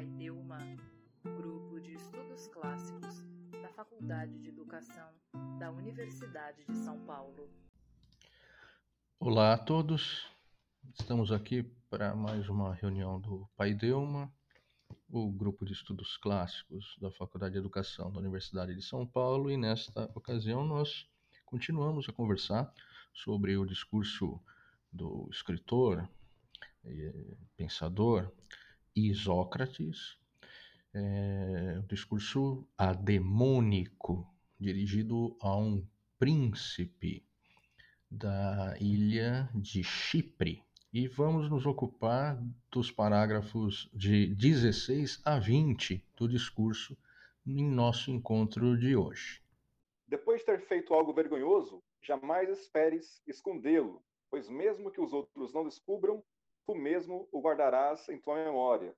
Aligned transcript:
Pai 0.00 0.06
Delma, 0.06 0.56
grupo 1.22 1.78
de 1.78 1.92
estudos 1.92 2.48
clássicos 2.48 3.22
da 3.60 3.68
Faculdade 3.68 4.38
de 4.38 4.48
Educação 4.48 5.12
da 5.58 5.70
Universidade 5.70 6.64
de 6.64 6.74
São 6.74 7.04
Paulo. 7.04 7.50
Olá 9.18 9.52
a 9.52 9.58
todos, 9.58 10.26
estamos 10.98 11.30
aqui 11.30 11.64
para 11.90 12.16
mais 12.16 12.48
uma 12.48 12.72
reunião 12.72 13.20
do 13.20 13.46
Pai 13.54 13.74
Delma, 13.74 14.32
o 15.06 15.30
grupo 15.30 15.66
de 15.66 15.74
estudos 15.74 16.16
clássicos 16.16 16.96
da 16.98 17.10
Faculdade 17.10 17.52
de 17.52 17.58
Educação 17.58 18.10
da 18.10 18.20
Universidade 18.20 18.74
de 18.74 18.80
São 18.80 19.06
Paulo, 19.06 19.50
e 19.50 19.58
nesta 19.58 20.10
ocasião 20.14 20.64
nós 20.64 21.06
continuamos 21.44 22.08
a 22.08 22.12
conversar 22.14 22.72
sobre 23.12 23.54
o 23.58 23.66
discurso 23.66 24.40
do 24.90 25.28
escritor, 25.30 26.08
e 26.86 27.36
pensador 27.54 28.32
Isócrates, 28.94 30.18
é, 30.92 31.78
um 31.78 31.86
discurso 31.86 32.66
ademônico, 32.76 34.26
dirigido 34.58 35.36
a 35.40 35.56
um 35.56 35.86
príncipe 36.18 37.24
da 38.10 38.76
ilha 38.80 39.48
de 39.54 39.82
Chipre. 39.82 40.62
E 40.92 41.06
vamos 41.06 41.48
nos 41.48 41.64
ocupar 41.66 42.42
dos 42.70 42.90
parágrafos 42.90 43.88
de 43.94 44.34
16 44.34 45.22
a 45.24 45.38
20 45.38 46.04
do 46.16 46.28
discurso 46.28 46.96
em 47.46 47.64
nosso 47.64 48.10
encontro 48.10 48.76
de 48.76 48.96
hoje. 48.96 49.40
Depois 50.06 50.40
de 50.40 50.46
ter 50.46 50.60
feito 50.66 50.92
algo 50.92 51.12
vergonhoso, 51.12 51.80
jamais 52.02 52.50
esperes 52.50 53.22
escondê-lo, 53.26 54.02
pois 54.28 54.48
mesmo 54.48 54.90
que 54.90 55.00
os 55.00 55.12
outros 55.12 55.52
não 55.54 55.64
descubram, 55.64 56.22
tu 56.66 56.74
mesmo 56.74 57.28
o 57.32 57.40
guardarás 57.40 58.08
em 58.08 58.20
tua 58.20 58.36
memória. 58.36 58.96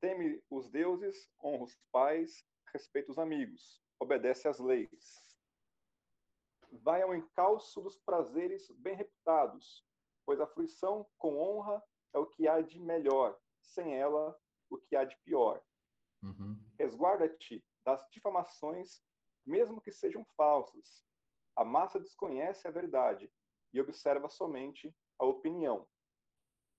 Teme 0.00 0.42
os 0.50 0.68
deuses, 0.68 1.30
honra 1.42 1.64
os 1.64 1.76
pais, 1.92 2.44
respeita 2.72 3.10
os 3.10 3.18
amigos, 3.18 3.80
obedece 4.00 4.48
às 4.48 4.58
leis. 4.58 5.38
Vai 6.70 7.02
ao 7.02 7.14
encalço 7.14 7.80
dos 7.80 7.98
prazeres 7.98 8.70
bem 8.78 8.96
reputados, 8.96 9.84
pois 10.24 10.40
a 10.40 10.46
fruição 10.46 11.06
com 11.18 11.38
honra 11.38 11.82
é 12.14 12.18
o 12.18 12.26
que 12.26 12.48
há 12.48 12.60
de 12.60 12.80
melhor, 12.80 13.38
sem 13.60 13.96
ela, 13.96 14.36
o 14.70 14.78
que 14.78 14.96
há 14.96 15.04
de 15.04 15.16
pior. 15.24 15.62
Uhum. 16.22 16.58
Resguarda-te 16.78 17.64
das 17.84 18.04
difamações, 18.10 19.02
mesmo 19.44 19.80
que 19.80 19.92
sejam 19.92 20.24
falsas. 20.36 21.04
A 21.56 21.64
massa 21.64 22.00
desconhece 22.00 22.66
a 22.66 22.70
verdade 22.70 23.30
e 23.72 23.80
observa 23.80 24.28
somente 24.28 24.94
a 25.18 25.24
opinião. 25.24 25.86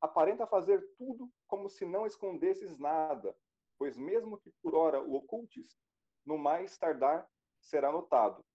Aparenta 0.04 0.46
fazer 0.46 0.86
tudo 0.98 1.32
como 1.48 1.70
se 1.70 1.86
não 1.86 2.06
escondesses 2.06 2.78
nada, 2.78 3.34
pois 3.78 3.96
mesmo 3.96 4.38
que 4.38 4.52
por 4.62 4.76
hora 4.76 5.02
o 5.02 5.14
ocultes, 5.16 5.80
no 6.26 6.38
mais 6.38 6.78
tardar 6.78 7.26
será 7.62 7.90
notado. 7.90 8.46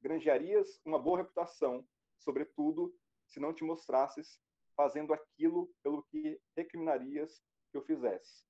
Granjearias 0.00 0.80
uma 0.84 0.96
boa 0.96 1.18
reputação, 1.18 1.84
sobretudo 2.20 2.96
se 3.26 3.40
não 3.40 3.52
te 3.52 3.64
mostrasses 3.64 4.40
fazendo 4.76 5.12
aquilo 5.12 5.74
pelo 5.82 6.04
que 6.04 6.40
recriminarias 6.56 7.42
que 7.72 7.76
eu 7.76 7.82
fizesse. 7.82 8.46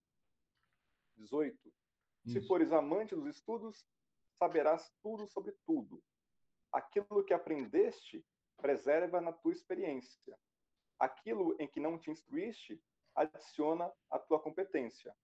18. 1.16 1.56
Isso. 2.26 2.38
Se 2.38 2.46
fores 2.46 2.70
amante 2.70 3.14
dos 3.14 3.34
estudos, 3.34 3.82
saberás 4.38 4.92
tudo 5.02 5.26
sobre 5.26 5.56
tudo. 5.64 6.04
Aquilo 6.70 7.24
que 7.24 7.32
aprendeste, 7.32 8.22
preserva 8.58 9.22
na 9.22 9.32
tua 9.32 9.52
experiência 9.52 10.38
aquilo 11.00 11.56
em 11.58 11.66
que 11.66 11.80
não 11.80 11.98
te 11.98 12.10
instruíste, 12.10 12.80
adiciona 13.14 13.90
a 14.10 14.18
tua 14.18 14.38
competência. 14.38 15.16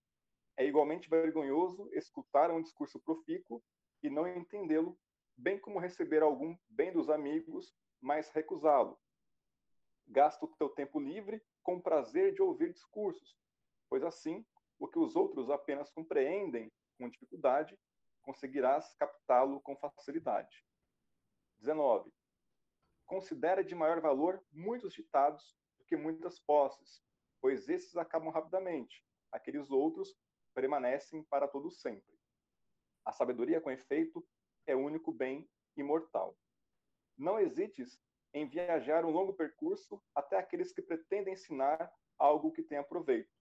É 0.57 0.65
igualmente 0.65 1.07
vergonhoso 1.07 1.87
escutar 1.93 2.49
um 2.49 2.61
discurso 2.61 2.99
profícuo 2.99 3.63
e 4.01 4.09
não 4.09 4.27
entendê-lo, 4.27 4.99
bem 5.37 5.59
como 5.59 5.79
receber 5.79 6.23
algum 6.23 6.57
bem 6.67 6.91
dos 6.91 7.09
amigos, 7.09 7.75
mas 8.01 8.31
recusá-lo. 8.31 8.99
Gasta 10.07 10.45
o 10.45 10.55
teu 10.55 10.69
tempo 10.69 10.99
livre 10.99 11.43
com 11.61 11.79
prazer 11.79 12.33
de 12.33 12.41
ouvir 12.41 12.73
discursos, 12.73 13.37
pois 13.87 14.03
assim, 14.03 14.43
o 14.79 14.87
que 14.87 14.97
os 14.97 15.15
outros 15.15 15.49
apenas 15.49 15.91
compreendem 15.91 16.71
com 16.97 17.09
dificuldade, 17.09 17.77
conseguirás 18.23 18.93
captá-lo 18.95 19.61
com 19.61 19.75
facilidade. 19.77 20.65
19. 21.59 22.11
Considera 23.05 23.63
de 23.63 23.75
maior 23.75 24.01
valor 24.01 24.43
muitos 24.51 24.93
ditados 24.93 25.55
que 25.87 25.95
muitas 25.95 26.39
posses, 26.39 27.01
pois 27.41 27.69
esses 27.69 27.95
acabam 27.97 28.29
rapidamente, 28.29 29.03
aqueles 29.31 29.71
outros 29.71 30.15
permanecem 30.53 31.23
para 31.23 31.47
todo 31.47 31.71
sempre. 31.71 32.17
A 33.05 33.11
sabedoria, 33.11 33.61
com 33.61 33.71
efeito, 33.71 34.25
é 34.65 34.75
o 34.75 34.79
único 34.79 35.11
bem 35.11 35.49
imortal. 35.75 36.37
Não 37.17 37.39
hesites 37.39 37.99
em 38.33 38.47
viajar 38.47 39.05
um 39.05 39.11
longo 39.11 39.33
percurso 39.33 40.01
até 40.13 40.37
aqueles 40.37 40.71
que 40.73 40.81
pretendem 40.81 41.33
ensinar 41.33 41.91
algo 42.19 42.51
que 42.51 42.61
tenha 42.61 42.83
proveito. 42.83 43.31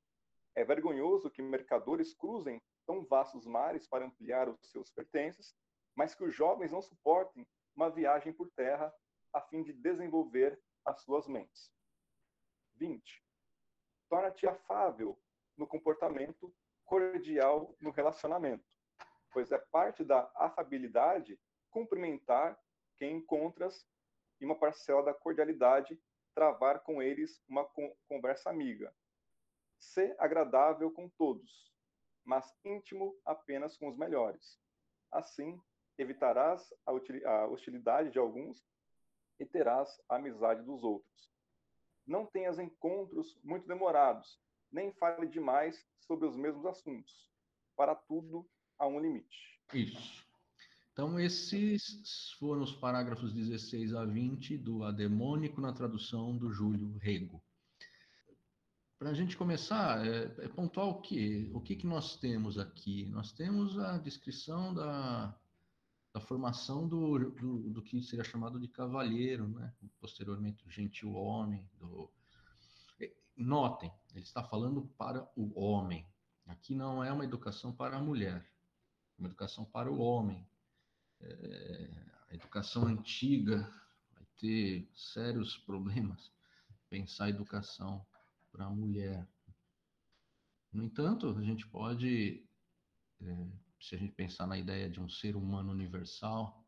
É 0.54 0.64
vergonhoso 0.64 1.30
que 1.30 1.42
mercadores 1.42 2.14
cruzem 2.14 2.62
tão 2.86 3.04
vastos 3.04 3.44
mares 3.44 3.86
para 3.86 4.06
ampliar 4.06 4.48
os 4.48 4.70
seus 4.70 4.90
pertences, 4.90 5.54
mas 5.94 6.14
que 6.14 6.24
os 6.24 6.34
jovens 6.34 6.70
não 6.70 6.80
suportem 6.80 7.46
uma 7.74 7.90
viagem 7.90 8.32
por 8.32 8.50
terra 8.52 8.94
a 9.32 9.40
fim 9.40 9.62
de 9.62 9.72
desenvolver 9.72 10.58
as 10.84 11.02
suas 11.02 11.26
mentes. 11.26 11.70
20. 12.76 13.24
Torna-te 14.08 14.46
afável 14.46 15.18
no 15.56 15.66
comportamento, 15.66 16.54
cordial 16.84 17.74
no 17.80 17.90
relacionamento, 17.90 18.64
pois 19.32 19.50
é 19.50 19.58
parte 19.58 20.04
da 20.04 20.30
afabilidade 20.36 21.38
cumprimentar 21.70 22.58
quem 22.96 23.16
encontras 23.16 23.86
e 24.40 24.44
uma 24.44 24.58
parcela 24.58 25.02
da 25.02 25.14
cordialidade 25.14 26.00
travar 26.34 26.80
com 26.80 27.02
eles 27.02 27.42
uma 27.48 27.64
conversa 28.06 28.50
amiga. 28.50 28.94
Ser 29.78 30.14
agradável 30.18 30.90
com 30.90 31.08
todos, 31.08 31.72
mas 32.24 32.54
íntimo 32.64 33.18
apenas 33.24 33.76
com 33.76 33.88
os 33.88 33.96
melhores. 33.96 34.60
Assim, 35.10 35.60
evitarás 35.98 36.72
a 36.84 37.46
hostilidade 37.46 38.10
de 38.10 38.18
alguns 38.18 38.64
e 39.40 39.46
terás 39.46 40.00
a 40.08 40.16
amizade 40.16 40.62
dos 40.62 40.82
outros 40.84 41.35
não 42.06 42.26
tenhas 42.26 42.58
encontros 42.58 43.38
muito 43.42 43.66
demorados, 43.66 44.38
nem 44.70 44.92
fale 44.94 45.26
demais 45.26 45.84
sobre 46.00 46.26
os 46.26 46.36
mesmos 46.36 46.64
assuntos. 46.66 47.30
Para 47.76 47.94
tudo 47.94 48.48
há 48.78 48.86
um 48.86 49.00
limite. 49.00 49.60
Isso. 49.74 50.24
Então, 50.92 51.20
esses 51.20 52.32
foram 52.38 52.62
os 52.62 52.72
parágrafos 52.72 53.34
16 53.34 53.94
a 53.94 54.04
20 54.04 54.56
do 54.56 54.82
Ademônico 54.82 55.60
na 55.60 55.72
tradução 55.72 56.36
do 56.36 56.50
Júlio 56.50 56.96
Rego. 56.96 57.42
Para 58.98 59.10
a 59.10 59.14
gente 59.14 59.36
começar, 59.36 60.06
é, 60.06 60.24
é 60.38 60.48
pontuar 60.48 60.86
o 60.86 61.02
que? 61.02 61.50
O 61.52 61.60
que, 61.60 61.76
que 61.76 61.86
nós 61.86 62.16
temos 62.16 62.58
aqui? 62.58 63.04
Nós 63.10 63.30
temos 63.30 63.78
a 63.78 63.98
descrição 63.98 64.72
da, 64.72 65.38
da 66.16 66.20
formação 66.20 66.88
do, 66.88 67.30
do, 67.30 67.58
do, 67.68 67.82
que 67.82 68.00
seria 68.00 68.24
chamado 68.24 68.58
de 68.58 68.68
cavalheiro, 68.68 69.46
né? 69.48 69.70
posteriormente 70.00 70.66
o 70.66 70.70
gentil 70.70 71.12
homem. 71.12 71.68
Do... 71.78 72.10
Notem, 73.36 73.92
ele 74.14 74.24
está 74.24 74.42
falando 74.42 74.86
para 74.96 75.30
o 75.36 75.60
homem. 75.60 76.08
Aqui 76.46 76.74
não 76.74 77.04
é 77.04 77.12
uma 77.12 77.24
educação 77.24 77.70
para 77.70 77.98
a 77.98 78.02
mulher, 78.02 78.38
é 78.38 79.20
uma 79.20 79.28
educação 79.28 79.66
para 79.66 79.92
o 79.92 79.98
homem. 79.98 80.48
É, 81.20 81.90
a 82.30 82.34
educação 82.34 82.86
antiga 82.86 83.70
vai 84.14 84.24
ter 84.38 84.90
sérios 84.94 85.58
problemas 85.58 86.32
pensar 86.88 87.26
a 87.26 87.30
educação 87.30 88.06
para 88.50 88.64
a 88.64 88.70
mulher. 88.70 89.28
No 90.72 90.82
entanto, 90.82 91.36
a 91.36 91.42
gente 91.42 91.68
pode 91.68 92.42
é, 93.20 93.65
se 93.80 93.94
a 93.94 93.98
gente 93.98 94.12
pensar 94.12 94.46
na 94.46 94.58
ideia 94.58 94.88
de 94.88 95.00
um 95.00 95.08
ser 95.08 95.36
humano 95.36 95.70
universal, 95.72 96.66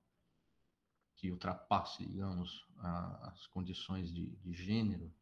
que 1.17 1.33
ultrapasse, 1.33 2.07
digamos, 2.07 2.65
a, 2.77 3.31
as 3.31 3.47
condições 3.49 4.13
de, 4.13 4.37
de 4.37 4.53
gênero, 4.53 5.13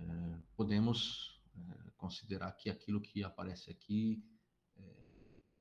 é, 0.00 0.42
podemos 0.56 1.40
é, 1.54 1.90
considerar 1.96 2.52
que 2.52 2.68
aquilo 2.68 3.00
que 3.00 3.22
aparece 3.22 3.70
aqui, 3.70 4.24
é, 4.76 4.82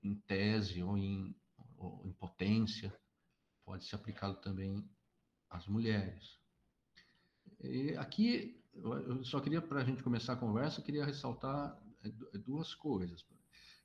em 0.01 0.15
tese 0.15 0.81
ou 0.81 0.97
em, 0.97 1.35
ou 1.77 2.01
em 2.05 2.11
potência, 2.13 2.93
pode 3.63 3.85
ser 3.85 3.95
aplicado 3.95 4.37
também 4.37 4.89
às 5.49 5.67
mulheres. 5.67 6.39
E 7.59 7.95
aqui, 7.97 8.63
eu 8.73 9.23
só 9.23 9.39
queria, 9.39 9.61
para 9.61 9.81
a 9.81 9.83
gente 9.83 10.03
começar 10.03 10.33
a 10.33 10.37
conversa, 10.37 10.81
queria 10.81 11.05
ressaltar 11.05 11.79
é, 12.03 12.37
duas 12.39 12.73
coisas. 12.73 13.23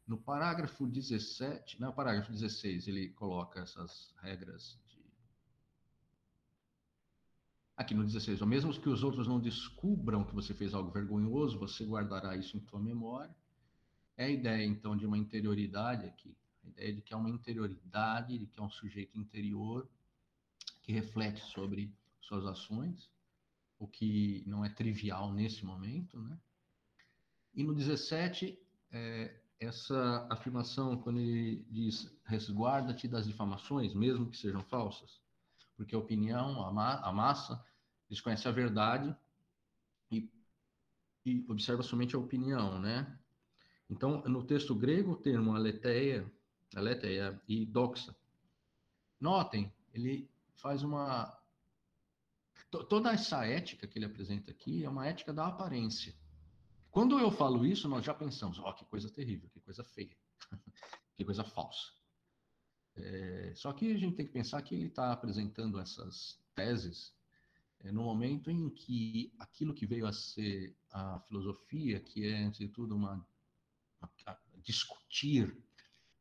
No 0.06 0.18
parágrafo 0.18 0.86
17, 0.86 1.80
no 1.80 1.92
parágrafo 1.92 2.32
16, 2.32 2.88
ele 2.88 3.10
coloca 3.10 3.60
essas 3.60 4.12
regras 4.20 4.78
de. 4.88 5.00
Aqui 7.76 7.94
no 7.94 8.04
16, 8.04 8.40
ou 8.40 8.46
mesmo 8.46 8.72
que 8.78 8.88
os 8.88 9.02
outros 9.02 9.26
não 9.26 9.40
descubram 9.40 10.24
que 10.24 10.34
você 10.34 10.52
fez 10.52 10.74
algo 10.74 10.90
vergonhoso, 10.90 11.58
você 11.58 11.84
guardará 11.84 12.36
isso 12.36 12.56
em 12.56 12.60
tua 12.60 12.80
memória. 12.80 13.34
é 14.16 14.24
a 14.24 14.30
ideia, 14.30 14.64
então, 14.64 14.96
de 14.96 15.06
uma 15.06 15.16
interioridade 15.16 16.06
aqui, 16.06 16.36
a 16.64 16.68
ideia 16.68 16.92
de 16.94 17.02
que 17.02 17.14
é 17.14 17.16
uma 17.16 17.30
interioridade, 17.30 18.38
de 18.38 18.46
que 18.46 18.60
é 18.60 18.62
um 18.62 18.70
sujeito 18.70 19.18
interior 19.18 19.88
que 20.82 20.92
reflete 20.92 21.40
sobre 21.40 21.94
suas 22.20 22.44
ações, 22.44 23.10
o 23.78 23.86
que 23.86 24.44
não 24.46 24.64
é 24.64 24.68
trivial 24.68 25.32
nesse 25.32 25.64
momento, 25.64 26.20
né? 26.20 26.38
E 27.54 27.62
no 27.62 27.74
17, 27.74 28.58
é, 28.90 29.41
essa 29.64 30.26
afirmação, 30.30 30.96
quando 30.96 31.20
ele 31.20 31.64
diz 31.70 32.12
resguarda-te 32.24 33.06
das 33.06 33.26
difamações, 33.26 33.94
mesmo 33.94 34.28
que 34.28 34.36
sejam 34.36 34.62
falsas, 34.64 35.20
porque 35.76 35.94
a 35.94 35.98
opinião, 35.98 36.64
a, 36.64 36.72
ma 36.72 36.94
a 37.00 37.12
massa, 37.12 37.64
desconhece 38.08 38.46
a 38.48 38.52
verdade 38.52 39.14
e, 40.10 40.30
e, 41.24 41.44
observa 41.48 41.82
somente 41.82 42.14
a 42.14 42.18
opinião, 42.18 42.78
né? 42.80 43.18
Então, 43.88 44.22
no 44.22 44.42
texto 44.42 44.74
grego, 44.74 45.12
o 45.12 45.16
termo 45.16 45.54
aletheia, 45.54 46.30
aletheia 46.74 47.40
e 47.46 47.66
doxa. 47.66 48.14
Notem, 49.20 49.72
ele 49.92 50.28
faz 50.54 50.82
uma 50.82 51.38
toda 52.70 53.12
essa 53.12 53.44
ética 53.46 53.86
que 53.86 53.98
ele 53.98 54.06
apresenta 54.06 54.50
aqui 54.50 54.82
é 54.82 54.88
uma 54.88 55.06
ética 55.06 55.32
da 55.32 55.46
aparência. 55.46 56.14
Quando 56.92 57.18
eu 57.18 57.30
falo 57.30 57.64
isso, 57.64 57.88
nós 57.88 58.04
já 58.04 58.12
pensamos, 58.12 58.58
ó, 58.58 58.68
oh, 58.68 58.74
que 58.74 58.84
coisa 58.84 59.08
terrível, 59.08 59.48
que 59.48 59.58
coisa 59.60 59.82
feia, 59.82 60.14
que 61.16 61.24
coisa 61.24 61.42
falsa. 61.42 61.90
É, 62.94 63.54
só 63.56 63.72
que 63.72 63.90
a 63.94 63.96
gente 63.96 64.14
tem 64.14 64.26
que 64.26 64.32
pensar 64.32 64.60
que 64.60 64.74
ele 64.74 64.88
está 64.88 65.10
apresentando 65.10 65.80
essas 65.80 66.38
teses 66.54 67.14
é, 67.80 67.90
no 67.90 68.02
momento 68.02 68.50
em 68.50 68.68
que 68.68 69.32
aquilo 69.38 69.72
que 69.72 69.86
veio 69.86 70.06
a 70.06 70.12
ser 70.12 70.76
a 70.90 71.18
filosofia, 71.20 71.98
que 71.98 72.26
é, 72.26 72.42
antes 72.42 72.58
de 72.60 72.68
tudo, 72.68 72.94
uma, 72.94 73.26
uma 73.98 74.38
discutir, 74.62 75.56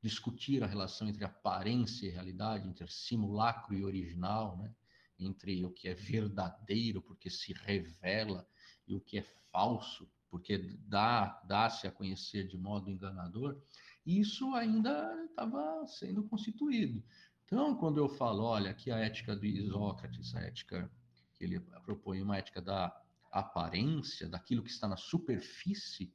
discutir 0.01 0.63
a 0.63 0.67
relação 0.67 1.09
entre 1.09 1.25
aparência 1.25 2.07
e 2.07 2.11
realidade, 2.11 2.65
entre 2.65 2.89
simulacro 2.89 3.75
e 3.75 3.83
original, 3.83 4.55
né? 4.55 4.73
entre 5.19 5.65
o 5.65 5.69
que 5.69 5.89
é 5.89 5.93
verdadeiro, 5.93 7.01
porque 7.01 7.29
se 7.29 7.51
revela, 7.51 8.47
e 8.87 8.95
o 8.95 9.01
que 9.01 9.17
é 9.17 9.21
falso, 9.51 10.09
porque 10.31 10.57
dá, 10.87 11.39
dá-se 11.45 11.85
a 11.85 11.91
conhecer 11.91 12.47
de 12.47 12.57
modo 12.57 12.89
enganador, 12.89 13.61
isso 14.05 14.55
ainda 14.55 15.13
estava 15.25 15.85
sendo 15.85 16.23
constituído. 16.23 17.03
Então, 17.45 17.75
quando 17.75 17.97
eu 17.97 18.07
falo, 18.07 18.43
olha, 18.43 18.71
aqui 18.71 18.89
a 18.89 18.97
ética 18.97 19.35
do 19.35 19.45
Isócrates, 19.45 20.33
a 20.33 20.39
ética 20.39 20.89
que 21.35 21.43
ele 21.43 21.59
propõe, 21.83 22.21
uma 22.21 22.37
ética 22.37 22.61
da 22.61 22.97
aparência, 23.29 24.27
daquilo 24.27 24.63
que 24.63 24.69
está 24.69 24.87
na 24.87 24.95
superfície, 24.95 26.13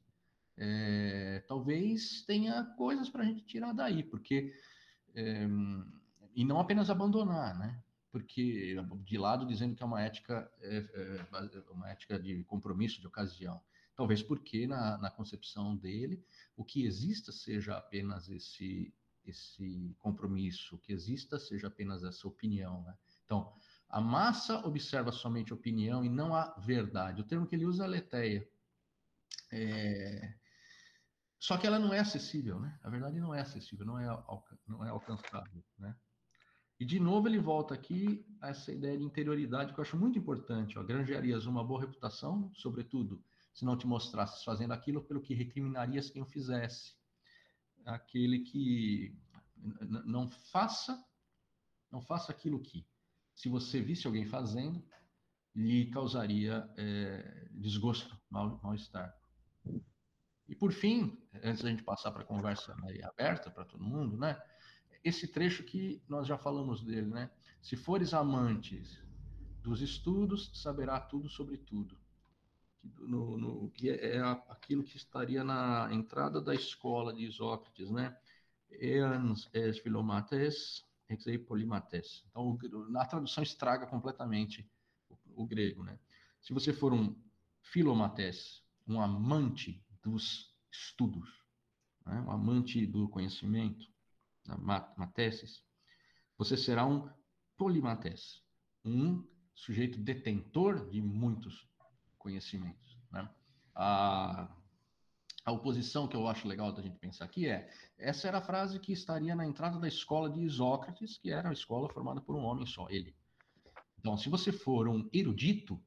é, 0.57 1.45
talvez 1.47 2.23
tenha 2.23 2.65
coisas 2.77 3.11
para 3.11 3.23
a 3.23 3.27
gente 3.27 3.45
tirar 3.45 3.73
daí, 3.73 4.03
porque. 4.03 4.53
É, 5.15 5.47
e 6.37 6.45
não 6.45 6.61
apenas 6.61 6.91
abandonar, 6.91 7.59
né? 7.59 7.83
Porque 8.13 8.77
de 9.05 9.17
lado 9.17 9.47
dizendo 9.47 9.75
que 9.75 9.83
é 9.83 9.87
uma 9.87 10.03
ética, 10.03 10.51
é, 10.61 10.77
é, 10.77 11.65
uma 11.71 11.91
ética 11.91 12.19
de 12.19 12.45
compromisso, 12.45 13.01
de 13.01 13.07
ocasião. 13.07 13.61
Talvez 13.97 14.23
porque 14.23 14.67
na, 14.67 14.99
na 14.99 15.11
concepção 15.11 15.75
dele 15.75 16.23
o 16.55 16.65
que 16.65 16.85
exista 16.85 17.33
seja 17.33 17.77
apenas 17.77 18.29
esse 18.29 18.95
esse 19.27 19.97
compromisso, 19.99 20.77
o 20.77 20.79
que 20.79 20.93
exista 20.93 21.37
seja 21.37 21.67
apenas 21.67 22.05
essa 22.05 22.29
opinião. 22.29 22.83
Né? 22.83 22.97
Então, 23.25 23.53
a 23.89 24.01
massa 24.01 24.65
observa 24.65 25.11
somente 25.11 25.53
a 25.53 25.57
opinião 25.57 26.05
e 26.05 26.09
não 26.09 26.33
a 26.33 26.55
verdade. 26.61 27.21
O 27.21 27.25
termo 27.25 27.47
que 27.47 27.57
ele 27.57 27.67
usa 27.67 27.85
é 27.85 27.89
leteia. 27.89 28.49
É... 29.53 30.35
Só 31.39 31.57
que 31.57 31.67
ela 31.67 31.79
não 31.79 31.93
é 31.93 31.99
acessível, 31.99 32.59
né? 32.59 32.79
A 32.83 32.89
verdade 32.89 33.21
não 33.21 33.35
é 33.35 33.41
acessível, 33.41 33.85
não 33.85 33.99
é, 33.99 34.07
alca... 34.07 34.59
não 34.67 34.85
é 34.85 34.89
alcançável, 34.91 35.63
né? 35.79 35.95
E 36.79 36.85
de 36.85 37.01
novo 37.01 37.27
ele 37.27 37.39
volta 37.39 37.75
aqui 37.75 38.25
a 38.41 38.51
essa 38.51 38.73
ideia 38.73 38.97
de 38.99 39.05
interioridade 39.05 39.73
que 39.73 39.81
eu 39.81 39.83
acho 39.83 39.97
muito 39.97 40.19
importante. 40.19 40.79
Ó. 40.79 40.83
Granjearias 40.83 41.47
uma 41.47 41.65
boa 41.65 41.81
reputação, 41.81 42.51
sobretudo 42.55 43.23
se 43.57 43.65
não 43.65 43.75
te 43.75 43.87
mostrasses 43.87 44.45
fazendo 44.45 44.73
aquilo 44.73 45.03
pelo 45.03 45.23
que 45.23 45.33
recriminarias 45.33 46.11
quem 46.11 46.21
o 46.21 46.27
fizesse. 46.27 46.95
Aquele 47.87 48.41
que 48.41 49.19
não 50.05 50.29
faça, 50.29 51.03
não 51.91 52.03
faça 52.03 52.31
aquilo 52.31 52.61
que, 52.61 52.87
se 53.35 53.49
você 53.49 53.81
visse 53.81 54.07
alguém 54.07 54.27
fazendo, 54.27 54.85
lhe 55.55 55.87
causaria 55.87 56.71
é, 56.77 57.49
desgosto, 57.53 58.21
mal-estar. 58.29 59.17
e 60.47 60.55
por 60.55 60.71
fim, 60.71 61.19
antes 61.43 61.63
da 61.63 61.71
gente 61.71 61.83
passar 61.83 62.13
para 62.13 62.25
a 62.25 62.27
conversa 62.27 62.77
aberta 63.05 63.51
para 63.51 63.65
todo 63.65 63.83
mundo, 63.83 64.19
né? 64.19 64.39
Esse 65.03 65.27
trecho 65.27 65.65
que 65.65 66.03
nós 66.07 66.27
já 66.27 66.37
falamos 66.37 66.85
dele, 66.85 67.09
né? 67.09 67.31
Se 67.63 67.75
fores 67.75 68.13
amantes 68.13 69.03
dos 69.63 69.81
estudos, 69.81 70.51
saberá 70.61 71.01
tudo 71.01 71.31
sobre 71.31 71.57
tudo 71.57 71.97
no, 72.99 73.37
no, 73.37 73.71
que 73.71 73.91
é, 73.91 74.17
é 74.17 74.21
aquilo 74.21 74.85
que 74.85 74.97
estaria 74.97 75.43
na 75.43 75.89
entrada 75.93 76.41
da 76.41 76.55
escola 76.55 77.13
de 77.13 77.25
Isócrates, 77.25 77.91
né? 77.91 78.17
Eans 78.71 79.49
es 79.53 79.79
filomates, 79.79 80.85
exei 81.09 81.39
polimates. 81.39 82.25
Então, 82.31 82.59
na 82.89 83.05
tradução 83.05 83.43
estraga 83.43 83.87
completamente 83.87 84.69
o, 85.09 85.43
o, 85.43 85.47
grego, 85.47 85.83
né? 85.83 85.99
Se 86.41 86.53
você 86.53 86.73
for 86.73 86.93
um 86.93 87.17
filomates, 87.63 88.63
um 88.87 89.01
amante 89.01 89.85
dos 90.03 90.55
estudos, 90.71 91.29
né? 92.05 92.21
um 92.21 92.31
amante 92.31 92.87
do 92.87 93.09
conhecimento, 93.09 93.87
mateses, 94.97 95.63
você 96.39 96.57
será 96.57 96.87
um 96.87 97.11
polimates, 97.57 98.43
um 98.85 99.27
sujeito 99.55 99.99
detentor 99.99 100.89
de 100.91 101.01
muitos 101.01 101.67
conhecimentos. 102.27 102.99
Né? 103.13 103.29
A, 103.73 104.49
a 105.45 105.53
oposição 105.53 106.09
que 106.09 106.17
eu 106.17 106.27
acho 106.27 106.49
legal 106.49 106.73
da 106.73 106.83
gente 106.83 106.99
pensar 106.99 107.25
aqui 107.25 107.47
é: 107.47 107.71
essa 107.97 108.27
era 108.27 108.39
a 108.39 108.43
frase 108.43 108.81
que 108.81 108.93
estaria 108.93 109.37
na 109.37 109.47
entrada 109.47 109.79
da 109.79 109.87
escola 109.87 110.29
de 110.29 110.41
Isócrates, 110.41 111.19
que 111.19 111.31
era 111.31 111.47
uma 111.49 111.55
escola 111.55 111.89
formada 111.89 112.21
por 112.21 112.35
um 112.35 112.43
homem 112.43 112.67
só, 112.67 112.89
ele. 112.91 113.15
Então, 114.01 114.17
se 114.17 114.29
você 114.29 114.51
for 114.51 114.89
um 114.89 115.09
erudito, 115.13 115.81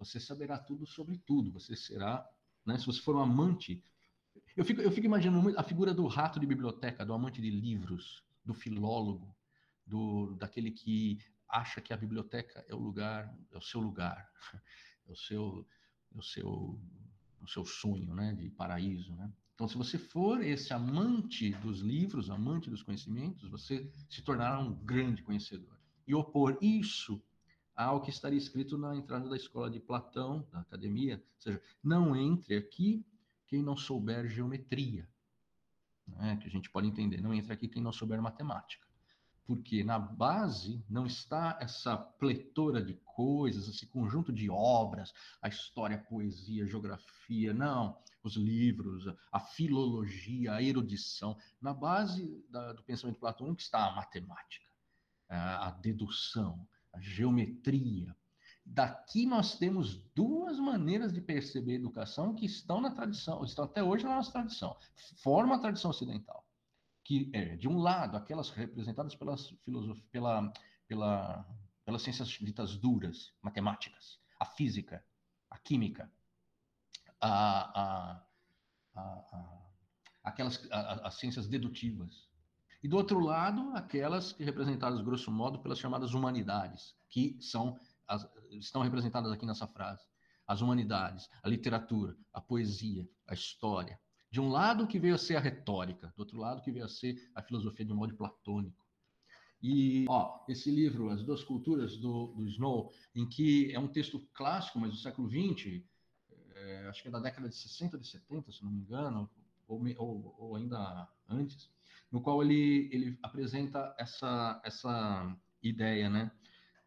você 0.00 0.18
saberá 0.18 0.58
tudo 0.58 0.84
sobre 0.84 1.16
tudo, 1.18 1.52
você 1.52 1.76
será, 1.76 2.28
né, 2.66 2.76
se 2.76 2.86
você 2.86 3.00
for 3.00 3.14
um 3.14 3.20
amante. 3.20 3.80
Eu 4.56 4.64
fico, 4.64 4.80
eu 4.80 4.90
fico 4.90 5.06
imaginando 5.06 5.56
a 5.56 5.62
figura 5.62 5.94
do 5.94 6.06
rato 6.08 6.40
de 6.40 6.46
biblioteca, 6.46 7.06
do 7.06 7.14
amante 7.14 7.40
de 7.40 7.50
livros, 7.50 8.24
do 8.44 8.52
filólogo, 8.52 9.32
do, 9.86 10.34
daquele 10.34 10.72
que 10.72 11.18
acha 11.48 11.80
que 11.80 11.92
a 11.92 11.96
biblioteca 11.96 12.64
é 12.68 12.74
o 12.74 12.78
lugar, 12.78 13.32
é 13.52 13.58
o 13.58 13.62
seu 13.62 13.80
lugar 13.80 14.28
o 15.12 15.16
seu, 15.16 15.66
o 16.14 16.22
seu, 16.22 16.80
o 17.40 17.48
seu 17.48 17.64
sonho, 17.64 18.14
né, 18.14 18.34
de 18.34 18.50
paraíso, 18.50 19.14
né? 19.14 19.30
Então, 19.54 19.68
se 19.68 19.76
você 19.76 19.98
for 19.98 20.42
esse 20.42 20.72
amante 20.72 21.50
dos 21.56 21.80
livros, 21.80 22.30
amante 22.30 22.68
dos 22.68 22.82
conhecimentos, 22.82 23.48
você 23.48 23.88
se 24.08 24.22
tornará 24.22 24.58
um 24.58 24.74
grande 24.74 25.22
conhecedor. 25.22 25.78
E 26.06 26.14
opor 26.14 26.58
isso 26.60 27.22
ao 27.76 28.00
que 28.00 28.10
estaria 28.10 28.38
escrito 28.38 28.76
na 28.76 28.96
entrada 28.96 29.28
da 29.28 29.36
escola 29.36 29.70
de 29.70 29.78
Platão, 29.78 30.46
da 30.50 30.60
academia, 30.60 31.16
ou 31.16 31.40
seja, 31.40 31.62
não 31.82 32.16
entre 32.16 32.56
aqui 32.56 33.04
quem 33.46 33.62
não 33.62 33.76
souber 33.76 34.28
geometria, 34.28 35.08
né, 36.08 36.36
que 36.38 36.48
a 36.48 36.50
gente 36.50 36.70
pode 36.70 36.88
entender, 36.88 37.20
não 37.20 37.32
entre 37.32 37.52
aqui 37.52 37.68
quem 37.68 37.82
não 37.82 37.92
souber 37.92 38.20
matemática 38.20 38.91
porque 39.44 39.82
na 39.82 39.98
base 39.98 40.84
não 40.88 41.06
está 41.06 41.58
essa 41.60 41.96
pletora 41.96 42.82
de 42.82 42.94
coisas, 43.04 43.68
esse 43.68 43.86
conjunto 43.86 44.32
de 44.32 44.48
obras, 44.48 45.12
a 45.40 45.48
história, 45.48 45.96
a 45.96 46.00
poesia, 46.00 46.64
a 46.64 46.68
geografia, 46.68 47.52
não, 47.52 47.96
os 48.22 48.36
livros, 48.36 49.04
a 49.32 49.40
filologia, 49.40 50.54
a 50.54 50.62
erudição. 50.62 51.36
Na 51.60 51.74
base 51.74 52.44
da, 52.48 52.72
do 52.72 52.82
pensamento 52.82 53.18
platônico 53.18 53.60
está 53.60 53.86
a 53.86 53.96
matemática, 53.96 54.66
a 55.28 55.70
dedução, 55.82 56.66
a 56.92 57.00
geometria. 57.00 58.16
Daqui 58.64 59.26
nós 59.26 59.58
temos 59.58 59.96
duas 60.14 60.58
maneiras 60.60 61.12
de 61.12 61.20
perceber 61.20 61.72
a 61.72 61.76
educação 61.76 62.32
que 62.32 62.46
estão 62.46 62.80
na 62.80 62.92
tradição, 62.92 63.44
estão 63.44 63.64
até 63.64 63.82
hoje 63.82 64.04
na 64.04 64.14
nossa 64.14 64.30
tradição. 64.30 64.76
Forma 65.16 65.56
a 65.56 65.58
tradição 65.58 65.90
ocidental 65.90 66.41
que 67.12 67.30
é, 67.34 67.56
de 67.56 67.68
um 67.68 67.76
lado, 67.76 68.16
aquelas 68.16 68.48
representadas 68.48 69.14
pelas 69.14 69.50
pela, 70.10 70.50
pela, 70.88 71.46
pelas 71.84 72.00
ciências 72.00 72.28
ditas 72.28 72.78
duras, 72.78 73.34
matemáticas, 73.42 74.18
a 74.40 74.46
física, 74.46 75.04
a 75.50 75.58
química, 75.58 76.10
a, 77.20 77.82
a, 77.82 78.24
a, 78.96 79.62
aquelas 80.24 80.66
as 80.70 81.14
ciências 81.16 81.46
dedutivas. 81.46 82.30
E 82.82 82.88
do 82.88 82.96
outro 82.96 83.20
lado, 83.20 83.72
aquelas 83.74 84.32
que 84.32 84.42
representadas, 84.42 85.02
grosso 85.02 85.30
modo, 85.30 85.60
pelas 85.60 85.78
chamadas 85.78 86.14
humanidades, 86.14 86.96
que 87.10 87.36
são 87.42 87.78
as, 88.08 88.26
estão 88.52 88.80
representadas 88.80 89.30
aqui 89.30 89.44
nessa 89.44 89.66
frase. 89.66 90.02
As 90.46 90.62
humanidades, 90.62 91.28
a 91.42 91.48
literatura, 91.48 92.16
a 92.32 92.40
poesia, 92.40 93.06
a 93.28 93.34
história, 93.34 94.00
De 94.32 94.40
um 94.40 94.48
lado 94.48 94.86
que 94.86 94.98
veio 94.98 95.14
a 95.14 95.18
ser 95.18 95.36
a 95.36 95.40
retórica, 95.40 96.10
do 96.16 96.20
outro 96.20 96.38
lado 96.38 96.62
que 96.62 96.72
veio 96.72 96.86
a 96.86 96.88
ser 96.88 97.30
a 97.34 97.42
filosofia 97.42 97.84
de 97.84 97.92
modo 97.92 98.16
platônico. 98.16 98.82
E, 99.62 100.06
ó, 100.08 100.42
esse 100.48 100.70
livro, 100.70 101.10
As 101.10 101.22
Duas 101.22 101.44
Culturas, 101.44 101.98
do, 101.98 102.28
do 102.28 102.46
Snow, 102.46 102.90
em 103.14 103.28
que 103.28 103.70
é 103.74 103.78
um 103.78 103.86
texto 103.86 104.18
clássico, 104.32 104.80
mas 104.80 104.90
do 104.90 104.96
século 104.96 105.28
XX, 105.28 105.84
é, 106.54 106.88
acho 106.88 107.02
que 107.02 107.08
é 107.08 107.10
da 107.10 107.20
década 107.20 107.46
de 107.46 107.54
60, 107.54 107.98
de 107.98 108.08
70, 108.08 108.50
se 108.52 108.64
não 108.64 108.72
me 108.72 108.80
engano, 108.80 109.28
ou, 109.68 109.84
ou, 109.98 110.34
ou 110.38 110.56
ainda 110.56 111.06
antes, 111.28 111.70
no 112.10 112.22
qual 112.22 112.42
ele, 112.42 112.88
ele 112.90 113.18
apresenta 113.22 113.94
essa, 113.98 114.62
essa 114.64 115.36
ideia, 115.62 116.08
né, 116.08 116.32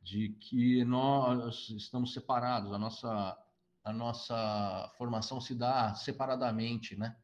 de 0.01 0.29
que 0.29 0.83
nós 0.83 1.69
estamos 1.69 2.11
separados, 2.11 2.73
a 2.73 2.79
nossa, 2.79 3.37
a 3.83 3.93
nossa 3.93 4.91
formação 4.97 5.39
se 5.39 5.53
dá 5.53 5.93
separadamente, 5.93 6.95
né, 6.95 7.15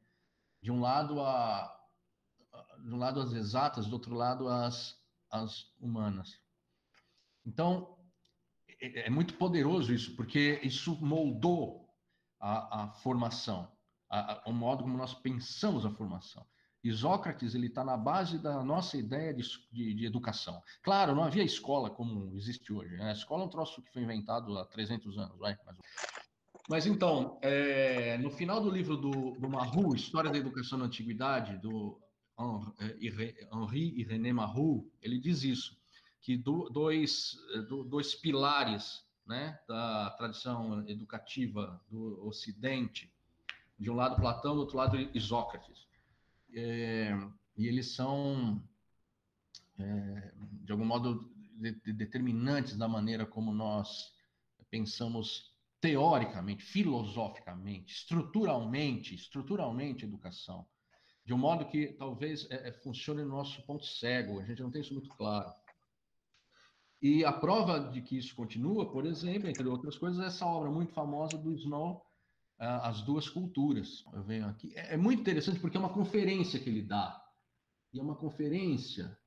de 0.61 0.71
um 0.71 0.79
lado 0.79 1.19
a 1.21 1.77
de 2.83 2.93
um 2.93 2.97
lado 2.97 3.21
as 3.21 3.31
exatas, 3.33 3.85
do 3.87 3.93
outro 3.93 4.15
lado 4.15 4.47
as, 4.47 4.97
as 5.29 5.71
humanas. 5.79 6.39
Então, 7.45 7.97
é, 8.81 9.07
é 9.07 9.09
muito 9.09 9.35
poderoso 9.35 9.93
isso, 9.93 10.15
porque 10.15 10.59
isso 10.63 10.97
moldou 10.99 11.87
a, 12.39 12.83
a 12.83 12.91
formação, 12.91 13.71
a, 14.09 14.41
o 14.45 14.51
modo 14.51 14.83
como 14.83 14.97
nós 14.97 15.13
pensamos 15.13 15.85
a 15.85 15.91
formação. 15.91 16.45
E 16.83 16.91
Sócrates 16.91 17.53
ele 17.53 17.67
está 17.67 17.83
na 17.83 17.95
base 17.95 18.39
da 18.39 18.63
nossa 18.63 18.97
ideia 18.97 19.31
de, 19.33 19.43
de, 19.71 19.93
de, 19.93 20.05
educação. 20.05 20.63
Claro, 20.81 21.13
não 21.13 21.23
havia 21.23 21.43
escola 21.43 21.91
como 21.91 22.35
existe 22.35 22.73
hoje. 22.73 22.97
Né? 22.97 23.09
A 23.09 23.13
escola 23.13 23.43
é 23.43 23.45
um 23.45 23.49
troço 23.49 23.83
que 23.83 23.91
foi 23.91 24.01
inventado 24.01 24.57
há 24.57 24.65
300 24.65 25.15
anos, 25.19 25.37
vai, 25.37 25.55
mais 25.63 25.77
mas 26.71 26.85
então, 26.85 27.37
é, 27.41 28.17
no 28.19 28.31
final 28.31 28.61
do 28.61 28.69
livro 28.69 28.95
do, 28.95 29.31
do 29.31 29.49
Marrou, 29.49 29.93
História 29.93 30.31
da 30.31 30.37
Educação 30.37 30.77
na 30.77 30.85
Antiguidade, 30.85 31.57
do 31.57 31.99
é, 32.79 32.95
Henri 33.53 33.93
e 33.99 34.03
René 34.03 34.31
Marrou, 34.31 34.89
ele 35.01 35.19
diz 35.19 35.43
isso, 35.43 35.77
que 36.21 36.37
do, 36.37 36.69
dois, 36.69 37.37
do, 37.67 37.83
dois 37.83 38.15
pilares 38.15 39.05
né, 39.27 39.59
da 39.67 40.11
tradição 40.11 40.87
educativa 40.87 41.77
do 41.89 42.25
Ocidente, 42.25 43.11
de 43.77 43.91
um 43.91 43.95
lado 43.95 44.15
Platão, 44.15 44.55
do 44.55 44.61
outro 44.61 44.77
lado 44.77 44.97
Isócrates, 45.13 45.85
é, 46.55 47.11
e 47.57 47.67
eles 47.67 47.93
são, 47.93 48.63
é, 49.77 50.31
de 50.63 50.71
algum 50.71 50.85
modo, 50.85 51.29
de, 51.53 51.73
de 51.73 51.91
determinantes 51.91 52.77
da 52.77 52.87
maneira 52.87 53.25
como 53.25 53.51
nós 53.53 54.13
pensamos 54.69 55.50
teoricamente, 55.81 56.63
filosoficamente, 56.63 57.93
estruturalmente, 57.93 59.15
estruturalmente 59.15 60.05
educação, 60.05 60.65
de 61.25 61.33
um 61.33 61.37
modo 61.37 61.65
que 61.65 61.93
talvez 61.93 62.49
é, 62.51 62.69
é, 62.69 62.71
funcione 62.71 63.23
no 63.23 63.29
nosso 63.29 63.65
ponto 63.65 63.83
cego, 63.83 64.39
a 64.39 64.45
gente 64.45 64.61
não 64.61 64.71
tem 64.71 64.81
isso 64.81 64.93
muito 64.93 65.09
claro. 65.09 65.51
E 67.01 67.25
a 67.25 67.33
prova 67.33 67.79
de 67.79 68.01
que 68.01 68.15
isso 68.15 68.35
continua, 68.35 68.91
por 68.91 69.07
exemplo, 69.07 69.49
entre 69.49 69.67
outras 69.67 69.97
coisas, 69.97 70.23
é 70.23 70.27
essa 70.27 70.45
obra 70.45 70.69
muito 70.69 70.93
famosa 70.93 71.35
do 71.35 71.51
Snow, 71.53 72.05
As 72.59 73.01
Duas 73.01 73.27
Culturas. 73.27 74.03
Eu 74.13 74.23
venho 74.23 74.45
aqui. 74.45 74.71
É, 74.75 74.93
é 74.93 74.97
muito 74.97 75.21
interessante 75.21 75.59
porque 75.59 75.77
é 75.77 75.79
uma 75.79 75.93
conferência 75.93 76.59
que 76.59 76.69
ele 76.69 76.83
dá. 76.83 77.19
E 77.91 77.99
é 77.99 78.03
uma 78.03 78.15
conferência 78.15 79.17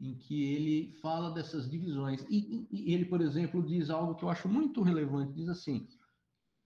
em 0.00 0.14
que 0.14 0.42
ele 0.42 0.92
fala 1.02 1.30
dessas 1.30 1.70
divisões. 1.70 2.24
E, 2.28 2.66
e, 2.70 2.94
ele, 2.94 3.04
por 3.04 3.20
exemplo, 3.20 3.62
diz 3.62 3.90
algo 3.90 4.14
que 4.14 4.24
eu 4.24 4.30
acho 4.30 4.48
muito 4.48 4.82
relevante. 4.82 5.34
Diz 5.34 5.48
assim: 5.48 5.86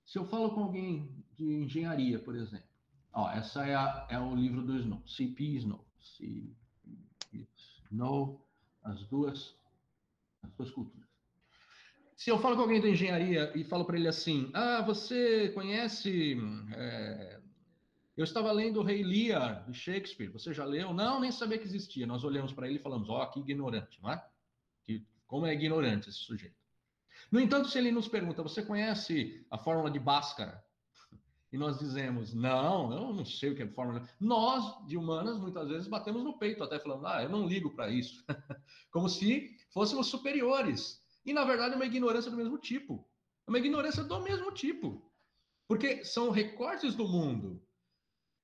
se 0.05 0.19
eu 0.19 0.25
falo 0.25 0.51
com 0.55 0.63
alguém 0.63 1.13
de 1.37 1.45
engenharia, 1.45 2.19
por 2.19 2.37
exemplo, 2.37 2.69
ó, 3.13 3.31
essa 3.31 3.67
é, 3.67 3.75
a, 3.75 4.07
é 4.09 4.19
o 4.19 4.35
livro 4.35 4.63
do 4.63 4.79
Snow, 4.79 5.03
CP 5.07 5.45
Snow, 5.57 5.85
CP 6.01 7.49
Snow, 7.91 8.47
as 8.83 9.03
duas, 9.07 9.57
as 10.43 10.53
duas 10.53 10.71
culturas. 10.71 11.09
Se 12.15 12.31
eu 12.31 12.39
falo 12.39 12.55
com 12.55 12.63
alguém 12.63 12.81
da 12.81 12.89
engenharia 12.89 13.53
e 13.57 13.65
falo 13.65 13.85
para 13.85 13.99
ele 13.99 14.07
assim, 14.07 14.49
ah, 14.55 14.81
você 14.83 15.49
conhece 15.49 16.39
é, 16.73 17.41
eu 18.17 18.23
estava 18.23 18.53
lendo 18.53 18.81
o 18.81 18.83
Rei 18.83 19.03
Lear, 19.03 19.65
de 19.69 19.77
Shakespeare. 19.77 20.29
Você 20.29 20.55
já 20.55 20.65
leu? 20.65 20.95
Não, 20.95 21.21
nem 21.21 21.33
sabia 21.33 21.59
que 21.59 21.65
existia. 21.65 22.07
Nós 22.07 22.23
olhamos 22.23 22.53
para 22.53 22.69
ele 22.69 22.77
e 22.77 22.83
falamos, 22.83 23.09
ó, 23.09 23.23
oh, 23.23 23.27
que 23.31 23.41
ignorante, 23.41 24.01
não 24.01 24.11
é? 24.13 24.25
Que, 24.85 25.05
como 25.27 25.47
é 25.47 25.53
ignorante 25.53 26.09
esse 26.09 26.19
sujeito. 26.19 26.55
No 27.31 27.41
entanto, 27.41 27.69
se 27.69 27.79
ele 27.79 27.91
nos 27.91 28.07
pergunta, 28.07 28.43
você 28.43 28.63
conhece 28.63 29.45
a 29.51 29.59
fórmula 29.59 29.91
de 29.91 29.99
Bhaskara? 29.99 30.63
E 31.53 31.57
nós 31.57 31.79
dizemos, 31.79 32.35
não, 32.35 32.93
eu 32.93 33.13
não 33.15 33.25
sei 33.25 33.53
o 33.53 33.55
que 33.55 33.63
é 33.63 33.69
fórmula. 33.69 34.05
Nós, 34.19 34.85
de 34.89 34.97
humanas, 34.97 35.39
muitas 35.39 35.69
vezes 35.69 35.87
batemos 35.87 36.25
no 36.25 36.37
peito, 36.37 36.65
até 36.65 36.81
falando, 36.81 37.07
ah, 37.07 37.23
eu 37.23 37.29
não 37.29 37.47
ligo 37.47 37.71
para 37.71 37.89
isso. 37.89 38.25
Como 38.91 39.09
se 39.09 39.57
fôssemos 39.73 40.09
superiores. 40.09 41.01
E, 41.25 41.33
na 41.33 41.45
verdade, 41.45 41.75
é 41.75 41.77
uma 41.77 41.87
ignorância 41.87 42.29
do 42.29 42.37
mesmo 42.37 42.59
tipo. 42.59 43.09
É 43.47 43.51
uma 43.51 43.59
ignorância 43.61 44.03
do 44.03 44.21
mesmo 44.21 44.51
tipo. 44.51 45.09
Porque 45.69 46.05
são 46.05 46.31
recortes 46.31 46.97
do 46.97 47.07
mundo 47.07 47.64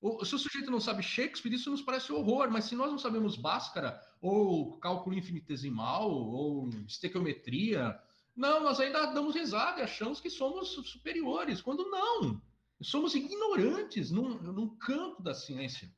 o, 0.01 0.25
se 0.25 0.35
o 0.35 0.39
sujeito 0.39 0.71
não 0.71 0.81
sabe 0.81 1.03
Shakespeare, 1.03 1.55
isso 1.55 1.71
nos 1.71 1.83
parece 1.83 2.13
horror, 2.13 2.51
mas 2.51 2.65
se 2.65 2.75
nós 2.75 2.91
não 2.91 2.99
sabemos 2.99 3.37
Bhaskara, 3.37 4.01
ou 4.21 4.79
cálculo 4.79 5.17
infinitesimal, 5.17 6.11
ou 6.11 6.71
estequiometria, 6.87 8.01
não, 8.35 8.63
nós 8.63 8.81
ainda 8.81 9.07
damos 9.07 9.35
risada 9.35 9.81
e 9.81 9.83
achamos 9.85 10.21
que 10.21 10.31
somos 10.31 10.69
superiores, 10.69 11.61
quando 11.61 11.85
não. 11.91 12.41
Somos 12.81 13.15
ignorantes 13.15 14.11
num, 14.11 14.41
num 14.41 14.69
campo 14.79 15.23
da 15.23 15.35
ciência, 15.35 15.93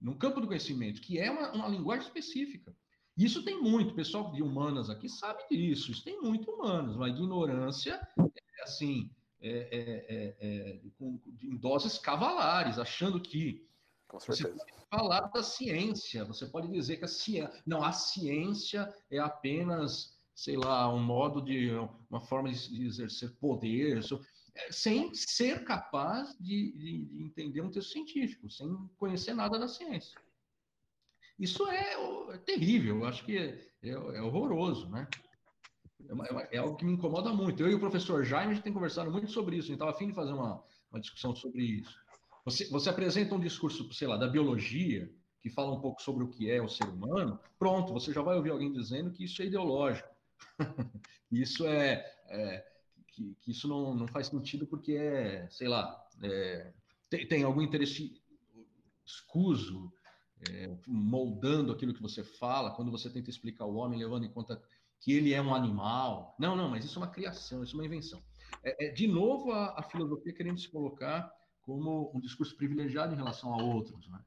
num 0.00 0.16
campo 0.16 0.40
do 0.40 0.46
conhecimento, 0.46 1.00
que 1.00 1.18
é 1.18 1.28
uma, 1.28 1.50
uma 1.50 1.68
linguagem 1.68 2.06
específica. 2.06 2.76
Isso 3.16 3.42
tem 3.42 3.60
muito, 3.60 3.90
o 3.90 3.96
pessoal 3.96 4.30
de 4.30 4.40
humanas 4.40 4.88
aqui 4.88 5.08
sabe 5.08 5.42
disso, 5.50 5.90
isso 5.90 6.04
tem 6.04 6.20
muito 6.22 6.48
humanas, 6.48 6.94
uma 6.94 7.08
ignorância, 7.08 8.00
é, 8.16 8.62
assim, 8.62 9.10
é, 9.40 9.50
é, 9.50 10.36
é, 10.38 10.70
é 10.70 10.80
com, 10.98 11.20
em 11.42 11.56
doses 11.56 11.98
cavalares, 11.98 12.78
achando 12.78 13.20
que 13.20 13.66
você 14.12 14.48
pode 14.48 14.72
falar 14.90 15.20
da 15.28 15.42
ciência, 15.42 16.24
você 16.24 16.46
pode 16.46 16.68
dizer 16.68 16.96
que 16.96 17.04
a 17.04 17.08
ciência. 17.08 17.62
Não, 17.66 17.84
a 17.84 17.92
ciência 17.92 18.92
é 19.10 19.18
apenas, 19.18 20.16
sei 20.34 20.56
lá, 20.56 20.92
um 20.92 21.02
modo 21.02 21.42
de. 21.42 21.70
uma 22.10 22.20
forma 22.20 22.50
de 22.50 22.86
exercer 22.86 23.30
poder, 23.36 24.02
sem 24.70 25.14
ser 25.14 25.64
capaz 25.64 26.36
de, 26.38 26.72
de, 26.72 27.04
de 27.04 27.22
entender 27.22 27.60
um 27.60 27.70
texto 27.70 27.92
científico, 27.92 28.50
sem 28.50 28.68
conhecer 28.96 29.34
nada 29.34 29.58
da 29.58 29.68
ciência. 29.68 30.18
Isso 31.38 31.68
é, 31.68 31.94
é 32.34 32.38
terrível, 32.38 32.96
eu 32.96 33.04
acho 33.06 33.24
que 33.24 33.36
é, 33.36 33.70
é, 33.82 33.90
é 33.90 34.22
horroroso, 34.22 34.88
né? 34.88 35.06
É, 36.06 36.56
é, 36.56 36.58
algo 36.58 36.76
que 36.76 36.84
me 36.84 36.92
incomoda 36.92 37.32
muito. 37.32 37.62
Eu 37.62 37.70
e 37.70 37.74
o 37.74 37.80
professor 37.80 38.24
Jaime 38.24 38.52
a 38.52 38.54
gente 38.54 38.64
tem 38.64 38.72
conversado 38.72 39.10
muito 39.10 39.30
sobre 39.30 39.56
isso. 39.56 39.66
A 39.66 39.68
gente 39.68 39.74
estava 39.74 39.90
afim 39.90 40.08
de 40.08 40.14
fazer 40.14 40.32
uma, 40.32 40.62
uma 40.90 41.00
discussão 41.00 41.34
sobre 41.34 41.62
isso. 41.62 41.98
Você, 42.44 42.68
você 42.68 42.88
apresenta 42.88 43.34
um 43.34 43.40
discurso, 43.40 43.92
sei 43.92 44.08
lá, 44.08 44.16
da 44.16 44.26
biologia, 44.26 45.10
que 45.40 45.50
fala 45.50 45.72
um 45.72 45.80
pouco 45.80 46.02
sobre 46.02 46.24
o 46.24 46.28
que 46.28 46.50
é 46.50 46.60
o 46.62 46.68
ser 46.68 46.84
humano, 46.84 47.38
pronto, 47.58 47.92
você 47.92 48.12
já 48.12 48.22
vai 48.22 48.36
ouvir 48.36 48.50
alguém 48.50 48.72
dizendo 48.72 49.10
que 49.10 49.24
isso 49.24 49.40
é 49.42 49.46
ideológico. 49.46 50.08
isso 51.30 51.66
é, 51.66 52.04
é 52.28 52.66
que, 53.08 53.36
que, 53.40 53.50
isso 53.50 53.68
não, 53.68 53.94
não 53.94 54.08
faz 54.08 54.28
sentido 54.28 54.66
porque 54.66 54.92
é, 54.92 55.48
sei 55.50 55.68
lá, 55.68 56.06
é, 56.22 56.72
tem, 57.10 57.26
tem, 57.26 57.42
algum 57.42 57.62
interesse 57.62 58.20
escuso 59.04 59.92
é, 60.48 60.70
moldando 60.86 61.72
aquilo 61.72 61.94
que 61.94 62.02
você 62.02 62.22
fala, 62.22 62.74
quando 62.74 62.90
você 62.90 63.10
tenta 63.10 63.30
explicar 63.30 63.64
o 63.64 63.74
homem, 63.74 63.98
levando 63.98 64.24
em 64.24 64.30
conta 64.30 64.62
que 65.00 65.12
ele 65.12 65.32
é 65.32 65.40
um 65.40 65.54
animal. 65.54 66.34
Não, 66.38 66.56
não, 66.56 66.68
mas 66.68 66.84
isso 66.84 66.98
é 66.98 67.02
uma 67.02 67.10
criação, 67.10 67.62
isso 67.62 67.74
é 67.74 67.78
uma 67.78 67.86
invenção. 67.86 68.22
É, 68.62 68.86
é 68.86 68.90
de 68.90 69.06
novo 69.06 69.52
a, 69.52 69.78
a, 69.78 69.82
filosofia 69.82 70.32
querendo 70.32 70.58
se 70.58 70.68
colocar 70.68 71.30
como 71.62 72.10
um 72.14 72.20
discurso 72.20 72.56
privilegiado 72.56 73.12
em 73.12 73.16
relação 73.16 73.52
a 73.52 73.62
outros. 73.62 74.08
Né? 74.08 74.20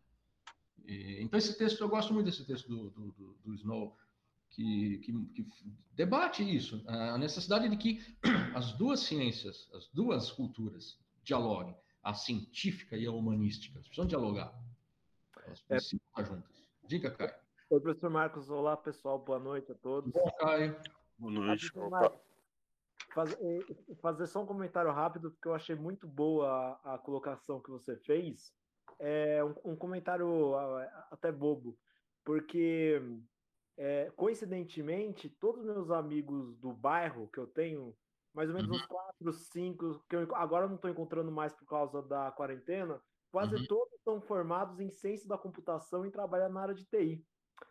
E, 0.85 1.21
então, 1.21 1.37
esse 1.37 1.57
texto, 1.57 1.81
eu 1.81 1.89
gosto 1.89 2.13
muito 2.13 2.25
desse 2.27 2.45
texto 2.45 2.67
do, 2.67 2.89
do, 2.91 3.11
do, 3.11 3.37
do 3.43 3.53
Snow, 3.55 3.97
que, 4.49 4.99
que, 4.99 5.13
que, 5.33 5.45
debate 5.93 6.43
isso, 6.43 6.83
a 6.87 7.17
necessidade 7.17 7.69
de 7.69 7.77
que 7.77 8.01
as 8.53 8.73
duas 8.73 8.99
ciências, 8.99 9.69
as 9.73 9.87
duas 9.87 10.31
culturas 10.31 10.99
dialoguem, 11.23 11.75
a 12.03 12.13
científica 12.13 12.97
e 12.97 13.05
a 13.05 13.11
humanística, 13.11 13.75
elas 13.75 13.87
precisam 13.87 14.07
dialogar. 14.07 14.53
Elas 15.45 15.59
é. 15.69 15.75
precisam 15.75 15.99
é. 16.17 16.21
estar 16.21 16.35
juntas. 16.35 16.61
Diga, 16.87 17.11
Caio. 17.11 17.40
Oi, 17.71 17.79
professor 17.79 18.09
Marcos. 18.09 18.49
Olá, 18.49 18.75
pessoal. 18.75 19.17
Boa 19.17 19.39
noite 19.39 19.71
a 19.71 19.75
todos. 19.75 20.11
Bom, 20.11 20.29
Caio. 20.41 20.75
Boa 21.17 21.31
noite. 21.31 21.71
Faz, 23.13 23.37
fazer 24.01 24.27
só 24.27 24.43
um 24.43 24.45
comentário 24.45 24.91
rápido, 24.91 25.31
porque 25.31 25.47
eu 25.47 25.53
achei 25.53 25.73
muito 25.73 26.05
boa 26.05 26.77
a, 26.83 26.95
a 26.95 26.97
colocação 26.97 27.61
que 27.61 27.71
você 27.71 27.95
fez. 27.95 28.53
É 28.99 29.41
um, 29.41 29.71
um 29.71 29.75
comentário 29.77 30.53
até 31.09 31.31
bobo, 31.31 31.79
porque 32.25 33.01
é, 33.77 34.11
coincidentemente, 34.17 35.29
todos 35.29 35.61
os 35.61 35.73
meus 35.73 35.91
amigos 35.91 36.57
do 36.57 36.73
bairro 36.73 37.29
que 37.29 37.39
eu 37.39 37.47
tenho, 37.47 37.95
mais 38.33 38.49
ou 38.49 38.55
menos 38.55 38.69
uhum. 38.69 38.75
uns 38.75 38.85
quatro, 38.85 39.31
cinco, 39.31 40.03
que 40.09 40.17
eu 40.17 40.35
agora 40.35 40.67
não 40.67 40.75
estou 40.75 40.91
encontrando 40.91 41.31
mais 41.31 41.53
por 41.53 41.65
causa 41.65 42.01
da 42.01 42.33
quarentena, 42.33 43.01
quase 43.31 43.55
Uhum. 43.55 43.65
todos 43.65 44.01
são 44.03 44.19
formados 44.19 44.81
em 44.81 44.89
ciência 44.89 45.25
da 45.25 45.37
computação 45.37 46.05
e 46.05 46.11
trabalham 46.11 46.49
na 46.49 46.63
área 46.63 46.75
de 46.75 46.83
TI. 46.83 47.25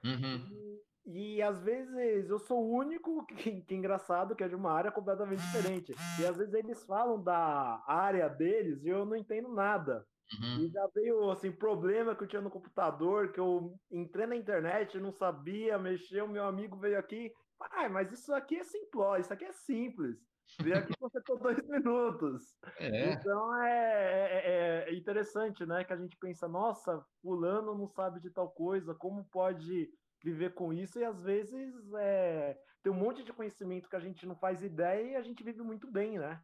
Uhum. 0.04 0.80
E, 1.06 1.37
e, 1.37 1.42
às 1.42 1.61
vezes 1.62 2.28
eu 2.28 2.38
sou 2.38 2.62
o 2.62 2.76
único 2.76 3.25
que, 3.26 3.62
que 3.62 3.75
é 3.75 3.76
engraçado 3.76 4.35
que 4.35 4.44
é 4.44 4.49
de 4.49 4.54
uma 4.54 4.73
área 4.73 4.90
completamente 4.90 5.40
diferente. 5.40 5.94
E 6.20 6.26
às 6.26 6.37
vezes 6.37 6.54
eles 6.54 6.85
falam 6.85 7.23
da 7.23 7.82
área 7.87 8.28
deles 8.28 8.85
e 8.85 8.88
eu 8.88 9.04
não 9.04 9.16
entendo 9.16 9.49
nada. 9.49 10.06
Uhum. 10.40 10.64
E 10.64 10.68
já 10.68 10.87
veio 10.94 11.30
assim, 11.30 11.50
problema 11.50 12.14
que 12.14 12.23
eu 12.23 12.28
tinha 12.28 12.42
no 12.42 12.50
computador, 12.50 13.32
que 13.32 13.40
eu 13.40 13.75
entrei 13.90 14.26
na 14.26 14.37
internet, 14.37 14.99
não 15.00 15.11
sabia 15.11 15.76
mexer, 15.78 16.23
o 16.23 16.28
meu 16.28 16.44
amigo 16.44 16.76
veio 16.76 16.99
aqui. 16.99 17.32
Ah, 17.61 17.88
mas 17.88 18.12
isso 18.12 18.32
aqui 18.32 18.56
é 18.56 18.64
simplório, 18.64 19.23
isso 19.23 19.32
aqui 19.32 19.44
é 19.44 19.52
simples. 19.52 20.16
Veio 20.61 20.78
aqui 20.78 20.92
você 21.00 21.21
com 21.23 21.37
dois 21.37 21.66
minutos. 21.69 22.57
É. 22.78 23.12
Então 23.12 23.57
é, 23.57 23.71
é, 23.71 24.85
é, 24.88 24.95
interessante, 24.95 25.64
né? 25.64 25.85
Que 25.85 25.92
a 25.92 25.97
gente 25.97 26.16
pensa, 26.16 26.49
nossa, 26.49 27.04
fulano 27.23 27.76
não 27.76 27.88
sabe 27.88 28.21
de 28.21 28.30
tal 28.30 28.50
coisa, 28.50 28.95
como 28.95 29.25
pode 29.25 29.90
viver 30.23 30.54
com 30.54 30.73
isso? 30.73 30.99
E 30.99 31.04
às 31.04 31.23
vezes 31.23 31.75
é, 31.95 32.59
tem 32.83 32.92
um 32.92 32.97
monte 32.97 33.23
de 33.23 33.33
conhecimento 33.33 33.88
que 33.88 33.97
a 33.97 34.00
gente 34.00 34.26
não 34.26 34.37
faz 34.37 34.62
ideia 34.62 35.12
e 35.12 35.16
a 35.16 35.23
gente 35.23 35.42
vive 35.42 35.62
muito 35.62 35.90
bem, 35.90 36.19
né? 36.19 36.40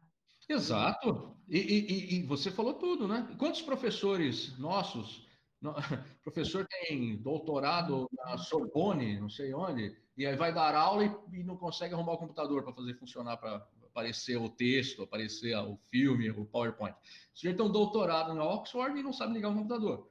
Exato. 0.49 1.35
E, 1.47 1.57
e, 1.57 2.15
e 2.15 2.23
você 2.23 2.51
falou 2.51 2.75
tudo, 2.75 3.07
né? 3.07 3.27
Quantos 3.37 3.61
professores 3.61 4.57
nossos, 4.57 5.27
no, 5.61 5.73
professor 6.23 6.65
tem 6.67 7.21
doutorado 7.21 8.07
na 8.13 8.37
Sorbonne, 8.37 9.19
não 9.19 9.29
sei 9.29 9.53
onde, 9.53 9.97
e 10.15 10.25
aí 10.25 10.35
vai 10.35 10.53
dar 10.53 10.75
aula 10.75 11.05
e, 11.05 11.39
e 11.39 11.43
não 11.43 11.57
consegue 11.57 11.93
arrumar 11.93 12.13
o 12.13 12.17
computador 12.17 12.63
para 12.63 12.73
fazer 12.73 12.93
funcionar 12.95 13.37
para 13.37 13.67
aparecer 13.97 14.37
o 14.37 14.47
texto, 14.47 15.01
aparecer 15.01 15.57
o 15.57 15.75
filme, 15.89 16.29
o 16.29 16.45
PowerPoint. 16.45 16.95
O 16.95 17.37
sujeito 17.37 17.57
tem 17.57 17.65
um 17.65 17.71
doutorado 17.71 18.33
na 18.35 18.43
Oxford 18.43 18.99
e 18.99 19.01
não 19.01 19.11
sabe 19.11 19.33
ligar 19.33 19.49
o 19.49 19.55
computador. 19.55 20.07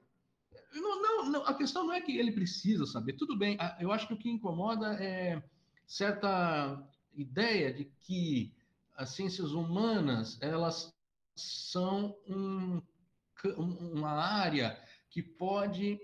Não, 0.74 1.00
não, 1.00 1.30
não, 1.30 1.46
a 1.46 1.54
questão 1.54 1.86
não 1.86 1.92
é 1.92 2.00
que 2.00 2.18
ele 2.18 2.32
precisa 2.32 2.84
saber, 2.84 3.12
tudo 3.12 3.38
bem. 3.38 3.56
Eu 3.78 3.92
acho 3.92 4.08
que 4.08 4.14
o 4.14 4.18
que 4.18 4.28
incomoda 4.28 4.94
é 4.94 5.40
certa 5.86 6.84
ideia 7.14 7.72
de 7.72 7.84
que 8.00 8.52
as 8.96 9.10
ciências 9.10 9.52
humanas 9.52 10.36
elas 10.42 10.92
são 11.36 12.16
um, 12.28 12.82
uma 13.92 14.10
área 14.10 14.76
que 15.08 15.22
pode 15.22 16.00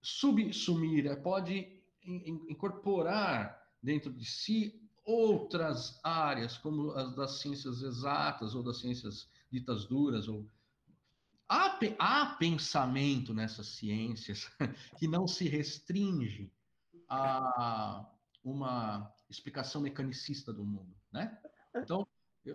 subsumir, 0.00 1.20
pode 1.22 1.82
incorporar 2.04 3.60
dentro 3.82 4.12
de 4.12 4.24
si 4.24 4.85
outras 5.06 6.00
áreas, 6.02 6.58
como 6.58 6.90
as 6.90 7.14
das 7.14 7.38
ciências 7.38 7.80
exatas 7.80 8.54
ou 8.56 8.62
das 8.62 8.78
ciências 8.78 9.30
ditas 9.50 9.86
duras. 9.86 10.26
Ou... 10.26 10.44
Há, 11.48 11.78
há 11.98 12.26
pensamento 12.34 13.32
nessas 13.32 13.68
ciências 13.68 14.50
que 14.98 15.06
não 15.06 15.28
se 15.28 15.48
restringe 15.48 16.52
a 17.08 18.04
uma 18.42 19.12
explicação 19.30 19.80
mecanicista 19.80 20.52
do 20.52 20.64
mundo, 20.64 20.94
né? 21.12 21.40
Então, 21.76 22.06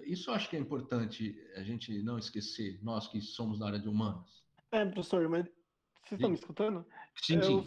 isso 0.03 0.29
eu 0.29 0.33
acho 0.33 0.49
que 0.49 0.55
é 0.55 0.59
importante 0.59 1.37
a 1.55 1.63
gente 1.63 2.01
não 2.01 2.17
esquecer, 2.17 2.79
nós 2.83 3.07
que 3.07 3.21
somos 3.21 3.59
da 3.59 3.67
área 3.67 3.79
de 3.79 3.87
humanas. 3.87 4.43
É, 4.71 4.85
professor, 4.85 5.27
mas 5.29 5.45
vocês 6.03 6.19
estão 6.19 6.29
me 6.29 6.35
escutando? 6.35 6.85
Sim, 7.15 7.41
sim. 7.41 7.65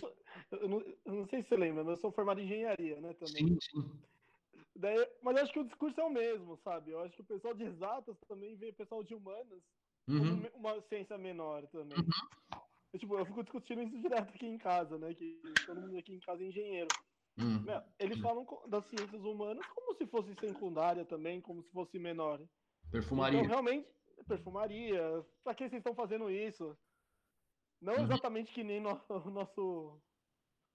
Eu, 0.50 0.58
eu, 0.58 0.68
não, 0.68 0.80
eu, 0.80 1.14
não, 1.14 1.26
sei 1.26 1.42
se 1.42 1.48
você 1.48 1.56
lembra, 1.56 1.84
mas 1.84 1.96
eu 1.96 2.00
sou 2.00 2.12
formado 2.12 2.40
em 2.40 2.44
engenharia, 2.44 3.00
né, 3.00 3.12
também. 3.14 3.48
Sim, 3.48 3.58
sim. 3.60 3.90
Daí, 4.76 5.08
mas 5.22 5.36
eu 5.36 5.42
acho 5.42 5.52
que 5.52 5.60
o 5.60 5.64
discurso 5.64 6.00
é 6.00 6.04
o 6.04 6.10
mesmo, 6.10 6.56
sabe? 6.58 6.90
Eu 6.90 7.00
acho 7.00 7.14
que 7.14 7.22
o 7.22 7.26
pessoal 7.26 7.54
de 7.54 7.64
exatas 7.64 8.16
também 8.26 8.56
vê 8.56 8.70
o 8.70 8.74
pessoal 8.74 9.04
de 9.04 9.14
humanas 9.14 9.62
uhum. 10.08 10.42
como 10.42 10.56
uma 10.56 10.82
ciência 10.82 11.16
menor 11.16 11.66
também. 11.68 11.96
Uhum. 11.98 12.60
Eu, 12.92 12.98
tipo, 12.98 13.18
eu 13.18 13.26
fico 13.26 13.42
discutindo 13.42 13.82
isso 13.82 13.98
direto 14.00 14.34
aqui 14.34 14.46
em 14.46 14.58
casa, 14.58 14.98
né? 14.98 15.14
Que 15.14 15.40
todo 15.66 15.80
mundo 15.80 15.98
aqui 15.98 16.14
em 16.14 16.20
casa 16.20 16.42
é 16.42 16.46
engenheiro. 16.46 16.88
Uhum. 17.38 17.62
Meu, 17.62 17.82
eles 17.98 18.18
falam 18.20 18.46
das 18.68 18.86
ciências 18.86 19.22
humanas 19.22 19.66
como 19.66 19.94
se 19.96 20.06
fosse 20.06 20.34
secundária 20.34 21.04
também, 21.04 21.40
como 21.40 21.62
se 21.62 21.70
fosse 21.70 21.98
menor. 21.98 22.40
Perfumaria. 22.90 23.40
Então, 23.40 23.50
realmente, 23.50 23.88
perfumaria. 24.28 25.24
Pra 25.42 25.54
que 25.54 25.68
vocês 25.68 25.80
estão 25.80 25.94
fazendo 25.94 26.30
isso? 26.30 26.76
Não 27.80 27.94
Uhum. 27.94 28.04
exatamente 28.04 28.52
que 28.52 28.64
nem 28.64 28.80
no, 28.80 28.90
o 29.08 29.30
nosso 29.30 30.00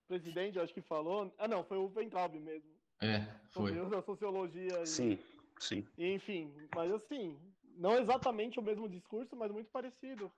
presidente, 0.07 0.59
acho 0.59 0.73
que 0.73 0.81
falou. 0.81 1.33
Ah, 1.38 1.47
não, 1.47 1.63
foi 1.63 1.77
o 1.77 1.88
Ventralb 1.89 2.35
mesmo. 2.39 2.78
É, 3.01 3.25
foi. 3.49 3.73
Sobre 3.75 3.97
a 3.97 4.01
sociologia. 4.01 4.81
E, 4.81 4.88
Sim, 4.88 5.19
sim. 5.59 5.88
enfim, 5.97 6.53
mas 6.75 6.91
assim, 6.91 7.38
não 7.77 7.97
exatamente 7.97 8.59
o 8.59 8.63
mesmo 8.63 8.89
discurso, 8.89 9.35
mas 9.35 9.51
muito 9.51 9.69
parecido. 9.71 10.31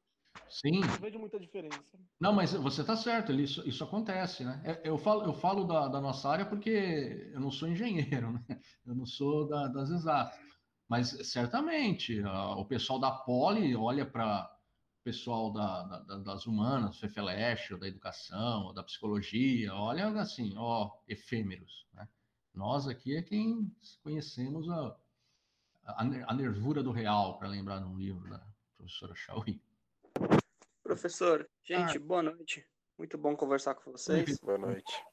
Sim. 0.50 0.82
Não 0.82 0.98
vejo 0.98 1.20
muita 1.20 1.40
diferença. 1.40 1.98
Não, 2.20 2.34
mas 2.34 2.54
você 2.54 2.82
está 2.82 2.96
certo, 2.96 3.32
isso, 3.32 3.68
isso 3.68 3.84
acontece, 3.84 4.44
né? 4.44 4.62
Eu 4.84 4.98
falo, 4.98 5.24
eu 5.24 5.34
falo 5.34 5.64
da, 5.64 5.88
da, 5.88 6.00
nossa 6.00 6.30
área 6.30 6.46
porque 6.46 7.30
eu 7.34 7.40
não 7.40 7.52
sou 7.52 7.68
engenheiro, 7.68 8.32
né? 8.32 8.44
Eu 8.86 8.96
não 8.96 9.06
sou 9.06 9.48
da, 9.48 9.68
das 9.68 9.90
exatas. 9.90 10.40
Mas 10.90 11.10
certamente 11.30 12.22
o 12.22 12.66
pessoal 12.66 13.00
da 13.00 13.12
Poli 13.12 13.76
olha 13.76 14.06
para 14.06 14.46
o 15.02 15.04
pessoal 15.04 15.52
da, 15.52 15.84
da, 15.84 16.18
das 16.18 16.46
humanas, 16.46 17.00
FEFELESH, 17.00 17.78
da 17.80 17.88
educação, 17.88 18.66
ou 18.66 18.74
da 18.74 18.84
psicologia, 18.84 19.74
olha 19.74 20.10
assim, 20.10 20.54
ó, 20.58 20.92
efêmeros, 21.08 21.88
né? 21.94 22.08
Nós 22.54 22.88
aqui 22.88 23.16
é 23.16 23.22
quem 23.22 23.74
conhecemos 24.04 24.70
a, 24.70 24.98
a, 25.86 26.02
a 26.02 26.34
nervura 26.34 26.84
do 26.84 26.92
real, 26.92 27.38
para 27.38 27.48
lembrar 27.48 27.80
num 27.80 27.98
livro 27.98 28.30
da 28.30 28.46
professora 28.78 29.16
Chauí. 29.16 29.62
Professor, 30.84 31.50
gente, 31.64 31.98
ah. 31.98 32.00
boa 32.00 32.22
noite. 32.22 32.68
Muito 32.98 33.18
bom 33.18 33.36
conversar 33.36 33.76
com 33.76 33.92
vocês. 33.92 34.38
Boa 34.40 34.58
noite. 34.58 35.06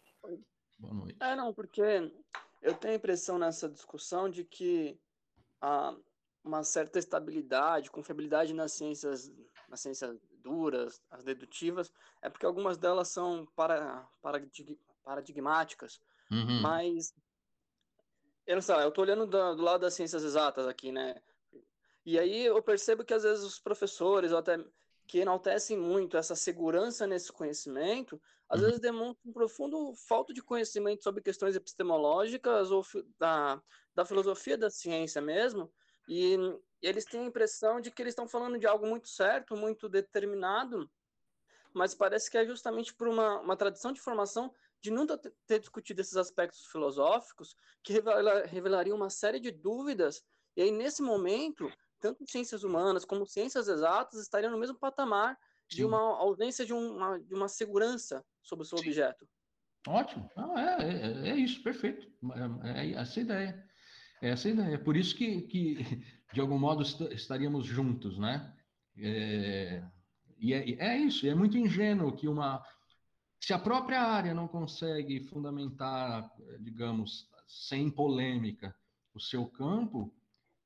Boa 0.79 0.95
noite. 0.95 1.17
É, 1.21 1.37
não, 1.37 1.55
porque 1.55 2.13
eu 2.61 2.75
tenho 2.75 2.95
a 2.95 2.97
impressão 2.97 3.39
nessa 3.39 3.69
discussão 3.69 4.29
de 4.29 4.45
que 4.45 5.01
há 5.61 5.97
uma 6.45 6.65
certa 6.65 6.99
estabilidade, 6.99 7.91
confiabilidade 7.91 8.53
nas 8.53 8.73
ciências, 8.73 9.33
nas 9.69 9.81
ciências 9.81 10.19
duras, 10.43 11.01
as 11.11 11.23
dedutivas, 11.23 11.93
é 12.23 12.29
porque 12.29 12.47
algumas 12.47 12.77
delas 12.77 13.09
são 13.09 13.47
para, 13.55 14.09
paradig, 14.21 14.79
paradigmáticas, 15.05 16.01
uhum. 16.31 16.61
mas 16.63 17.15
eu 18.49 18.55
não 18.55 18.63
sei, 18.63 18.77
eu 18.77 18.91
tô 18.91 19.03
olhando 19.03 19.27
do, 19.27 19.55
do 19.57 19.63
lado 19.63 19.83
das 19.83 19.93
ciências 19.93 20.25
exatas 20.25 20.67
aqui, 20.67 20.91
né? 20.91 21.21
E 22.05 22.19
aí 22.19 22.47
eu 22.47 22.63
percebo 22.63 23.05
que 23.05 23.13
às 23.13 23.23
vezes 23.23 23.45
os 23.45 23.59
professores, 23.59 24.33
ou 24.33 24.39
até 24.39 24.59
que 25.07 25.19
enaltecem 25.19 25.77
muito 25.77 26.17
essa 26.17 26.35
segurança 26.35 27.07
nesse 27.07 27.31
conhecimento, 27.31 28.19
às 28.49 28.61
Uhum. 28.61 28.67
vezes 28.67 28.81
demonstram 28.81 29.31
um 29.31 29.35
profundo 29.35 29.95
falta 29.95 30.33
de 30.33 30.43
conhecimento 30.43 31.03
sobre 31.03 31.23
questões 31.23 31.57
epistemológicas 31.57 32.71
ou 32.71 32.83
da, 33.19 33.63
da 33.95 34.07
filosofia 34.07 34.57
da 34.57 34.71
ciência 34.71 35.21
mesmo, 35.21 35.71
e, 36.09 36.35
e 36.83 36.89
eles 36.89 37.05
têm 37.05 37.21
a 37.21 37.27
impressão 37.27 37.83
de 37.83 37.91
que 37.91 38.01
eles 38.01 38.13
estão 38.13 38.27
falando 38.27 38.59
de 38.59 38.67
algo 38.67 38.87
muito 38.87 39.09
certo, 39.09 39.55
muito 39.55 39.91
determinado, 39.91 40.91
mas 41.75 41.95
parece 41.95 42.31
que 42.31 42.39
é 42.39 42.47
justamente 42.47 42.95
por 42.95 43.09
uma, 43.09 43.41
uma 43.41 43.57
tradição 43.57 43.93
de 43.93 44.01
formação 44.01 44.51
de 44.81 44.91
nunca 44.91 45.19
ter- 45.47 45.59
discutido 45.59 46.01
esses 46.01 46.17
aspectos 46.17 46.67
filosóficos 46.67 47.55
que 47.83 47.93
revela, 47.93 48.47
revelariam 48.47 48.97
uma 48.97 49.11
série 49.11 49.41
de 49.41 49.51
dúvidas, 49.51 50.23
e 50.57 50.63
aí 50.63 50.71
nesse 50.71 51.03
momento 51.03 51.71
tanto 52.01 52.25
ciências 52.31 52.63
humanas 52.63 53.05
como 53.05 53.27
ciências 53.27 53.67
exatas 53.67 54.21
estariam 54.21 54.53
no 54.53 54.59
mesmo 54.59 54.79
patamar 54.79 55.37
de 55.69 55.79
Sim. 55.79 55.85
uma 55.85 55.99
ausência 55.99 56.65
de 56.65 56.73
uma, 56.73 57.19
de 57.19 57.35
uma 57.35 57.49
segurança 57.49 58.25
sobre 58.43 58.63
o 58.63 58.67
seu 58.67 58.79
Sim. 58.79 58.87
objeto. 58.87 59.29
Ótimo. 59.87 60.31
Não, 60.37 60.57
é, 60.57 60.77
é, 60.81 61.29
é 61.31 61.37
isso, 61.37 61.63
perfeito. 61.63 62.07
É, 62.65 62.81
é 62.81 62.93
essa 62.93 63.19
a 63.19 63.23
ideia. 63.23 63.69
É 64.23 64.29
essa 64.31 64.49
a 64.49 64.51
ideia. 64.51 64.79
Por 64.79 64.97
isso 64.97 65.17
que, 65.17 65.43
que 65.43 65.77
de 66.33 66.41
algum 66.41 66.59
modo, 66.59 66.83
est- 66.83 67.13
estaríamos 67.13 67.67
juntos, 67.67 68.19
né? 68.19 68.55
É, 68.97 69.83
e 70.39 70.53
é, 70.53 70.71
é 70.79 70.99
isso, 70.99 71.27
é 71.27 71.35
muito 71.35 71.57
ingênuo 71.59 72.15
que 72.15 72.29
uma. 72.29 72.63
Se 73.41 73.53
a 73.53 73.59
própria 73.59 74.03
área 74.03 74.35
não 74.35 74.49
consegue 74.49 75.21
fundamentar, 75.29 76.31
digamos, 76.61 77.29
sem 77.47 77.91
polêmica, 77.91 78.75
o 79.15 79.21
seu 79.21 79.47
campo, 79.47 80.13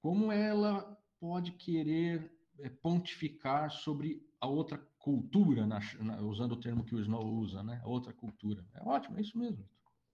como 0.01 0.33
ela 0.33 0.99
pode 1.21 1.53
querer 1.53 2.31
eh, 2.59 2.69
pontificar 2.69 3.71
sobre 3.71 4.21
a 4.41 4.47
outra 4.47 4.79
cultura, 4.99 5.67
na- 5.67 5.81
na- 6.01 6.21
usando 6.21 6.53
o 6.53 6.61
termo 6.61 6.85
que 6.85 6.95
o 6.95 7.01
Snow 7.01 7.25
usa, 7.25 7.63
né? 7.63 7.81
A 7.85 7.89
outra 7.89 8.13
cultura. 8.13 8.65
É 8.75 8.83
ótimo, 8.83 9.17
é 9.19 9.21
isso 9.23 9.39
mesmo. 9.39 9.65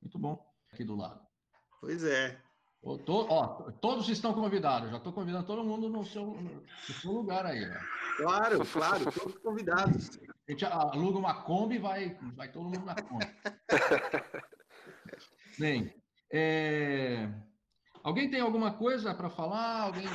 Muito 0.01 0.19
bom. 0.19 0.45
Aqui 0.73 0.85
do 0.85 0.95
lado. 0.95 1.21
Pois 1.81 2.05
é. 2.05 2.41
Ó, 2.83 2.97
to- 2.99 3.27
ó, 3.29 3.71
todos 3.73 4.09
estão 4.09 4.33
convidados. 4.35 4.91
Já 4.91 4.99
estou 4.99 5.13
convidando 5.13 5.47
todo 5.47 5.65
mundo 5.65 5.89
no 5.89 6.05
seu, 6.05 6.27
no 6.41 6.63
seu 6.95 7.11
lugar 7.13 7.45
aí. 7.47 7.61
Né? 7.61 7.81
Claro, 8.19 8.65
claro, 8.67 9.13
todos 9.13 9.37
convidados. 9.39 10.11
A 10.49 10.53
gente 10.53 10.65
aluga 10.65 11.19
uma 11.19 11.43
Kombi 11.43 11.75
e 11.75 11.79
vai, 11.79 12.15
vai 12.35 12.51
todo 12.51 12.65
mundo 12.65 12.87
na 12.87 12.95
Kombi. 12.95 13.27
Bem, 15.59 15.95
é, 16.33 17.29
alguém 18.03 18.31
tem 18.31 18.41
alguma 18.41 18.73
coisa 18.73 19.15
para 19.15 19.29
falar? 19.29 19.83
Alguém 19.83 20.07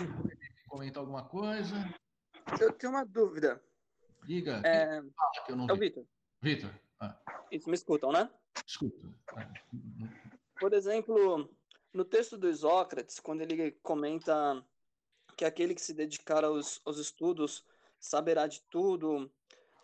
comentar 0.67 1.01
alguma 1.01 1.23
coisa? 1.23 1.75
Eu 2.59 2.73
tenho 2.73 2.93
uma 2.93 3.05
dúvida. 3.05 3.63
Diga. 4.25 4.59
É, 4.65 5.01
Fala 5.01 5.45
que 5.45 5.51
eu 5.51 5.55
não 5.55 5.67
é 5.69 5.73
o 5.73 5.75
vi. 5.75 5.89
Vitor. 5.89 6.05
Vitor. 6.41 6.79
Ah, 6.99 7.15
Isso, 7.51 7.69
me 7.69 7.75
escutam, 7.75 8.11
né? 8.11 8.27
escuta. 8.65 9.07
Ah, 9.35 9.53
Por 10.59 10.73
exemplo, 10.73 11.47
no 11.93 12.03
texto 12.03 12.39
do 12.39 12.49
Isócrates, 12.49 13.19
quando 13.19 13.41
ele 13.41 13.73
comenta 13.83 14.65
que 15.37 15.45
aquele 15.45 15.75
que 15.75 15.81
se 15.81 15.93
dedicar 15.93 16.43
aos, 16.43 16.81
aos 16.85 16.97
estudos 16.97 17.63
saberá 17.99 18.47
de 18.47 18.61
tudo, 18.63 19.31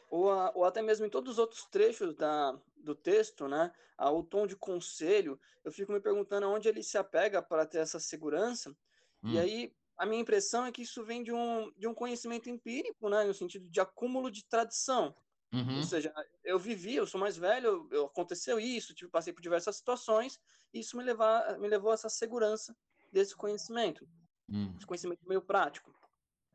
ou, 0.09 0.31
a- 0.31 0.51
ou 0.55 0.65
até 0.65 0.81
mesmo 0.81 1.05
em 1.05 1.09
todos 1.09 1.33
os 1.33 1.39
outros 1.39 1.65
trechos 1.65 2.15
da, 2.15 2.59
do 2.77 2.95
texto, 2.95 3.47
né, 3.47 3.71
ao 3.97 4.23
tom 4.23 4.47
de 4.47 4.55
conselho, 4.55 5.39
eu 5.63 5.71
fico 5.71 5.91
me 5.91 6.01
perguntando 6.01 6.45
aonde 6.45 6.67
ele 6.69 6.83
se 6.83 6.97
apega 6.97 7.41
para 7.41 7.65
ter 7.65 7.79
essa 7.79 7.99
segurança. 7.99 8.75
hum, 9.23 9.29
E 9.29 9.37
aí, 9.39 9.73
a 9.97 10.05
minha 10.05 10.21
impressão 10.21 10.65
é 10.65 10.71
que 10.71 10.81
isso 10.83 11.03
vem 11.05 11.23
de 11.23 11.31
um, 11.33 11.71
de 11.77 11.87
um 11.87 11.93
conhecimento 11.93 12.49
empírico, 12.49 13.09
né, 13.09 13.23
no 13.25 13.33
sentido 13.33 13.69
de 13.69 13.79
acúmulo 13.81 14.31
de 14.31 14.45
tradição. 14.47 15.15
uhum, 15.53 15.81
Ou 15.81 15.83
seja, 15.83 16.13
eu 16.43 16.59
vivi, 16.59 16.95
eu 16.95 17.07
sou 17.07 17.19
mais 17.19 17.37
velho, 17.37 17.87
eu, 17.91 18.05
aconteceu 18.05 18.59
isso, 18.59 18.93
tive, 18.95 19.11
passei 19.11 19.33
por 19.33 19.41
diversas 19.41 19.77
situações, 19.77 20.39
e 20.73 20.79
isso 20.79 20.97
me, 20.97 21.03
levar, 21.03 21.59
me 21.59 21.67
levou 21.67 21.91
a 21.91 21.93
essa 21.93 22.09
segurança 22.09 22.75
desse 23.11 23.35
conhecimento, 23.35 24.07
hum, 24.49 24.79
esse 24.79 24.87
conhecimento 24.87 25.27
meio 25.27 25.41
prático. 25.43 25.93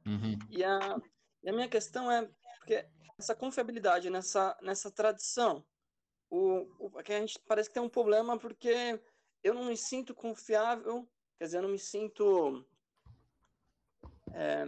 uhum. 0.07 0.39
E 0.49 0.63
a, 0.65 0.79
e 1.43 1.49
a 1.51 1.53
minha 1.53 1.69
questão 1.69 2.11
é, 2.11 2.31
porque 2.59 2.89
essa 3.19 3.35
confiabilidade 3.35 4.11
nessa, 4.11 4.57
nessa 4.61 4.91
tradição, 4.91 5.65
o, 6.31 6.67
o, 6.79 7.03
que 7.03 7.13
a 7.13 7.21
gente 7.21 7.39
parece 7.47 7.69
que 7.69 7.75
tem 7.75 7.83
um 7.83 7.89
problema 7.89 8.39
porque 8.39 9.01
eu 9.43 9.55
não 9.55 9.65
me 9.67 9.77
sinto 9.77 10.15
confiável, 10.15 11.09
quer 11.39 11.45
dizer, 11.45 11.59
eu 11.59 11.63
não 11.63 11.69
me 11.69 11.79
sinto 11.79 12.65
é, 14.33 14.65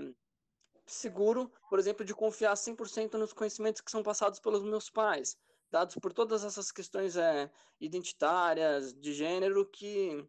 seguro, 0.87 1.53
por 1.69 1.79
exemplo, 1.79 2.05
de 2.05 2.15
confiar 2.15 2.55
100% 2.55 3.15
nos 3.15 3.33
conhecimentos 3.33 3.81
que 3.81 3.91
são 3.91 4.03
passados 4.03 4.39
pelos 4.39 4.63
meus 4.63 4.89
pais, 4.89 5.37
dados 5.71 5.97
por 5.97 6.13
todas 6.13 6.45
essas 6.45 6.71
questões 6.71 7.17
é, 7.17 7.51
identitárias, 7.81 8.95
de 8.95 9.13
gênero, 9.13 9.67
que, 9.67 10.25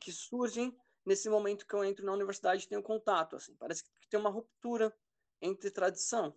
que 0.00 0.10
surgem 0.10 0.74
nesse 1.04 1.28
momento 1.28 1.66
que 1.66 1.74
eu 1.74 1.84
entro 1.84 2.04
na 2.04 2.12
universidade 2.12 2.64
e 2.64 2.68
tenho 2.68 2.82
contato. 2.82 3.36
Assim, 3.36 3.54
parece 3.56 3.84
que 3.84 4.08
tem 4.08 4.18
uma 4.18 4.30
ruptura 4.30 4.94
entre 5.40 5.70
tradição. 5.70 6.34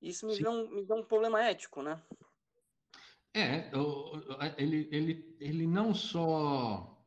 Isso 0.00 0.26
me 0.26 0.34
Sim. 0.34 0.42
vê, 0.42 0.48
um, 0.48 0.70
me 0.70 0.82
vê 0.82 0.94
um 0.94 1.02
problema 1.04 1.42
ético, 1.42 1.82
né? 1.82 2.00
É, 3.32 3.70
ele, 4.56 4.88
ele, 4.90 5.36
ele 5.38 5.66
não 5.66 5.94
só. 5.94 6.98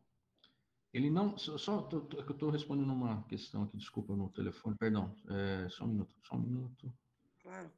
Ele 0.93 1.09
não. 1.09 1.37
Só, 1.37 1.57
só 1.57 1.81
tô- 1.81 2.07
eu 2.17 2.31
estou 2.31 2.49
respondendo 2.49 2.93
uma 2.93 3.23
questão 3.23 3.63
aqui, 3.63 3.77
desculpa 3.77 4.15
no 4.15 4.29
telefone, 4.29 4.75
perdão. 4.77 5.13
É, 5.29 5.67
só 5.69 5.83
um 5.85 5.87
minuto, 5.87 6.15
só 6.23 6.35
um 6.35 6.39
minuto. 6.39 6.93
Claro. 7.41 7.71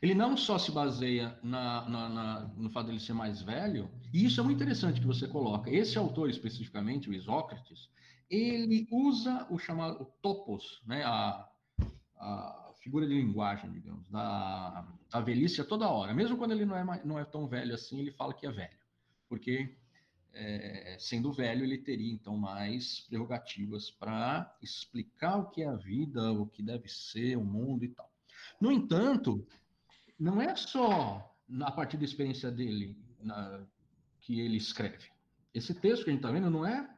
Ele 0.00 0.14
não 0.14 0.36
só 0.36 0.58
se 0.58 0.72
baseia 0.72 1.38
na, 1.42 1.88
na- 1.88 2.08
na- 2.08 2.40
no 2.56 2.70
fato 2.70 2.86
dele 2.86 2.98
ser 2.98 3.12
mais 3.12 3.42
velho, 3.42 3.88
e 4.12 4.24
isso 4.24 4.40
é 4.40 4.42
muito 4.42 4.56
interessante 4.56 5.00
que 5.00 5.06
você 5.06 5.28
coloca. 5.28 5.70
Esse 5.70 5.96
autor 5.96 6.28
especificamente, 6.28 7.08
o 7.08 7.14
Isócrates, 7.14 7.88
ele 8.28 8.88
usa 8.90 9.46
o 9.50 9.58
chamado 9.58 10.02
o 10.02 10.06
topos, 10.06 10.82
né, 10.84 11.04
a, 11.04 11.48
a 12.16 12.61
figura 12.82 13.06
de 13.06 13.14
linguagem, 13.14 13.70
digamos, 13.70 14.08
da, 14.10 14.86
da 15.08 15.20
velhice 15.20 15.60
a 15.60 15.64
toda 15.64 15.88
hora. 15.88 16.12
Mesmo 16.12 16.36
quando 16.36 16.50
ele 16.50 16.66
não 16.66 16.76
é, 16.76 17.04
não 17.04 17.18
é 17.18 17.24
tão 17.24 17.46
velho 17.46 17.72
assim, 17.74 18.00
ele 18.00 18.10
fala 18.10 18.34
que 18.34 18.44
é 18.44 18.50
velho. 18.50 18.76
Porque, 19.28 19.76
é, 20.32 20.96
sendo 20.98 21.32
velho, 21.32 21.64
ele 21.64 21.78
teria, 21.78 22.12
então, 22.12 22.36
mais 22.36 23.00
prerrogativas 23.00 23.90
para 23.90 24.52
explicar 24.60 25.36
o 25.36 25.50
que 25.50 25.62
é 25.62 25.68
a 25.68 25.76
vida, 25.76 26.32
o 26.32 26.46
que 26.46 26.62
deve 26.62 26.88
ser 26.88 27.36
o 27.36 27.44
mundo 27.44 27.84
e 27.84 27.88
tal. 27.88 28.10
No 28.60 28.72
entanto, 28.72 29.46
não 30.18 30.42
é 30.42 30.54
só 30.56 31.32
a 31.60 31.70
partir 31.70 31.96
da 31.96 32.04
experiência 32.04 32.50
dele 32.50 32.96
na- 33.20 33.64
que 34.20 34.40
ele 34.40 34.56
escreve. 34.56 35.08
Esse 35.54 35.72
texto 35.74 36.04
que 36.04 36.10
a 36.10 36.12
gente 36.12 36.20
está 36.20 36.32
vendo 36.32 36.50
não 36.50 36.66
é 36.66 36.88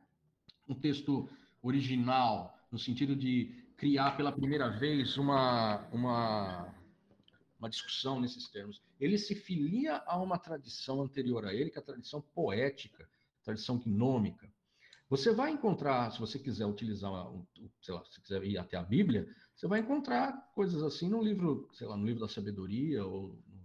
um 0.68 0.74
texto 0.74 1.28
original, 1.62 2.58
no 2.70 2.78
sentido 2.78 3.14
de 3.14 3.63
criar 3.76 4.16
pela 4.16 4.32
primeira 4.32 4.68
vez 4.70 5.16
uma, 5.16 5.86
uma, 5.88 6.74
uma 7.58 7.68
discussão 7.68 8.20
nesses 8.20 8.48
termos. 8.48 8.82
Ele 9.00 9.18
se 9.18 9.34
filia 9.34 10.02
a 10.06 10.20
uma 10.20 10.38
tradição 10.38 11.02
anterior 11.02 11.46
a 11.46 11.54
ele, 11.54 11.70
que 11.70 11.78
é 11.78 11.80
a 11.80 11.84
tradição 11.84 12.20
poética, 12.20 13.08
tradição 13.42 13.78
gnômica. 13.78 14.48
Você 15.10 15.32
vai 15.32 15.50
encontrar, 15.50 16.10
se 16.12 16.18
você 16.18 16.38
quiser 16.38 16.66
utilizar, 16.66 17.12
sei 17.82 17.94
lá, 17.94 18.04
se 18.06 18.20
quiser 18.20 18.42
ir 18.44 18.58
até 18.58 18.76
a 18.76 18.82
Bíblia, 18.82 19.28
você 19.54 19.66
vai 19.66 19.80
encontrar 19.80 20.32
coisas 20.54 20.82
assim 20.82 21.08
no 21.08 21.22
livro, 21.22 21.68
sei 21.72 21.86
lá, 21.86 21.96
no 21.96 22.06
livro 22.06 22.20
da 22.20 22.28
sabedoria 22.28 23.04
ou 23.04 23.38
no 23.46 23.64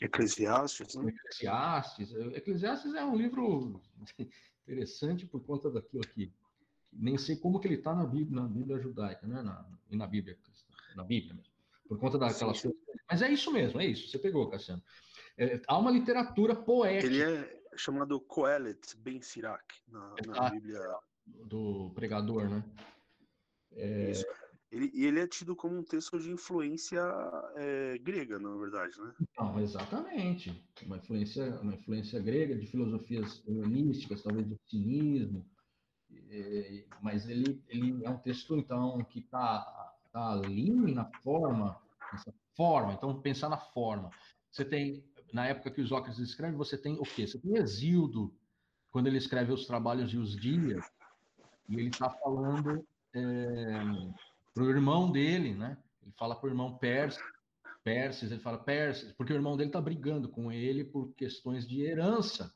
Eclesiastes, 0.00 0.94
né? 0.94 1.10
Eclesiastes. 1.10 2.12
Eclesiastes 2.34 2.94
é 2.94 3.04
um 3.04 3.14
livro 3.14 3.80
interessante 4.66 5.26
por 5.26 5.44
conta 5.44 5.70
daquilo 5.70 6.02
aqui. 6.02 6.32
Nem 6.92 7.16
sei 7.16 7.36
como 7.36 7.60
que 7.60 7.68
ele 7.68 7.76
está 7.76 7.94
na 7.94 8.06
Bíblia, 8.06 8.42
na 8.42 8.48
Bíblia 8.48 8.80
judaica, 8.80 9.26
né? 9.26 9.42
Na, 9.42 9.64
e 9.90 9.96
na 9.96 10.06
Bíblia, 10.06 10.36
na 10.94 11.04
Bíblia 11.04 11.34
mesmo. 11.34 11.52
Por 11.88 11.98
conta 11.98 12.18
daquelas 12.18 12.58
Sim, 12.58 12.68
sim. 12.70 12.74
coisas. 12.74 13.02
Mas 13.10 13.22
é 13.22 13.30
isso 13.30 13.52
mesmo, 13.52 13.80
é 13.80 13.86
isso. 13.86 14.08
Você 14.08 14.18
pegou, 14.18 14.48
Cassiano. 14.48 14.82
É, 15.36 15.60
há 15.66 15.78
uma 15.78 15.90
literatura 15.90 16.54
poética 16.54 17.06
Ele 17.06 17.22
é 17.22 17.62
chamado 17.76 18.20
Coelet 18.20 18.96
Ben 18.98 19.20
Sirac 19.22 19.64
na, 19.88 20.14
na 20.26 20.32
Exato. 20.32 20.54
Bíblia. 20.54 20.80
do 21.46 21.90
pregador, 21.94 22.48
né? 22.48 22.64
Isso. 24.10 24.24
Ele, 24.70 24.90
e 24.94 25.04
ele 25.04 25.18
é 25.18 25.26
tido 25.26 25.56
como 25.56 25.76
um 25.76 25.82
texto 25.82 26.18
de 26.20 26.30
influência 26.30 27.02
é, 27.56 27.98
grega, 27.98 28.38
na 28.38 28.56
verdade, 28.56 29.00
né? 29.00 29.12
Não, 29.36 29.58
exatamente. 29.58 30.62
Uma 30.86 30.96
influência, 30.98 31.60
uma 31.60 31.74
influência 31.74 32.20
grega 32.20 32.56
de 32.56 32.66
filosofias 32.66 33.42
helenísticas, 33.48 34.22
talvez 34.22 34.46
do 34.46 34.56
cinismo. 34.68 35.44
É, 36.30 36.84
mas 37.02 37.28
ele, 37.28 37.62
ele 37.68 38.04
é 38.04 38.10
um 38.10 38.18
texto, 38.18 38.56
então, 38.56 38.98
que 39.04 39.20
está 39.20 39.94
tá 40.12 40.32
ali 40.32 40.70
na 40.92 41.04
forma, 41.22 41.76
nessa 42.12 42.32
forma. 42.56 42.92
Então, 42.92 43.20
pensar 43.20 43.48
na 43.48 43.56
forma. 43.56 44.10
Você 44.50 44.64
tem, 44.64 45.04
na 45.32 45.46
época 45.46 45.70
que 45.70 45.80
os 45.80 45.88
Sócrates 45.88 46.20
escreve, 46.20 46.56
você 46.56 46.76
tem 46.76 46.94
o 46.98 47.02
quê? 47.02 47.26
Você 47.26 47.38
tem 47.38 47.56
Exildo, 47.56 48.34
quando 48.90 49.06
ele 49.06 49.18
escreve 49.18 49.52
os 49.52 49.66
trabalhos 49.66 50.12
e 50.12 50.16
os 50.16 50.36
dias, 50.36 50.84
e 51.68 51.76
ele 51.76 51.88
está 51.88 52.10
falando 52.10 52.84
para 54.52 54.62
o 54.62 54.70
irmão 54.70 55.10
dele, 55.10 55.54
né? 55.54 55.76
Ele 56.02 56.12
fala 56.16 56.34
para 56.34 56.48
o 56.48 56.50
irmão 56.50 56.76
Perses, 56.76 57.22
Perses, 57.82 58.30
ele 58.30 58.40
fala 58.40 58.58
Perses, 58.58 59.12
porque 59.12 59.32
o 59.32 59.36
irmão 59.36 59.56
dele 59.56 59.70
está 59.70 59.80
brigando 59.80 60.28
com 60.28 60.50
ele 60.50 60.84
por 60.84 61.12
questões 61.14 61.66
de 61.66 61.82
herança. 61.82 62.52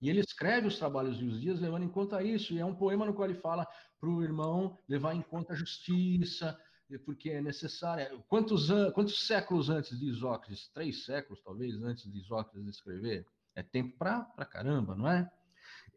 E 0.00 0.08
ele 0.08 0.20
escreve 0.20 0.66
os 0.66 0.78
trabalhos 0.78 1.20
e 1.20 1.24
os 1.24 1.40
dias 1.40 1.60
levando 1.60 1.84
em 1.84 1.88
conta 1.88 2.22
isso. 2.22 2.54
E 2.54 2.58
é 2.58 2.64
um 2.64 2.74
poema 2.74 3.04
no 3.04 3.14
qual 3.14 3.28
ele 3.28 3.40
fala 3.40 3.66
para 4.00 4.08
o 4.08 4.22
irmão 4.22 4.78
levar 4.88 5.14
em 5.14 5.22
conta 5.22 5.52
a 5.52 5.56
justiça, 5.56 6.58
porque 7.04 7.30
é 7.30 7.42
necessária. 7.42 8.10
Quantos, 8.28 8.70
an... 8.70 8.90
Quantos 8.92 9.26
séculos 9.26 9.68
antes 9.68 9.98
de 9.98 10.06
Isócrates? 10.06 10.68
Três 10.68 11.04
séculos, 11.04 11.42
talvez, 11.42 11.74
antes 11.82 12.10
de 12.10 12.18
Isócrates 12.18 12.66
escrever? 12.68 13.26
É 13.54 13.62
tempo 13.62 13.96
para 13.98 14.24
caramba, 14.46 14.94
não 14.94 15.08
é? 15.08 15.30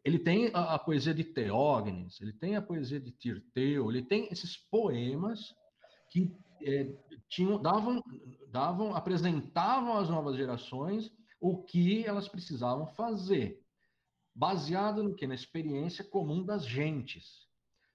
Ele 0.04 0.18
tem 0.18 0.50
a, 0.52 0.74
a, 0.74 0.78
poesia 0.78 1.14
de 1.14 1.22
Teógenes, 1.22 2.20
ele 2.20 2.32
tem 2.32 2.56
a 2.56 2.62
poesia 2.62 2.98
de 2.98 3.12
Tirteu, 3.12 3.88
ele 3.88 4.02
tem 4.02 4.28
esses 4.32 4.56
poemas 4.56 5.54
que 6.10 6.34
é, 6.60 6.92
tinham, 7.28 7.62
davam, 7.62 8.02
davam, 8.50 8.96
apresentavam 8.96 9.96
às 9.96 10.08
novas 10.08 10.36
gerações 10.36 11.10
o 11.40 11.62
que 11.62 12.04
elas 12.04 12.28
precisavam 12.28 12.86
fazer, 12.88 13.61
baseado 14.34 15.02
no 15.02 15.14
que 15.14 15.26
na 15.26 15.34
experiência 15.34 16.04
comum 16.04 16.44
das 16.44 16.66
gentes. 16.66 17.46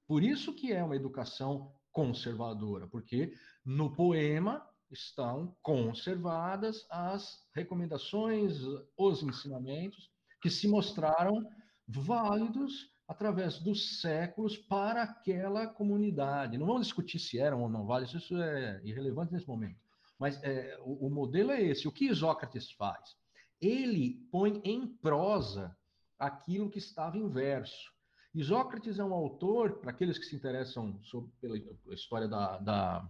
Por 0.08 0.24
isso 0.24 0.54
que 0.54 0.72
é 0.72 0.84
uma 0.84 0.96
educação 0.96 1.74
conservadora, 1.92 2.88
porque 2.88 3.34
no 3.66 3.94
poema 3.96 4.66
estão 4.92 5.56
conservadas 5.62 6.86
as 6.90 7.46
recomendações, 7.54 8.56
os 8.96 9.24
ensinamentos 9.24 10.12
que 10.42 10.50
se 10.50 10.68
mostraram 10.68 11.46
válidos 11.88 12.92
através 13.08 13.60
dos 13.60 14.02
séculos 14.02 14.58
para 14.58 15.04
aquela 15.04 15.68
comunidade. 15.68 16.58
Não 16.58 16.68
vamos 16.68 16.88
discutir 16.88 17.20
se 17.20 17.40
eram 17.40 17.62
ou 17.62 17.70
não 17.70 17.86
válidos, 17.86 18.24
isso 18.24 18.38
é 18.38 18.82
irrelevante 18.84 19.32
nesse 19.32 19.48
momento. 19.48 19.80
Mas 20.20 20.42
é, 20.44 20.78
o, 20.82 21.08
o, 21.08 21.10
modelo 21.10 21.52
é 21.52 21.62
esse. 21.62 21.88
O 21.88 21.92
que 21.92 22.06
Isócrates 22.06 22.72
faz? 22.72 23.16
Ele 23.62 24.28
põe 24.32 24.62
em 24.64 24.88
prosa 24.88 25.77
aquilo 26.20 26.70
que 26.70 26.80
estava 26.80 27.18
em 27.18 27.28
verso. 27.28 27.92
Isócrates 28.34 29.00
é 29.00 29.04
um 29.04 29.14
autor, 29.14 29.80
para 29.80 29.92
aqueles 29.92 30.18
que 30.18 30.26
se 30.26 30.36
interessam 30.36 31.02
sobre, 31.04 31.32
pela 31.42 31.58
história 31.94 32.28
da, 32.28 32.58
da, 32.58 33.10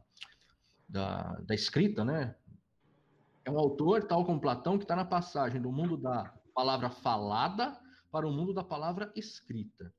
da, 0.87 1.39
da 1.41 1.55
escrita, 1.55 2.05
né? 2.05 2.35
É 3.43 3.51
um 3.51 3.57
autor, 3.57 4.03
tal 4.03 4.25
como 4.25 4.41
Platão, 4.41 4.77
que 4.77 4.83
está 4.83 4.95
na 4.95 5.05
passagem 5.05 5.61
do 5.61 5.71
mundo 5.71 5.97
da 5.97 6.33
palavra 6.53 6.89
falada 6.89 7.79
para 8.11 8.27
o 8.27 8.31
mundo 8.31 8.53
da 8.53 8.63
palavra 8.63 9.11
escrita. 9.15 9.93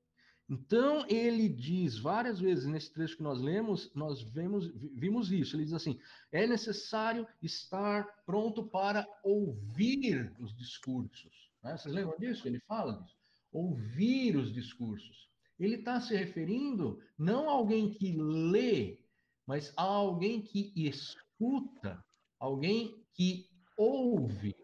Então, 0.49 1.05
ele 1.09 1.47
diz 1.49 1.99
várias 1.99 2.41
vezes 2.41 2.65
nesse 2.65 2.91
trecho 2.93 3.19
que 3.19 3.23
nós 3.23 3.41
lemos, 3.41 3.93
nós 3.95 4.23
vemos, 4.23 4.67
vimos 4.95 5.31
isso. 5.31 5.55
Ele 5.55 5.65
diz 5.65 5.75
assim: 5.75 6.01
é 6.33 6.47
necessário 6.47 7.27
estar 7.43 8.07
pronto 8.25 8.65
para 8.65 9.07
ouvir 9.23 10.35
os 10.41 10.57
discursos. 10.57 11.48
Né? 11.63 11.77
Vocês 11.77 11.95
lembram 11.95 12.19
disso? 12.19 12.47
Ele 12.47 12.61
fala 12.61 12.93
disso. 12.95 13.17
Ouvir 13.53 14.37
os 14.37 14.53
discursos. 14.53 15.29
Ele 15.59 15.77
está 15.77 16.01
se 16.01 16.17
referindo 16.17 17.03
não 17.19 17.49
a 17.49 17.53
alguém 17.53 17.91
que 17.91 18.13
lê, 18.13 18.99
mas 19.47 19.73
a 19.77 19.83
alguém 19.83 20.41
que 20.41 20.73
escuta, 20.77 22.05
alguém 22.39 23.05
que 23.15 23.49
ouve. 23.77 24.55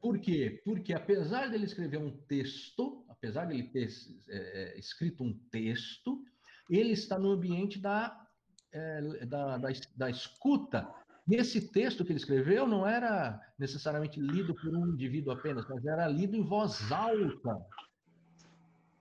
Por 0.00 0.18
quê? 0.18 0.60
Porque 0.64 0.92
apesar 0.92 1.48
dele 1.48 1.64
escrever 1.64 1.98
um 1.98 2.10
texto, 2.26 3.04
apesar 3.08 3.46
de 3.46 3.54
ele 3.54 3.68
ter 3.68 3.88
é, 4.28 4.78
escrito 4.78 5.22
um 5.22 5.32
texto, 5.50 6.24
ele 6.68 6.92
está 6.92 7.18
no 7.18 7.30
ambiente 7.30 7.78
da, 7.78 8.28
é, 8.72 9.24
da, 9.26 9.58
da, 9.58 9.68
da 9.96 10.10
escuta. 10.10 10.92
E 11.28 11.36
esse 11.36 11.72
texto 11.72 12.04
que 12.04 12.12
ele 12.12 12.18
escreveu 12.18 12.66
não 12.66 12.86
era 12.86 13.40
necessariamente 13.58 14.20
lido 14.20 14.54
por 14.54 14.74
um 14.76 14.88
indivíduo 14.88 15.32
apenas, 15.32 15.66
mas 15.68 15.84
era 15.84 16.08
lido 16.08 16.36
em 16.36 16.42
voz 16.42 16.90
alta 16.90 17.64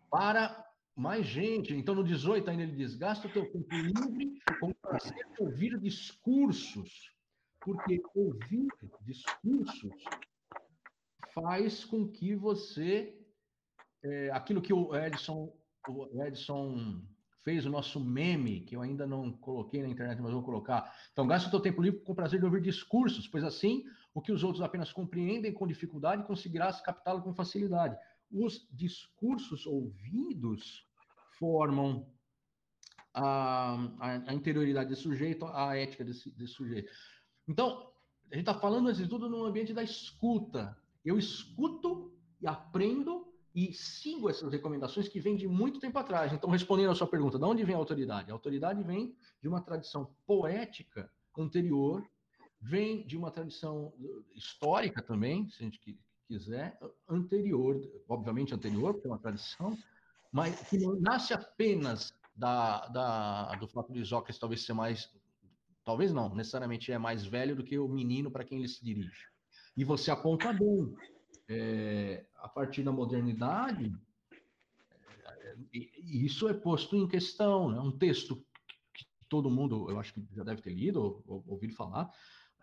para 0.10 0.64
mais 0.96 1.26
gente. 1.26 1.74
Então, 1.74 1.96
no 1.96 2.04
18 2.04 2.50
ainda 2.50 2.64
ele 2.64 2.76
diz, 2.76 2.96
gasta 2.96 3.28
o 3.28 3.32
teu 3.32 3.52
tempo 3.52 3.74
livre 3.74 4.40
com 4.60 4.74
prazer 4.74 5.26
de 5.36 5.44
ouvir 5.44 5.80
discursos, 5.80 7.12
porque 7.60 8.02
ouvir 8.14 8.68
discursos 9.02 9.94
faz 11.34 11.84
com 11.86 12.08
que 12.08 12.36
você 12.36 13.18
é, 14.04 14.32
aquilo 14.32 14.62
que 14.62 14.74
o 14.74 14.96
Edson, 14.96 15.56
o 15.88 16.24
Edson 16.24 17.02
fez 17.44 17.66
o 17.66 17.70
nosso 17.70 18.00
meme, 18.00 18.62
que 18.62 18.76
eu 18.76 18.82
ainda 18.82 19.06
não 19.08 19.32
coloquei 19.32 19.82
na 19.82 19.90
internet, 19.90 20.22
mas 20.22 20.32
vou 20.32 20.44
colocar. 20.44 20.94
Então, 21.12 21.28
gasta 21.28 21.48
o 21.48 21.52
teu 21.52 21.60
tempo 21.60 21.82
livre 21.82 22.02
com 22.02 22.12
o 22.12 22.16
prazer 22.16 22.40
de 22.40 22.46
ouvir 22.46 22.62
discursos, 22.62 23.28
pois 23.28 23.44
assim, 23.44 23.84
o 24.14 24.22
que 24.22 24.32
os 24.32 24.44
outros 24.44 24.62
apenas 24.62 24.92
compreendem 24.92 25.54
com 25.54 25.68
dificuldade, 25.68 26.24
conseguirás 26.24 26.82
captá-lo 26.82 27.22
com 27.22 27.34
facilidade. 27.34 27.98
Os 28.32 28.68
discursos 28.72 29.66
ouvidos 29.66 30.88
formam 31.40 32.08
a, 33.14 33.76
a, 34.00 34.34
interioridade 34.34 34.90
desse 34.90 35.02
sujeito, 35.02 35.46
a 35.46 35.76
ética 35.76 36.04
desse, 36.04 36.30
desse 36.32 36.54
sujeito. 36.54 36.92
Então, 37.48 37.92
a 38.32 38.36
gente 38.36 38.48
está 38.48 38.54
falando, 38.54 38.88
antes 38.88 39.02
de 39.02 39.10
tudo, 39.10 39.30
no 39.30 39.44
ambiente 39.44 39.74
da 39.74 39.84
escuta. 39.84 40.78
Eu 41.04 41.18
escuto 41.18 42.16
e 42.40 42.48
aprendo 42.48 43.31
e 43.54 43.74
sigo 43.74 44.30
essas 44.30 44.52
recomendações 44.52 45.08
que 45.08 45.20
vêm 45.20 45.36
de 45.36 45.48
muito 45.48 45.80
tempo 45.80 45.98
atrás. 46.00 46.32
Então, 46.32 46.50
respondendo 46.50 46.92
à 46.92 46.96
sua 46.96 47.08
pergunta, 47.08 47.38
de 47.38 47.44
onde 47.44 47.64
vem 47.64 47.76
a 47.76 47.78
autoridade? 47.78 48.32
A 48.32 48.34
autoridade 48.34 48.82
vem 48.84 49.16
de 49.42 49.48
uma 49.48 49.62
tradição 49.62 50.14
poética 50.26 51.12
anterior, 51.38 52.04
vem 52.62 53.06
de 53.06 53.18
uma 53.18 53.32
tradição 53.32 53.94
histórica 54.34 55.02
também, 55.02 55.50
se 55.50 55.62
a 55.62 55.66
gente 55.66 56.00
quiser, 56.28 56.80
anterior, 57.10 57.82
obviamente 58.08 58.54
anterior, 58.54 58.94
porque 58.94 59.08
é 59.08 59.12
uma 59.12 59.20
tradição, 59.20 59.78
mas 60.32 60.70
que 60.70 60.78
não 60.78 60.96
nasce 60.96 61.34
apenas 61.34 62.14
da, 62.34 62.88
da, 62.88 63.56
do 63.56 63.68
fato 63.68 63.92
de 63.92 64.06
Sócrates 64.06 64.40
talvez 64.40 64.66
ser 64.66 64.74
mais, 64.74 65.10
talvez 65.84 66.14
não, 66.14 66.34
necessariamente 66.34 66.92
é 66.92 66.98
mais 66.98 67.26
velho 67.26 67.56
do 67.56 67.64
que 67.64 67.78
o 67.78 67.88
menino 67.88 68.32
para 68.32 68.46
quem 68.46 68.60
ele 68.60 68.70
se 68.70 68.84
dirige. 68.84 69.28
E 69.76 69.84
você 69.84 70.10
aponta 70.10 70.54
bem, 70.54 70.96
é, 71.52 72.26
a 72.38 72.48
partir 72.48 72.82
da 72.82 72.94
modernidade, 72.94 73.94
é, 75.34 75.56
isso 75.74 76.48
é 76.48 76.54
posto 76.54 76.96
em 76.96 77.08
questão, 77.08 77.70
né? 77.70 77.80
um 77.80 77.92
texto 77.92 78.38
que 78.94 79.06
todo 79.28 79.52
mundo, 79.52 79.90
eu 79.90 80.00
acho 80.00 80.14
que 80.14 80.26
já 80.32 80.44
deve 80.44 80.62
ter 80.62 80.74
lido 80.74 81.02
ou, 81.02 81.24
ou 81.28 81.44
ouvido 81.48 81.74
falar, 81.74 82.06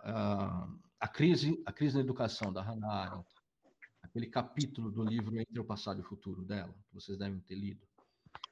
uh, 0.00 0.78
a 0.98 1.06
crise, 1.06 1.62
a 1.66 1.72
crise 1.72 1.96
na 1.96 2.00
educação 2.00 2.50
da 2.50 2.62
Hannah 2.62 2.88
Arendt, 2.88 3.28
aquele 4.02 4.26
capítulo 4.26 4.90
do 4.90 5.04
livro 5.04 5.38
Entre 5.38 5.60
o 5.60 5.64
Passado 5.64 5.98
e 5.98 6.02
o 6.02 6.08
Futuro 6.08 6.42
dela, 6.42 6.74
que 6.88 6.94
vocês 6.94 7.18
devem 7.18 7.40
ter 7.40 7.56
lido. 7.56 7.86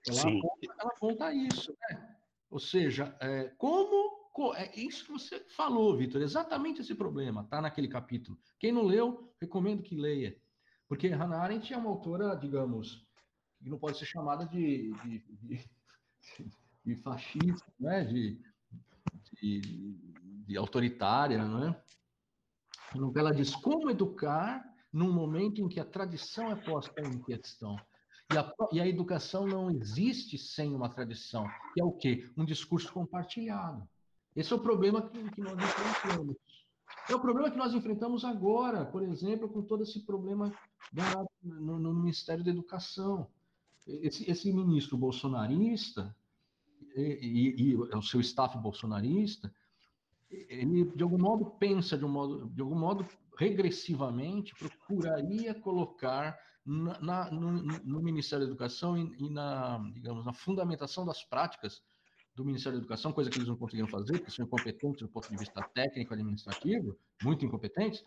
Ela, 0.07 0.21
aponta, 0.21 0.75
ela 0.81 0.91
aponta, 0.91 1.33
isso, 1.33 1.75
né? 1.81 2.17
Ou 2.51 2.61
seja, 2.61 3.17
é, 3.21 3.49
como 3.57 4.16
é 4.55 4.71
isso 4.79 5.07
que 5.07 5.13
você 5.13 5.41
falou, 5.49 5.97
Vitor, 5.97 6.21
exatamente 6.21 6.81
esse 6.81 6.95
problema, 6.95 7.45
tá 7.45 7.61
naquele 7.61 7.89
capítulo. 7.89 8.39
Quem 8.59 8.73
não 8.73 8.83
leu, 8.83 9.33
recomendo 9.41 9.83
que 9.83 9.95
leia. 9.95 10.37
Porque 10.89 11.09
Hannah 11.09 11.41
Arendt 11.41 11.73
é 11.73 11.77
uma 11.77 11.91
autora, 11.91 12.35
digamos, 12.35 13.07
que 13.59 13.69
não 13.71 13.79
pode 13.79 13.99
ser 13.99 14.07
chamada 14.07 14.45
de, 14.47 14.93
de, 15.03 15.19
de, 15.43 15.69
de 16.85 16.97
fascista, 16.97 17.73
né? 17.81 18.05
de, 18.05 18.39
de, 19.41 20.57
autoritária, 20.57 21.45
não 21.45 21.69
é? 21.69 21.83
Ela 23.17 23.33
diz 23.33 23.55
como 23.55 23.91
educar 23.91 24.65
num 24.93 25.13
momento 25.13 25.61
em 25.61 25.69
que 25.69 25.81
a 25.81 25.85
tradição 25.85 26.51
é 26.51 26.57
posta 26.57 27.01
em 27.01 27.23
questão. 27.23 27.77
E 28.33 28.39
a, 28.39 28.53
e 28.73 28.81
a 28.81 28.87
educação 28.87 29.47
não 29.47 29.71
existe 29.71 30.37
sem 30.39 30.75
uma 30.75 30.89
tradição, 30.89 31.47
que 31.75 31.81
é 31.81 31.85
o 31.85 31.93
quê? 31.93 32.29
Um 32.37 32.45
discurso 32.45 32.93
compartilhado. 32.93 33.89
Esse 34.37 34.53
é 34.53 34.57
o 34.57 34.61
problema 34.61 35.09
que, 35.09 35.31
que 35.31 35.41
nós 35.41 35.55
enfrentamos. 35.55 36.37
É 37.09 37.15
o 37.15 37.21
problema 37.21 37.51
que 37.51 37.57
nós 37.57 37.73
enfrentamos 37.73 38.25
agora, 38.25 38.85
por 38.85 39.03
exemplo, 39.03 39.49
com 39.49 39.63
todo 39.63 39.83
esse 39.83 40.05
problema 40.05 40.53
da, 40.93 41.25
no, 41.43 41.79
no, 41.79 41.95
Ministério 41.95 42.45
da 42.45 42.51
Educação. 42.51 43.29
Esse, 43.87 44.31
esse 44.31 44.53
ministro 44.53 44.99
bolsonarista 44.99 46.15
e, 46.95 47.55
e, 47.57 47.71
e, 47.71 47.77
o 47.77 48.03
seu 48.03 48.21
staff 48.21 48.59
bolsonarista, 48.59 49.55
ele 50.31 50.85
de 50.85 51.03
algum 51.03 51.19
modo 51.19 51.47
pensa 51.47 51.97
de 51.97 52.05
um 52.05 52.09
modo, 52.09 52.51
de 52.51 52.61
algum 52.61 52.79
modo 52.79 53.07
regressivamente 53.39 54.55
procuraria 54.57 55.55
colocar 55.55 56.37
na, 56.65 57.01
na, 57.01 57.31
no, 57.31 57.53
no, 57.53 58.03
Ministério 58.03 58.45
da 58.45 58.51
Educação 58.51 58.99
e, 58.99 59.15
e, 59.19 59.31
na, 59.31 59.79
digamos, 59.95 60.25
na 60.25 60.33
fundamentação 60.33 61.07
das 61.07 61.23
práticas 61.23 61.81
do 62.37 62.45
Ministério 62.45 62.79
da 62.79 62.83
Educação, 62.83 63.13
coisa 63.13 63.31
que 63.31 63.39
eles 63.39 63.49
não 63.49 63.57
conseguiram 63.57 63.89
fazer, 63.89 64.19
porque 64.19 64.31
são 64.31 64.45
incompetentes 64.45 65.01
do 65.01 65.09
ponto 65.09 65.29
de 65.31 65.37
vista 65.39 65.63
técnico 65.75 66.13
administrativo, 66.13 66.95
muito 67.23 67.47
incompetentes, 67.47 68.05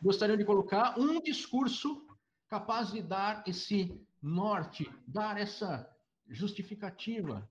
gostariam 0.00 0.36
de 0.36 0.44
colocar 0.44 0.96
um 0.98 1.20
discurso 1.20 2.06
capaz 2.48 2.92
de 2.92 3.02
dar 3.02 3.42
esse 3.48 4.00
norte, 4.22 4.88
dar 5.08 5.36
essa 5.36 5.90
justificativa, 6.28 7.46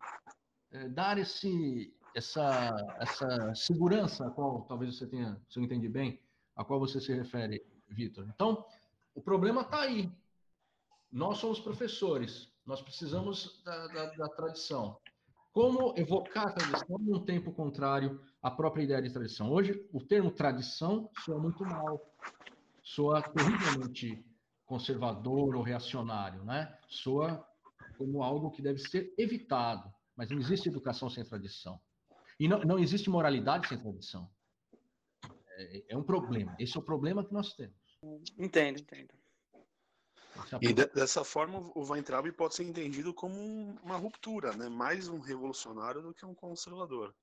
é, 0.72 0.88
dar 0.88 1.18
esse, 1.18 1.94
essa, 2.16 2.74
essa 3.00 3.54
segurança 3.54 4.26
a 4.26 4.32
qual 4.32 4.62
talvez 4.62 4.96
você 4.96 5.06
tenha, 5.06 5.38
se 5.50 5.60
eu 5.60 5.64
entendi 5.64 5.90
bem, 5.90 6.22
a 6.56 6.64
qual 6.64 6.80
você 6.80 7.02
se 7.02 7.14
refere, 7.14 7.62
Vitor. 7.90 8.26
Então, 8.34 8.66
o 9.14 9.22
problema 9.22 9.62
está 9.62 9.82
aí. 9.82 10.10
Nós 11.12 11.38
somos 11.38 11.60
professores, 11.60 12.50
nós 12.66 12.82
precisamos 12.82 13.62
da, 13.64 13.88
da, 13.88 14.06
da 14.16 14.30
tradição. 14.30 14.98
Como 15.54 15.94
evocar 15.96 16.48
a 16.48 16.52
tradição 16.52 16.98
num 16.98 17.24
tempo 17.24 17.54
contrário 17.54 18.20
à 18.42 18.50
própria 18.50 18.82
ideia 18.82 19.02
de 19.04 19.14
tradição? 19.14 19.52
Hoje, 19.52 19.88
o 19.94 20.02
termo 20.04 20.32
tradição 20.32 21.12
soa 21.24 21.40
muito 21.40 21.64
mal, 21.64 22.12
soa 22.82 23.22
terrivelmente 23.22 24.26
conservador 24.66 25.56
ou 25.56 25.62
reacionário, 25.62 26.44
né? 26.44 26.76
Soa 26.90 27.48
como 28.00 28.24
algo 28.24 28.50
que 28.50 28.64
deve 28.64 28.80
ser 28.80 29.14
evitado, 29.16 29.94
mas 30.16 30.32
não 30.32 30.40
existe 30.40 30.70
educação 30.70 31.08
sem 31.08 31.24
tradição. 31.24 31.80
E 32.40 32.48
não, 32.48 32.62
não 32.62 32.80
existe 32.80 33.08
moralidade 33.08 33.68
sem 33.68 33.78
tradição. 33.78 34.28
É, 35.56 35.94
é 35.94 35.98
um 35.98 36.04
problema. 36.04 36.56
Esse 36.58 36.76
é 36.76 36.80
o 36.80 36.84
problema 36.84 37.24
que 37.24 37.32
nós 37.32 37.54
temos. 37.54 37.78
Entendo, 38.40 38.80
entendo. 38.80 39.14
E 40.62 40.74
de, 40.74 40.86
dessa 40.88 41.24
forma, 41.24 41.60
o 41.76 41.84
Weintraub 41.84 42.32
pode 42.32 42.56
ser 42.56 42.64
entendido 42.64 43.14
como 43.14 43.38
uma 43.84 43.98
ruptura, 43.98 44.54
né? 44.54 44.70
mais 44.70 45.08
um 45.08 45.20
revolucionário 45.20 46.02
do 46.02 46.14
que 46.14 46.26
um 46.26 46.34
conservador. 46.34 47.14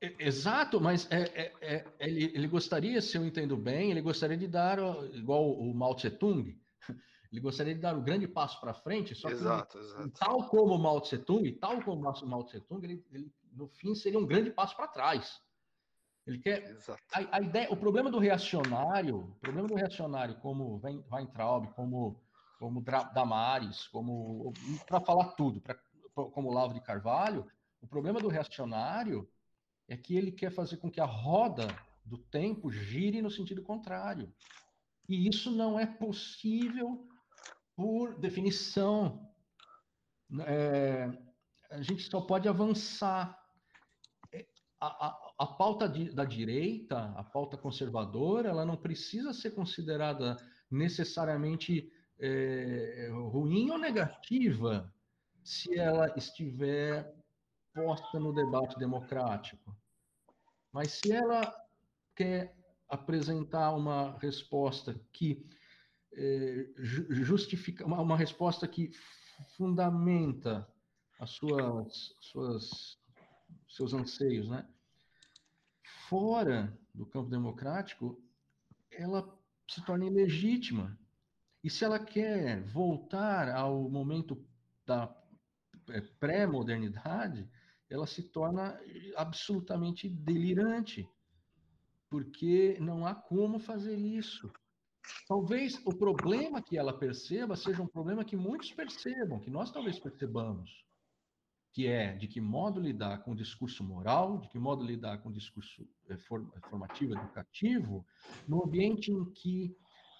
Exato, 0.00 0.80
mas 0.80 1.10
é, 1.10 1.22
é, 1.22 1.52
é, 1.60 1.84
ele, 1.98 2.24
ele, 2.32 2.46
gostaria, 2.46 3.02
se 3.02 3.16
eu 3.16 3.26
entendo 3.26 3.56
bem, 3.56 3.90
ele 3.90 4.00
gostaria 4.00 4.36
de 4.36 4.46
dar, 4.46 4.78
igual 5.12 5.50
o 5.52 5.74
Mao 5.74 5.94
Tse 5.96 6.08
Tung, 6.10 6.56
ele 7.32 7.40
gostaria 7.40 7.74
de 7.74 7.80
dar 7.80 7.96
o 7.96 7.98
um 7.98 8.04
grande 8.04 8.28
passo 8.28 8.60
para 8.60 8.72
frente, 8.72 9.16
só 9.16 9.26
que 9.26 9.34
exato, 9.34 9.76
exato. 9.76 10.10
tal 10.10 10.48
como 10.48 10.74
o 10.74 10.78
Mao 10.78 11.00
Tse 11.00 11.18
Tung, 11.18 11.50
tal 11.52 11.82
como 11.82 12.08
o 12.08 12.26
Mao 12.26 12.44
Tse 12.44 12.60
Tung, 12.60 12.84
ele, 12.84 13.04
ele 13.10 13.32
no 13.52 13.66
fim 13.66 13.92
seria 13.94 14.20
um 14.20 14.26
grande 14.26 14.50
passo 14.50 14.76
para 14.76 14.86
trás. 14.86 15.40
Ele 16.28 16.38
quer 16.38 16.76
a, 17.14 17.38
a, 17.38 17.40
ideia, 17.40 17.72
o 17.72 17.76
problema 17.76 18.10
do 18.10 18.18
reacionário, 18.18 19.20
o 19.20 19.34
problema 19.40 19.66
do 19.66 19.74
reacionário 19.74 20.34
como 20.36 20.78
Weintraub, 21.10 21.68
como 21.74 22.20
como 22.58 22.82
Damares, 23.14 23.86
como 23.86 24.52
para 24.84 25.00
falar 25.00 25.28
tudo, 25.36 25.60
pra, 25.60 25.78
como 26.12 26.52
Lavo 26.52 26.74
de 26.74 26.80
Carvalho, 26.80 27.46
o 27.80 27.86
problema 27.86 28.20
do 28.20 28.28
reacionário 28.28 29.30
é 29.86 29.96
que 29.96 30.16
ele 30.16 30.32
quer 30.32 30.50
fazer 30.50 30.78
com 30.78 30.90
que 30.90 31.00
a 31.00 31.04
roda 31.04 31.68
do 32.04 32.18
tempo 32.18 32.70
gire 32.70 33.22
no 33.22 33.30
sentido 33.30 33.62
contrário. 33.62 34.34
E 35.08 35.28
isso 35.28 35.52
não 35.52 35.78
é 35.78 35.86
possível 35.86 37.08
por 37.76 38.18
definição. 38.18 39.32
é, 40.46 41.08
a 41.70 41.80
gente 41.80 42.02
só 42.10 42.20
pode 42.20 42.48
avançar. 42.48 43.38
É, 44.32 44.44
a, 44.80 45.06
a, 45.06 45.27
a 45.38 45.46
pauta 45.46 45.88
de, 45.88 46.10
da 46.10 46.24
direita, 46.24 47.12
a 47.16 47.22
pauta 47.22 47.56
conservadora, 47.56 48.48
ela 48.48 48.66
não 48.66 48.76
precisa 48.76 49.32
ser 49.32 49.52
considerada 49.52 50.36
necessariamente 50.68 51.92
é, 52.18 53.08
ruim 53.12 53.70
ou 53.70 53.78
negativa 53.78 54.92
se 55.44 55.78
ela 55.78 56.12
estiver 56.16 57.14
posta 57.72 58.18
no 58.18 58.34
debate 58.34 58.76
democrático. 58.78 59.76
Mas 60.72 60.92
se 60.92 61.12
ela 61.12 61.54
quer 62.16 62.54
apresentar 62.88 63.72
uma 63.74 64.18
resposta 64.18 65.00
que 65.12 65.46
é, 66.14 66.68
justifica, 66.76 67.86
uma, 67.86 68.00
uma, 68.00 68.16
resposta 68.16 68.66
que 68.66 68.90
fundamenta 69.56 70.68
as 71.20 71.30
suas, 71.30 72.12
suas 72.20 72.98
seus 73.68 73.94
anseios, 73.94 74.48
né? 74.48 74.66
Fora 76.08 76.76
do 76.94 77.04
campo 77.04 77.28
democrático, 77.28 78.18
ela 78.90 79.28
se 79.68 79.84
torna 79.84 80.06
ilegítima. 80.06 80.98
E 81.62 81.68
se 81.68 81.84
ela 81.84 81.98
quer 81.98 82.62
voltar 82.64 83.50
ao 83.50 83.90
momento 83.90 84.42
da 84.86 85.14
é, 85.90 86.00
pré-modernidade, 86.00 87.46
ela 87.90 88.06
se 88.06 88.22
torna 88.22 88.80
absolutamente 89.16 90.08
delirante, 90.08 91.06
porque 92.08 92.78
não 92.80 93.04
há 93.04 93.14
como 93.14 93.58
fazer 93.58 93.96
isso. 93.96 94.50
Talvez 95.26 95.78
o 95.84 95.94
problema 95.94 96.62
que 96.62 96.78
ela 96.78 96.98
perceba 96.98 97.54
seja 97.54 97.82
um 97.82 97.86
problema 97.86 98.24
que 98.24 98.36
muitos 98.36 98.72
percebam, 98.72 99.40
que 99.40 99.50
nós 99.50 99.70
talvez 99.70 99.98
percebamos, 99.98 100.84
que 101.78 101.86
é 101.86 102.12
de 102.12 102.26
que 102.26 102.40
modo 102.40 102.80
lidar 102.80 103.18
com 103.18 103.30
o 103.30 103.36
discurso 103.36 103.84
moral, 103.84 104.38
de 104.38 104.48
que 104.48 104.58
modo 104.58 104.82
lidar 104.82 105.18
com 105.18 105.28
o 105.28 105.32
discurso 105.32 105.88
é, 106.08 106.16
formativo, 106.68 107.12
educativo, 107.12 108.04
no 108.48 108.64
ambiente 108.64 109.12
em 109.12 109.24
que 109.26 109.76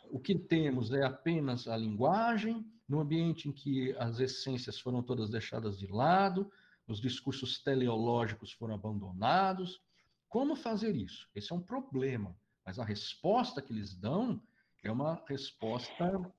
o 0.09 0.21
que 0.21 0.39
temos 0.39 0.93
é 0.93 1.05
apenas 1.05 1.67
a 1.67 1.77
linguagem, 1.77 2.65
no 2.89 3.01
ambiente 3.01 3.49
em 3.49 3.53
que 3.53 3.93
as 3.99 4.21
essências 4.21 4.79
foram 4.79 5.03
todas 5.03 5.31
deixadas 5.31 5.77
de 5.77 5.89
lado, 5.89 6.49
os 6.87 7.01
discursos 7.01 7.61
teleológicos 7.61 8.53
foram 8.53 8.77
abandonados. 8.77 9.83
Como 10.29 10.55
fazer 10.55 10.95
isso? 10.95 11.29
Esse 11.35 11.53
é 11.53 11.57
um 11.57 11.61
problema, 11.61 12.37
mas 12.65 12.79
a 12.79 12.85
resposta 12.85 13.61
que 13.61 13.73
eles 13.73 13.97
dão 13.97 14.41
é 14.81 14.93
uma 14.93 15.21
resposta 15.29 16.33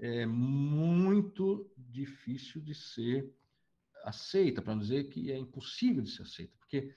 é, 0.00 0.26
muito 0.26 1.70
difícil 1.78 2.60
de 2.60 2.74
ser 2.74 3.32
aceita, 4.04 4.62
para 4.62 4.74
não 4.74 4.82
dizer 4.82 5.04
que 5.08 5.32
é 5.32 5.36
impossível 5.36 6.02
de 6.02 6.10
ser 6.10 6.22
aceita, 6.22 6.52
porque 6.58 6.94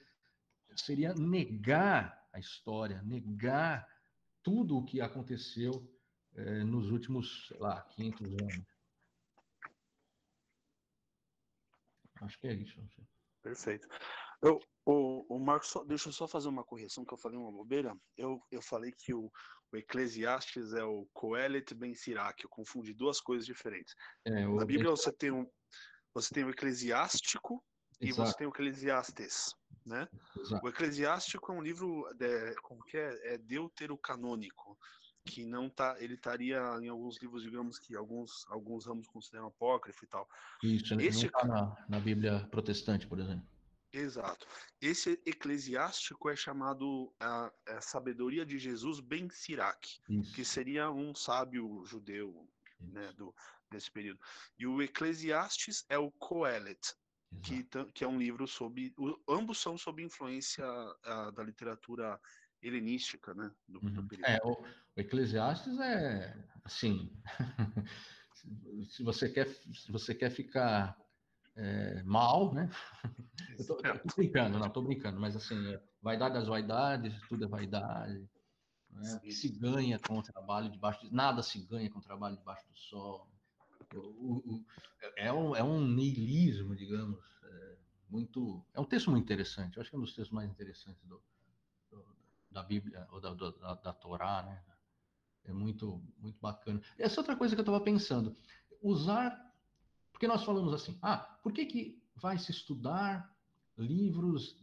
seria 0.76 1.14
negar 1.14 2.28
a 2.34 2.40
história, 2.40 3.02
negar 3.02 3.88
tudo 4.44 4.78
o 4.78 4.86
que 4.86 5.02
aconteceu 5.02 5.72
é, 6.36 6.64
nos 6.64 6.92
últimos, 6.92 7.48
sei 7.48 7.58
lá, 7.58 7.82
500 7.82 8.28
anos. 8.34 8.78
Acho 12.22 12.40
que 12.40 12.48
é 12.48 12.54
isso. 12.54 12.80
Perfeito. 13.42 13.88
Eu, 14.42 14.60
o, 14.86 15.36
o 15.36 15.40
Marcos, 15.40 15.70
só, 15.70 15.84
deixa 15.84 16.10
eu 16.10 16.14
só 16.14 16.28
fazer 16.28 16.48
uma 16.48 16.64
correção, 16.64 17.06
que 17.06 17.14
eu 17.14 17.18
falei 17.18 17.38
uma 17.38 17.52
bobeira. 17.52 17.96
Eu, 18.16 18.40
eu 18.52 18.62
falei 18.62 18.92
que 18.92 19.14
o, 19.14 19.32
o 19.72 19.78
Eclesiastes 19.78 20.74
é 20.74 20.84
o 20.84 21.08
Coelet 21.14 21.74
Ben 21.74 21.94
Sirac, 21.94 22.44
eu 22.44 22.50
confundi 22.50 22.94
duas 22.94 23.20
coisas 23.20 23.46
diferentes. 23.46 23.94
É, 24.26 24.48
Na 24.48 24.66
Bíblia 24.66 24.90
você 24.90 25.12
tem, 25.12 25.32
um, 25.32 25.50
você 26.18 26.34
tem 26.34 26.44
o 26.44 26.50
Eclesiástico 26.50 27.64
Exato. 28.02 28.02
e 28.02 28.12
você 28.12 28.38
tem 28.38 28.48
o 28.48 28.50
Eclesiastes. 28.50 29.56
Né? 29.86 30.08
O 30.64 30.68
Eclesiástico 30.68 31.52
é 31.52 31.56
um 31.56 31.62
livro, 31.62 32.10
de, 32.16 32.56
como 32.62 32.84
que 32.84 32.98
é? 32.98 33.34
É 33.34 33.38
deuterocanônico 33.38 34.78
que 35.26 35.46
não 35.46 35.70
tá, 35.70 35.96
ele 36.00 36.16
estaria 36.16 36.58
em 36.82 36.88
alguns 36.88 37.22
livros, 37.22 37.44
digamos 37.44 37.78
que 37.78 37.96
alguns 37.96 38.46
alguns 38.48 38.86
ramos 38.86 39.08
consideram 39.08 39.48
apócrifo 39.48 40.06
e 40.06 40.08
tal. 40.08 40.28
Isso, 40.64 40.94
Esse... 41.02 41.20
não 41.20 41.28
está 41.28 41.46
na, 41.46 41.86
na 41.90 42.00
Bíblia 42.00 42.48
protestante, 42.50 43.06
por 43.06 43.20
exemplo. 43.20 43.46
Exato. 43.92 44.48
Esse 44.82 45.22
eclesiástico 45.26 46.30
é 46.30 46.36
chamado 46.36 47.14
a, 47.20 47.52
a 47.68 47.82
sabedoria 47.82 48.46
de 48.46 48.58
Jesus 48.58 49.00
Ben 49.00 49.30
Sirac, 49.30 50.00
Isso. 50.10 50.34
que 50.34 50.46
seria 50.46 50.90
um 50.90 51.14
sábio 51.14 51.84
judeu 51.86 52.48
né, 52.80 53.12
do, 53.14 53.34
desse 53.70 53.92
período. 53.92 54.20
E 54.58 54.66
o 54.66 54.82
Eclesiastes 54.82 55.86
é 55.90 55.98
o 55.98 56.12
Coelet, 56.12 56.80
que, 57.42 57.68
que 57.94 58.04
é 58.04 58.08
um 58.08 58.18
livro 58.18 58.48
sobre. 58.48 58.94
O, 58.98 59.18
ambos 59.28 59.60
são 59.60 59.78
sob 59.78 60.02
influência 60.04 60.66
a, 61.04 61.32
da 61.32 61.44
literatura 61.44 62.20
helenística, 62.62 63.34
né? 63.34 63.52
Do, 63.68 63.80
uhum. 63.84 63.94
do 63.94 64.26
é, 64.26 64.40
o, 64.44 64.52
o, 64.52 64.66
Eclesiastes 64.96 65.80
é 65.80 66.38
assim. 66.64 67.12
se 68.90 69.04
você 69.04 69.30
quer, 69.30 69.48
se 69.48 69.92
você 69.92 70.16
quer 70.16 70.30
ficar 70.30 70.98
é, 71.56 72.02
mal, 72.04 72.54
né? 72.54 72.70
Eu 73.60 73.66
tô, 73.66 73.76
tô, 73.78 74.16
brincando, 74.16 74.60
não, 74.60 74.70
tô 74.70 74.82
brincando, 74.82 75.20
mas 75.20 75.36
assim, 75.36 75.74
é, 75.74 75.82
vaidade 76.02 76.36
das 76.36 76.48
vaidades, 76.48 77.20
tudo 77.28 77.46
é 77.46 77.48
vaidade. 77.48 78.28
Né? 78.90 79.20
que 79.20 79.32
se 79.32 79.50
ganha 79.50 80.00
com 80.00 80.18
o 80.18 80.24
trabalho 80.24 80.72
debaixo 80.72 81.02
de, 81.02 81.14
nada 81.14 81.44
se 81.44 81.60
ganha 81.60 81.90
com 81.90 82.00
o 82.00 82.02
trabalho 82.02 82.38
debaixo 82.38 82.68
do 82.68 82.76
sol. 82.76 83.30
O, 84.00 84.64
é, 85.16 85.32
um, 85.32 85.56
é 85.56 85.64
um 85.64 85.86
niilismo, 85.86 86.76
digamos, 86.76 87.20
é, 87.44 87.78
muito. 88.10 88.64
É 88.74 88.80
um 88.80 88.86
texto 88.86 89.12
muito 89.12 89.24
interessante. 89.24 89.78
Eu 89.78 89.82
acho 89.82 89.90
que 89.90 89.96
é 89.96 90.00
um 90.00 90.04
dos 90.04 90.16
textos 90.16 90.34
mais 90.34 90.50
interessantes 90.50 91.04
do, 91.06 91.22
da 92.52 92.64
Bíblia, 92.64 93.08
ou 93.12 93.20
da, 93.20 93.34
da, 93.34 93.74
da 93.76 93.94
Torá, 93.94 94.44
né? 94.44 94.64
É 95.46 95.54
muito, 95.54 96.02
muito 96.18 96.40
bacana. 96.42 96.82
Essa 96.98 97.16
é 97.16 97.20
outra 97.20 97.36
coisa 97.36 97.56
que 97.56 97.60
eu 97.60 97.64
estava 97.64 97.80
pensando. 97.80 98.36
Usar. 98.82 99.46
Porque 100.12 100.28
nós 100.28 100.44
falamos 100.44 100.74
assim, 100.74 100.98
ah, 101.02 101.18
por 101.44 101.54
que, 101.54 101.66
que 101.66 102.04
vai 102.16 102.40
se 102.40 102.52
estudar 102.52 103.32
livros 103.78 104.60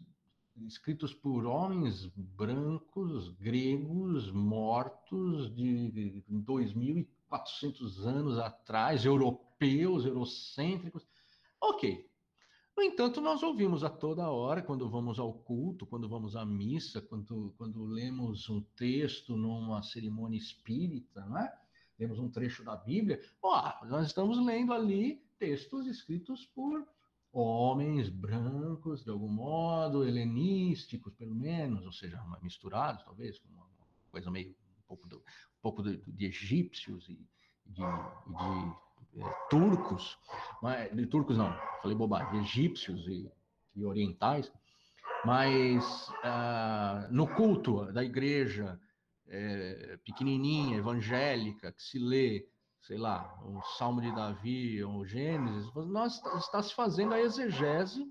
escritos 0.56 1.14
por 1.14 1.46
homens 1.46 2.06
brancos, 2.16 3.30
gregos, 3.30 4.30
mortos 4.30 5.54
de 5.54 6.22
2.400 7.38 8.06
anos 8.06 8.38
atrás, 8.38 9.04
europeus, 9.04 10.04
eurocêntricos? 10.04 11.06
Ok, 11.60 12.08
no 12.76 12.82
entanto, 12.82 13.20
nós 13.20 13.40
ouvimos 13.42 13.84
a 13.84 13.88
toda 13.88 14.28
hora, 14.28 14.60
quando 14.60 14.90
vamos 14.90 15.20
ao 15.20 15.32
culto, 15.32 15.86
quando 15.86 16.08
vamos 16.08 16.34
à 16.34 16.44
missa, 16.44 17.00
quando, 17.00 17.54
quando 17.56 17.84
lemos 17.84 18.50
um 18.50 18.60
texto 18.60 19.36
numa 19.36 19.80
cerimônia 19.82 20.36
espírita, 20.36 21.24
não 21.26 21.38
é? 21.38 21.56
Lemos 21.96 22.18
um 22.18 22.28
trecho 22.28 22.64
da 22.64 22.74
Bíblia, 22.74 23.22
ó, 23.40 23.86
nós 23.86 24.08
estamos 24.08 24.44
lendo 24.44 24.72
ali 24.72 25.24
textos 25.38 25.86
escritos 25.86 26.44
por 26.46 26.84
homens 27.32 28.08
brancos, 28.08 29.04
de 29.04 29.10
algum 29.10 29.28
modo, 29.28 30.04
helenísticos, 30.04 31.14
pelo 31.14 31.34
menos, 31.34 31.86
ou 31.86 31.92
seja, 31.92 32.20
misturados, 32.42 33.04
talvez, 33.04 33.38
com 33.38 33.48
uma 33.50 33.66
coisa 34.10 34.32
meio 34.32 34.52
pouco, 34.86 35.08
do, 35.08 35.18
um 35.18 35.62
pouco 35.62 35.82
de, 35.82 35.96
de 36.06 36.26
egípcios 36.26 37.08
e 37.08 37.18
de, 37.66 37.82
de 37.82 39.22
é, 39.22 39.30
turcos, 39.48 40.18
mas, 40.62 40.94
de 40.94 41.06
turcos 41.06 41.36
não, 41.36 41.56
falei 41.80 41.96
bobagem, 41.96 42.40
egípcios 42.40 43.06
e, 43.06 43.30
e 43.76 43.84
orientais, 43.84 44.52
mas 45.24 46.10
ah, 46.22 47.08
no 47.10 47.26
culto 47.26 47.90
da 47.92 48.04
igreja 48.04 48.78
é, 49.28 49.98
pequenininha, 50.04 50.78
evangélica, 50.78 51.72
que 51.72 51.82
se 51.82 51.98
lê, 51.98 52.46
sei 52.82 52.98
lá, 52.98 53.34
o 53.42 53.62
Salmo 53.78 54.02
de 54.02 54.14
Davi 54.14 54.82
ou 54.84 55.06
Gênesis, 55.06 55.72
nós 55.74 56.20
está 56.36 56.62
se 56.62 56.74
fazendo 56.74 57.14
a 57.14 57.20
exegese 57.20 58.04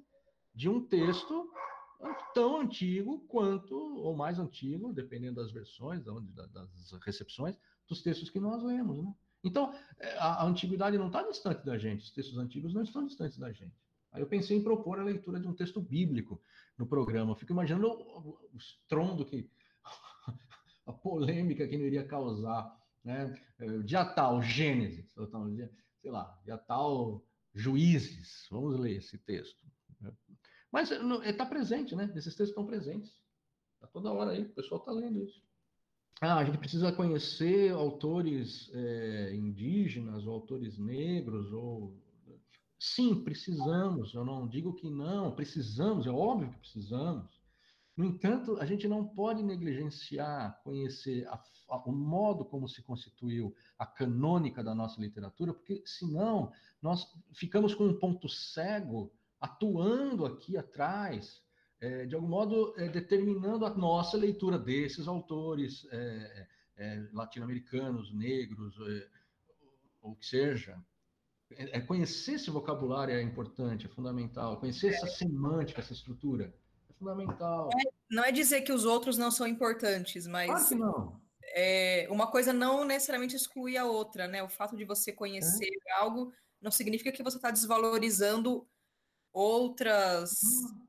de 0.56 0.70
um 0.70 0.84
texto 0.86 1.50
tão 2.34 2.62
antigo 2.62 3.20
quanto, 3.28 3.76
ou 3.76 4.16
mais 4.16 4.40
antigo, 4.40 4.94
dependendo 4.94 5.42
das 5.42 5.52
versões, 5.52 6.04
das 6.04 6.92
recepções, 7.06 7.58
dos 7.88 8.02
textos 8.02 8.30
que 8.30 8.40
nós 8.40 8.64
lemos, 8.64 8.98
né? 8.98 9.14
Então, 9.44 9.74
é, 10.00 10.18
a, 10.18 10.42
a 10.42 10.46
antiguidade 10.46 10.98
não 10.98 11.08
está 11.08 11.22
distante 11.24 11.66
da 11.66 11.78
gente, 11.78 12.04
os 12.04 12.12
textos 12.12 12.38
antigos 12.38 12.74
não 12.74 12.84
estão 12.84 13.06
distantes 13.06 13.38
da 13.38 13.52
gente. 13.52 13.76
Aí 14.12 14.22
eu 14.22 14.28
pensei 14.28 14.56
em 14.56 14.64
propor 14.64 15.00
a 15.00 15.04
leitura 15.04 15.40
de 15.40 15.48
um 15.48 15.54
texto 15.54 15.82
bíblico 15.82 16.42
no 16.78 16.86
programa. 16.86 17.36
Fico 17.36 17.52
imaginando 17.52 17.88
o, 17.88 18.40
o 18.54 18.58
estrondo 18.58 19.26
que. 19.26 19.50
a 20.86 20.94
polêmica 20.94 21.68
que 21.68 21.78
não 21.78 21.86
iria 21.86 22.06
causar. 22.06 22.80
Né? 23.04 23.36
É, 23.60 23.80
dia 23.80 24.06
tal, 24.06 24.42
Gênesis, 24.42 25.14
sei 26.02 26.12
lá, 26.12 26.40
dia 26.46 26.58
tal, 26.58 27.26
Juízes. 27.54 28.48
Vamos 28.50 28.80
ler 28.80 28.98
esse 28.98 29.18
texto. 29.18 29.66
Mas 30.74 30.92
está 30.92 31.46
presente, 31.46 31.96
né? 31.96 32.06
Esses 32.16 32.36
textos 32.36 32.50
estão 32.50 32.66
presentes. 32.66 33.14
Está 33.76 33.88
toda 33.88 34.12
hora 34.12 34.32
aí, 34.32 34.42
o 34.42 34.54
pessoal 34.54 34.82
está 34.82 34.92
lendo 34.92 35.24
isso. 35.24 35.42
Ah, 36.20 36.38
a 36.38 36.46
gente 36.46 36.58
precisa 36.58 36.92
conhecer 36.92 37.72
autores 37.72 38.72
é, 38.74 39.36
indígenas 39.36 40.26
ou 40.26 40.34
autores 40.34 40.78
negros 40.78 41.52
ou 41.54 41.96
Sim, 42.86 43.24
precisamos. 43.24 44.14
Eu 44.14 44.26
não 44.26 44.46
digo 44.46 44.74
que 44.74 44.90
não, 44.90 45.34
precisamos, 45.34 46.06
é 46.06 46.10
óbvio 46.10 46.50
que 46.50 46.60
precisamos. 46.60 47.42
No 47.96 48.04
entanto, 48.04 48.58
a 48.58 48.66
gente 48.66 48.90
não 48.90 49.08
pode 49.08 49.42
negligenciar 49.42 50.60
conhecer 50.66 51.26
a, 51.30 51.42
a, 51.70 51.78
o 51.86 51.94
modo 51.94 52.44
como 52.44 52.68
se 52.68 52.84
constituiu 52.84 53.56
a 53.80 53.86
canônica 53.86 54.62
da 54.62 54.76
nossa 54.76 55.00
literatura, 55.00 55.54
porque 55.54 55.82
senão 55.86 56.52
nós 56.82 57.08
ficamos 57.32 57.74
com 57.74 57.86
um 57.86 57.98
ponto 57.98 58.28
cego 58.28 59.14
atuando 59.44 60.26
aqui 60.26 60.56
atrás, 60.56 61.42
é, 61.82 62.06
de 62.06 62.16
algum 62.16 62.30
modo 62.30 62.74
é, 62.78 62.88
determinando 62.88 63.66
a 63.66 63.70
nossa 63.76 64.16
leitura 64.16 64.58
desses 64.58 65.06
autores 65.06 65.86
é, 65.92 66.48
é 66.78 67.04
latino-americanos, 67.12 68.14
negros, 68.14 68.74
é, 68.88 69.08
ou 70.02 70.16
que 70.16 70.26
seja. 70.26 70.82
É, 71.52 71.82
conhecer 71.82 72.36
esse 72.36 72.50
vocabulário 72.50 73.14
é 73.14 73.22
importante, 73.22 73.86
é 73.86 73.90
fundamental. 73.90 74.58
Conhecer 74.62 74.94
essa 74.94 75.08
semântica, 75.08 75.82
essa 75.82 75.92
estrutura 75.92 76.54
fundamental. 76.98 77.70
É, 77.74 77.92
não 78.10 78.24
é 78.24 78.32
dizer 78.32 78.62
que 78.62 78.72
os 78.72 78.86
outros 78.86 79.18
não 79.18 79.30
são 79.30 79.46
importantes, 79.46 80.26
mas. 80.26 80.48
Claro 80.48 80.68
que 80.70 80.76
não. 80.76 81.22
É, 81.56 82.08
uma 82.10 82.32
coisa 82.32 82.54
não 82.54 82.86
necessariamente 82.86 83.36
exclui 83.36 83.76
a 83.76 83.86
outra, 83.86 84.26
né? 84.26 84.42
O 84.42 84.50
fato 84.50 84.78
de 84.78 84.86
você 84.86 85.12
conhecer 85.12 85.70
é. 85.88 85.92
algo 86.00 86.32
não 86.62 86.72
significa 86.72 87.12
que 87.12 87.22
você 87.22 87.36
está 87.36 87.52
desvalorizando 87.52 88.66
outras, 89.34 90.42
hum. 90.44 90.88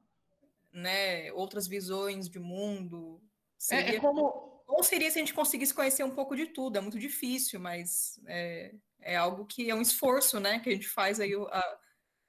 né, 0.72 1.32
outras 1.32 1.66
visões 1.66 2.28
de 2.28 2.38
mundo. 2.38 3.20
Seria, 3.58 3.92
é, 3.92 3.96
é 3.96 4.00
como. 4.00 4.62
Ou 4.66 4.82
seria 4.82 5.10
se 5.10 5.18
a 5.18 5.20
gente 5.20 5.34
conseguisse 5.34 5.74
conhecer 5.74 6.04
um 6.04 6.14
pouco 6.14 6.36
de 6.36 6.46
tudo? 6.46 6.78
É 6.78 6.80
muito 6.80 6.98
difícil, 6.98 7.60
mas 7.60 8.20
é, 8.26 8.74
é 9.00 9.16
algo 9.16 9.44
que 9.44 9.70
é 9.70 9.74
um 9.74 9.82
esforço, 9.82 10.40
né, 10.40 10.58
que 10.60 10.68
a 10.68 10.72
gente 10.72 10.88
faz 10.88 11.20
aí 11.20 11.32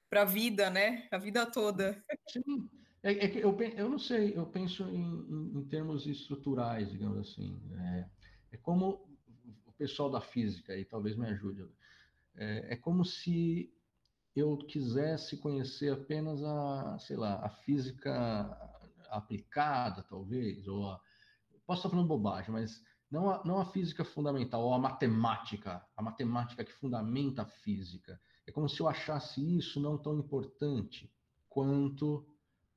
para 0.08 0.22
a 0.22 0.24
vida, 0.24 0.68
né, 0.70 1.08
a 1.10 1.18
vida 1.18 1.46
toda. 1.46 2.02
Sim. 2.28 2.68
É, 3.06 3.24
é 3.24 3.28
que 3.28 3.38
eu, 3.38 3.56
eu 3.76 3.88
não 3.88 4.00
sei, 4.00 4.36
eu 4.36 4.44
penso 4.46 4.82
em, 4.88 5.24
em, 5.30 5.58
em 5.58 5.64
termos 5.68 6.06
estruturais, 6.06 6.90
digamos 6.90 7.18
assim. 7.18 7.56
É, 7.78 8.06
é, 8.50 8.56
como 8.56 9.08
o 9.64 9.72
pessoal 9.72 10.10
da 10.10 10.20
física 10.20 10.72
aí 10.72 10.84
talvez 10.84 11.16
me 11.16 11.28
ajude. 11.28 11.64
É, 12.34 12.74
é, 12.74 12.76
como 12.76 13.04
se 13.04 13.72
eu 14.36 14.56
quisesse 14.58 15.38
conhecer 15.38 15.92
apenas 15.92 16.42
a, 16.42 16.98
sei 16.98 17.16
lá, 17.16 17.36
a 17.44 17.48
física 17.48 18.74
aplicada, 19.10 20.02
talvez, 20.02 20.68
ou 20.68 20.90
a, 20.90 21.00
posso 21.66 21.80
estar 21.80 21.88
falando 21.88 22.06
bobagem, 22.06 22.52
mas 22.52 22.82
não 23.10 23.30
a, 23.30 23.42
não 23.44 23.58
a 23.58 23.64
física 23.64 24.04
fundamental, 24.04 24.62
ou 24.62 24.74
a 24.74 24.78
matemática, 24.78 25.84
a 25.96 26.02
matemática 26.02 26.64
que 26.64 26.72
fundamenta 26.72 27.42
a 27.42 27.46
física. 27.46 28.20
É 28.46 28.52
como 28.52 28.68
se 28.68 28.80
eu 28.80 28.88
achasse 28.88 29.40
isso 29.56 29.80
não 29.80 29.96
tão 29.96 30.18
importante 30.18 31.10
quanto 31.48 32.26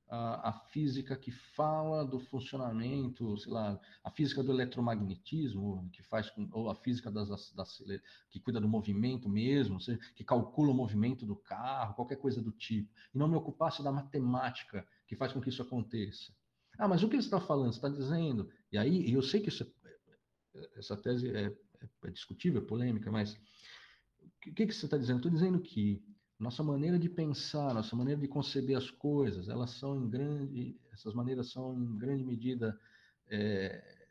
a, 0.10 0.54
física 0.72 1.16
que 1.16 1.32
fala 1.32 2.04
do 2.04 2.20
funcionamento, 2.20 3.38
sei 3.38 3.52
lá, 3.52 3.80
a 4.04 4.10
física 4.10 4.42
do 4.42 4.52
eletromagnetismo, 4.52 5.88
que 5.94 6.02
faz 6.02 6.30
com, 6.32 6.50
ou 6.52 6.70
a 6.70 6.76
física 6.76 7.12
das, 7.12 7.52
das, 7.54 7.84
que 8.30 8.40
cuida 8.40 8.60
do 8.60 8.68
movimento 8.68 9.30
mesmo, 9.30 9.80
seja, 9.80 10.00
que 10.16 10.24
calcula 10.24 10.72
o 10.72 10.74
movimento 10.74 11.26
do 11.26 11.36
carro, 11.36 11.94
qualquer 11.94 12.18
coisa 12.18 12.42
do 12.42 12.52
tipo, 12.52 12.92
e 13.14 13.18
não 13.18 13.28
me 13.28 13.36
ocupasse 13.36 13.84
da 13.84 13.92
matemática 13.92 14.86
que 15.08 15.16
faz 15.16 15.32
com 15.32 15.40
que 15.40 15.50
isso 15.50 15.62
aconteça. 15.62 16.34
Ah, 16.78 16.88
mas 16.88 17.04
o 17.04 17.10
que 17.10 17.16
ele 17.16 17.24
está 17.24 17.40
falando? 17.40 17.72
Você 17.72 17.78
está 17.78 17.90
dizendo? 17.90 18.50
E 18.72 18.78
aí, 18.78 19.12
eu 19.12 19.22
sei 19.22 19.42
que 19.42 19.50
isso 19.50 19.64
é, 20.56 20.80
essa 20.80 20.98
tese 20.98 21.30
é, 21.30 21.46
é, 21.46 21.90
é 22.06 22.12
discutível, 22.12 22.62
é 22.62 22.66
polêmica, 22.66 23.12
mas 23.12 23.34
o 24.24 24.54
que, 24.54 24.66
que 24.66 24.74
você 24.74 24.86
está 24.86 24.98
dizendo? 24.98 25.18
Estou 25.18 25.32
dizendo 25.32 25.60
que 25.60 26.02
nossa 26.40 26.64
maneira 26.64 26.98
de 26.98 27.10
pensar, 27.10 27.74
nossa 27.74 27.96
maneira 27.96 28.22
de 28.22 28.28
conceber 28.28 28.78
as 28.78 28.90
coisas, 28.90 29.50
elas 29.50 29.72
são 29.72 29.98
em 29.98 30.10
grande, 30.10 30.80
essas 30.94 31.14
maneiras 31.14 31.52
são 31.52 31.74
em 31.74 31.98
grande 31.98 32.24
medida, 32.24 32.80
é, 33.28 34.08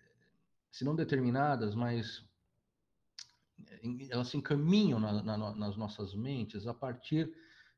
se 0.70 0.84
não 0.84 0.94
determinadas, 0.94 1.74
mas 1.74 2.22
elas 4.10 4.28
se 4.28 4.36
encaminham 4.36 5.00
na, 5.00 5.22
na, 5.22 5.54
nas 5.54 5.76
nossas 5.76 6.14
mentes 6.14 6.66
a 6.66 6.74
partir 6.74 7.32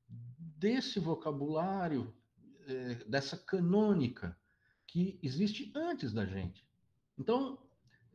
desse 0.08 0.98
vocabulário, 0.98 2.12
é, 2.66 2.94
dessa 3.06 3.36
canônica 3.36 4.36
que 4.86 5.18
existe 5.22 5.72
antes 5.74 6.12
da 6.12 6.26
gente. 6.26 6.66
Então, 7.16 7.58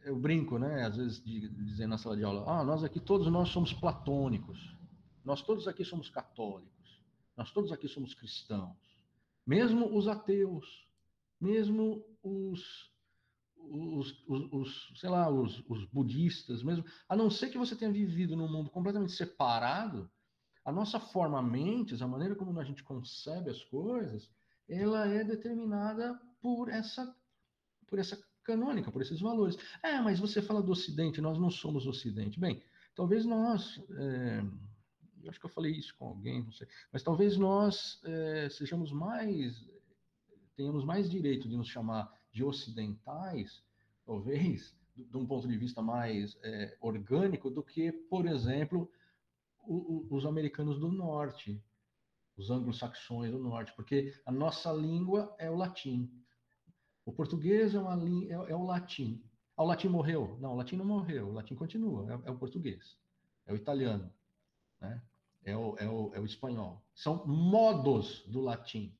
eu 0.04 0.18
brinco, 0.18 0.60
né, 0.60 0.86
às 0.86 0.98
vezes, 0.98 1.24
de, 1.24 1.48
de 1.48 1.66
dizer 1.66 1.88
na 1.88 1.98
sala 1.98 2.18
de 2.18 2.24
aula, 2.24 2.44
ah, 2.48 2.64
nós 2.64 2.84
aqui, 2.84 3.00
todos 3.00 3.32
nós 3.32 3.50
somos 3.50 3.74
platônicos. 3.74 4.75
Nós 5.26 5.42
todos 5.42 5.68
aqui 5.68 5.84
somos 5.84 6.10
católicos, 6.10 7.02
nós 7.36 7.52
todos 7.52 7.72
aqui 7.72 7.88
somos 7.88 8.14
cristãos, 8.14 8.78
mesmo 9.46 9.98
os 9.98 10.08
ateus, 10.08 10.88
mesmo 11.42 12.06
os, 12.22 12.92
os, 13.58 14.24
os, 14.28 14.54
os 14.54 15.00
sei 15.00 15.10
lá, 15.10 15.30
os, 15.30 15.64
os 15.68 15.84
budistas, 15.86 16.62
mesmo, 16.62 16.86
a 17.10 17.16
não 17.16 17.30
ser 17.30 17.50
que 17.50 17.58
você 17.58 17.76
tenha 17.76 17.92
vivido 17.92 18.36
num 18.38 18.52
mundo 18.52 18.70
completamente 18.70 19.14
separado, 19.14 20.10
a 20.64 20.72
nossa 20.72 21.00
forma 21.00 21.42
mentes, 21.42 22.02
a 22.02 22.08
maneira 22.08 22.36
como 22.36 22.58
a 22.60 22.64
gente 22.64 22.84
concebe 22.84 23.50
as 23.50 23.64
coisas, 23.64 24.30
ela 24.68 25.08
é 25.08 25.24
determinada 25.24 26.20
por 26.40 26.70
essa, 26.70 27.16
por 27.88 28.00
essa 28.00 28.20
canônica, 28.44 28.92
por 28.92 29.02
esses 29.02 29.20
valores. 29.20 29.58
É, 29.84 30.00
mas 30.00 30.20
você 30.20 30.42
fala 30.42 30.62
do 30.62 30.72
Ocidente, 30.72 31.22
nós 31.22 31.38
não 31.40 31.50
somos 31.50 31.86
Ocidente. 31.86 32.40
Bem, 32.40 32.64
talvez 32.96 33.26
nós 33.26 33.80
é, 33.92 34.44
eu 35.26 35.32
acho 35.32 35.40
que 35.40 35.46
eu 35.46 35.50
falei 35.50 35.72
isso 35.72 35.96
com 35.98 36.08
alguém, 36.08 36.44
não 36.44 36.52
sei, 36.52 36.68
mas 36.92 37.04
talvez 37.04 37.38
nós 37.38 38.00
é, 38.04 38.50
sejamos 38.50 38.92
mais, 38.92 39.66
tenhamos 40.56 40.86
mais 40.86 41.10
direito 41.10 41.50
de 41.50 41.58
nos 41.58 41.68
chamar 41.68 42.12
de 42.32 42.44
ocidentais, 42.44 43.64
talvez, 44.06 44.76
de 44.96 45.18
um 45.18 45.26
ponto 45.26 45.48
de 45.48 45.58
vista 45.58 45.82
mais 45.82 46.38
é, 46.44 46.78
orgânico, 46.80 47.50
do 47.50 47.64
que, 47.64 47.92
por 47.92 48.26
exemplo, 48.26 48.90
o, 49.64 49.76
o, 49.76 50.16
os 50.16 50.26
americanos 50.26 50.80
do 50.80 50.92
norte, 50.92 51.62
os 52.38 52.50
anglo-saxões 52.50 53.32
do 53.32 53.40
norte, 53.40 53.74
porque 53.76 54.14
a 54.26 54.32
nossa 54.32 54.72
língua 54.72 55.36
é 55.40 55.50
o 55.50 55.56
latim. 55.56 56.12
O 57.06 57.12
português 57.12 57.74
é, 57.74 57.80
uma, 57.80 57.96
é, 58.28 58.52
é 58.52 58.56
o 58.56 58.64
latim. 58.64 59.24
Ah, 59.56 59.64
o 59.64 59.68
latim 59.68 59.88
morreu? 59.88 60.38
Não, 60.40 60.54
o 60.54 60.56
latim 60.56 60.76
não 60.76 60.86
morreu, 60.86 61.30
o 61.30 61.34
latim 61.34 61.56
continua, 61.56 62.12
é, 62.12 62.28
é 62.28 62.32
o 62.32 62.38
português, 62.38 62.98
é 63.46 63.54
o 63.54 63.56
italiano. 63.56 64.12
Né? 64.82 65.02
É 65.46 65.56
o, 65.56 65.76
é 65.78 65.88
o, 65.88 66.12
é 66.16 66.20
o 66.20 66.26
espanhol. 66.26 66.84
São 66.94 67.26
modos 67.26 68.26
do 68.28 68.42
latim. 68.42 68.98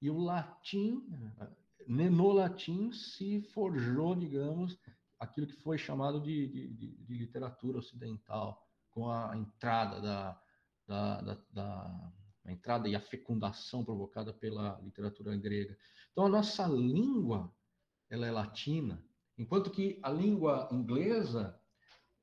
E 0.00 0.10
o 0.10 0.18
latim, 0.18 1.06
no 1.86 2.32
latim 2.32 2.90
se 2.90 3.42
forjou, 3.52 4.14
digamos, 4.14 4.78
aquilo 5.18 5.46
que 5.46 5.56
foi 5.62 5.78
chamado 5.78 6.20
de, 6.20 6.48
de, 6.48 6.96
de 6.96 7.14
literatura 7.14 7.78
ocidental, 7.78 8.66
com 8.90 9.10
a 9.10 9.36
entrada 9.36 10.00
da, 10.00 10.42
da, 10.86 11.20
da, 11.20 11.38
da 11.52 12.12
a 12.46 12.52
entrada 12.52 12.88
e 12.88 12.94
a 12.94 13.00
fecundação 13.00 13.84
provocada 13.84 14.32
pela 14.32 14.78
literatura 14.82 15.34
grega. 15.36 15.76
Então, 16.12 16.26
a 16.26 16.28
nossa 16.28 16.66
língua, 16.66 17.50
ela 18.10 18.26
é 18.26 18.30
latina, 18.30 19.02
enquanto 19.38 19.70
que 19.70 19.98
a 20.02 20.10
língua 20.10 20.68
inglesa, 20.70 21.58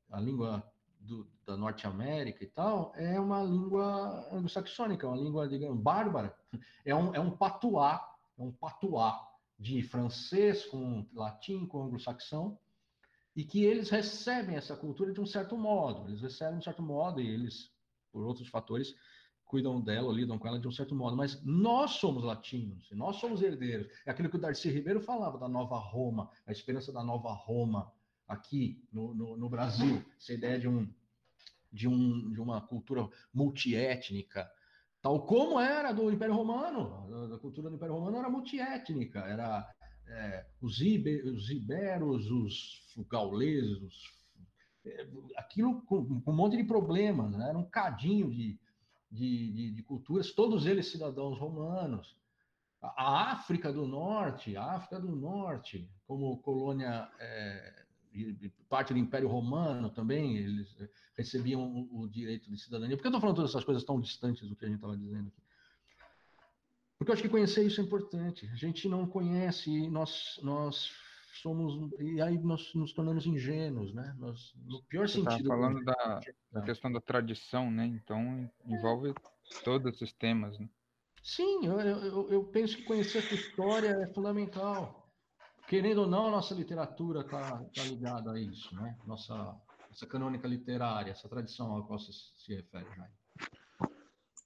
a 0.09 0.19
língua 0.19 0.70
do, 1.11 1.27
da 1.45 1.57
Norte 1.57 1.85
América 1.85 2.41
e 2.43 2.47
tal, 2.47 2.93
é 2.95 3.19
uma 3.19 3.43
língua 3.43 4.27
anglo-saxônica, 4.31 5.05
uma 5.05 5.17
língua, 5.17 5.47
digamos, 5.47 5.81
bárbara. 5.81 6.35
É 6.83 6.95
um, 6.95 7.13
é 7.13 7.19
um 7.19 7.29
patuá, 7.29 8.15
é 8.39 8.41
um 8.41 8.51
patuá 8.51 9.21
de 9.59 9.83
francês 9.83 10.65
com 10.65 11.07
latim, 11.13 11.67
com 11.67 11.83
anglo-saxão, 11.83 12.57
e 13.35 13.43
que 13.43 13.63
eles 13.63 13.91
recebem 13.91 14.55
essa 14.55 14.75
cultura 14.75 15.13
de 15.13 15.21
um 15.21 15.25
certo 15.27 15.55
modo. 15.55 16.09
Eles 16.09 16.21
recebem 16.21 16.53
de 16.53 16.59
um 16.59 16.63
certo 16.63 16.81
modo 16.81 17.21
e 17.21 17.29
eles, 17.29 17.71
por 18.11 18.23
outros 18.23 18.47
fatores, 18.47 18.95
cuidam 19.45 19.79
dela, 19.79 20.11
lidam 20.11 20.39
com 20.39 20.47
ela 20.47 20.59
de 20.59 20.67
um 20.67 20.71
certo 20.71 20.95
modo. 20.95 21.15
Mas 21.15 21.39
nós 21.43 21.91
somos 21.91 22.23
latinos, 22.23 22.89
nós 22.91 23.17
somos 23.17 23.43
herdeiros. 23.43 23.87
É 24.03 24.09
aquilo 24.09 24.27
que 24.27 24.37
o 24.37 24.41
Darcy 24.41 24.71
Ribeiro 24.71 25.01
falava 25.01 25.37
da 25.37 25.47
nova 25.47 25.77
Roma, 25.77 26.31
a 26.47 26.51
esperança 26.51 26.91
da 26.91 27.03
nova 27.03 27.31
Roma 27.31 27.93
aqui 28.27 28.83
no, 28.91 29.13
no, 29.13 29.37
no 29.37 29.49
Brasil, 29.49 30.03
essa 30.17 30.33
ideia 30.33 30.59
de, 30.59 30.67
um, 30.67 30.91
de, 31.71 31.87
um, 31.87 32.31
de 32.31 32.41
uma 32.41 32.61
cultura 32.61 33.07
multiétnica, 33.33 34.49
tal 35.01 35.25
como 35.25 35.59
era 35.59 35.91
do 35.91 36.11
Império 36.11 36.35
Romano, 36.35 37.33
a 37.33 37.39
cultura 37.39 37.69
do 37.69 37.75
Império 37.75 37.95
Romano 37.95 38.17
era 38.17 38.29
multiétnica, 38.29 39.19
era 39.21 39.67
é, 40.07 40.45
os, 40.61 40.81
ibe, 40.81 41.21
os 41.29 41.49
iberos, 41.49 42.29
os 42.29 42.93
gauleses, 43.07 43.81
os, 43.81 44.21
é, 44.85 45.07
aquilo 45.37 45.81
com, 45.83 46.21
com, 46.21 46.31
um 46.31 46.35
monte 46.35 46.57
de 46.57 46.63
problemas, 46.63 47.31
né? 47.31 47.49
era 47.49 47.57
um 47.57 47.69
cadinho 47.69 48.29
de, 48.29 48.59
de, 49.09 49.51
de, 49.51 49.71
de, 49.71 49.83
culturas, 49.83 50.31
todos 50.31 50.65
eles 50.65 50.91
cidadãos 50.91 51.39
romanos. 51.39 52.15
A, 52.81 53.03
a 53.03 53.31
África 53.31 53.71
do 53.71 53.87
Norte, 53.87 54.57
a 54.57 54.73
África 54.73 54.99
do 54.99 55.15
Norte, 55.15 55.89
como 56.07 56.41
colônia 56.41 57.09
é, 57.19 57.80
parte 58.69 58.93
do 58.93 58.99
Império 58.99 59.27
Romano 59.27 59.89
também, 59.89 60.37
eles 60.37 60.75
eh, 60.79 60.89
recebiam 61.17 61.61
o, 61.61 62.01
o 62.01 62.09
direito 62.09 62.49
de 62.49 62.57
cidadania. 62.57 62.95
Por 62.95 63.01
que 63.01 63.07
eu 63.07 63.11
estou 63.11 63.21
falando 63.21 63.35
todas 63.35 63.51
essas 63.51 63.63
coisas 63.63 63.83
tão 63.83 63.99
distantes 63.99 64.47
do 64.47 64.55
que 64.55 64.65
a 64.65 64.67
gente 64.67 64.77
estava 64.77 64.97
dizendo 64.97 65.27
aqui? 65.27 65.41
Porque 66.97 67.09
eu 67.09 67.13
acho 67.13 67.23
que 67.23 67.29
conhecer 67.29 67.65
isso 67.65 67.81
é 67.81 67.83
importante. 67.83 68.47
A 68.53 68.55
gente 68.55 68.87
não 68.87 69.07
conhece, 69.07 69.89
nós, 69.89 70.39
nós 70.43 70.91
somos 71.33 71.91
e 71.99 72.21
aí 72.21 72.37
nós 72.37 72.73
nos 72.75 72.93
tornamos 72.93 73.25
ingênuos, 73.25 73.93
né? 73.93 74.15
Nós, 74.19 74.53
no 74.65 74.83
pior 74.83 75.07
Você 75.07 75.21
sentido. 75.21 75.47
falando 75.47 75.83
da, 75.83 76.21
da, 76.51 76.61
questão 76.61 76.91
da 76.91 77.01
tradição, 77.01 77.71
né? 77.71 77.85
Então 77.85 78.49
envolve 78.65 79.13
todos 79.63 79.93
esses 79.93 80.13
temas, 80.13 80.59
né? 80.59 80.69
Sim, 81.23 81.65
eu, 81.65 81.79
eu, 81.79 82.31
eu 82.31 82.43
penso 82.45 82.77
que 82.77 82.83
conhecer 82.83 83.19
a 83.19 83.33
história 83.33 83.89
é 83.89 84.07
fundamental. 84.07 85.00
Querendo 85.71 86.01
ou 86.01 86.07
não, 86.07 86.27
a 86.27 86.31
nossa 86.31 86.53
literatura 86.53 87.21
está 87.21 87.63
tá 87.63 87.83
ligada 87.85 88.33
a 88.33 88.37
isso, 88.37 88.75
né? 88.75 88.99
Nossa, 89.07 89.55
essa 89.89 90.05
canônica 90.05 90.45
literária, 90.45 91.11
essa 91.11 91.29
tradição 91.29 91.77
a 91.77 91.87
qual 91.87 91.97
você 91.97 92.11
se 92.11 92.53
refere, 92.53 92.85
Jaime. 92.93 93.13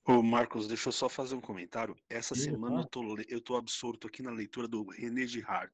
Ô 0.07 0.21
Marcos, 0.21 0.67
deixa 0.67 0.89
eu 0.89 0.93
só 0.93 1.09
fazer 1.09 1.34
um 1.34 1.41
comentário. 1.41 1.95
Essa 2.07 2.36
Sim, 2.36 2.51
semana 2.51 2.82
eu 2.82 2.86
tô, 2.86 3.17
eu 3.28 3.41
tô 3.41 3.55
absorto 3.55 4.05
aqui 4.05 4.21
na 4.21 4.30
leitura 4.30 4.67
do 4.67 4.88
René 4.88 5.26
Girard. 5.26 5.73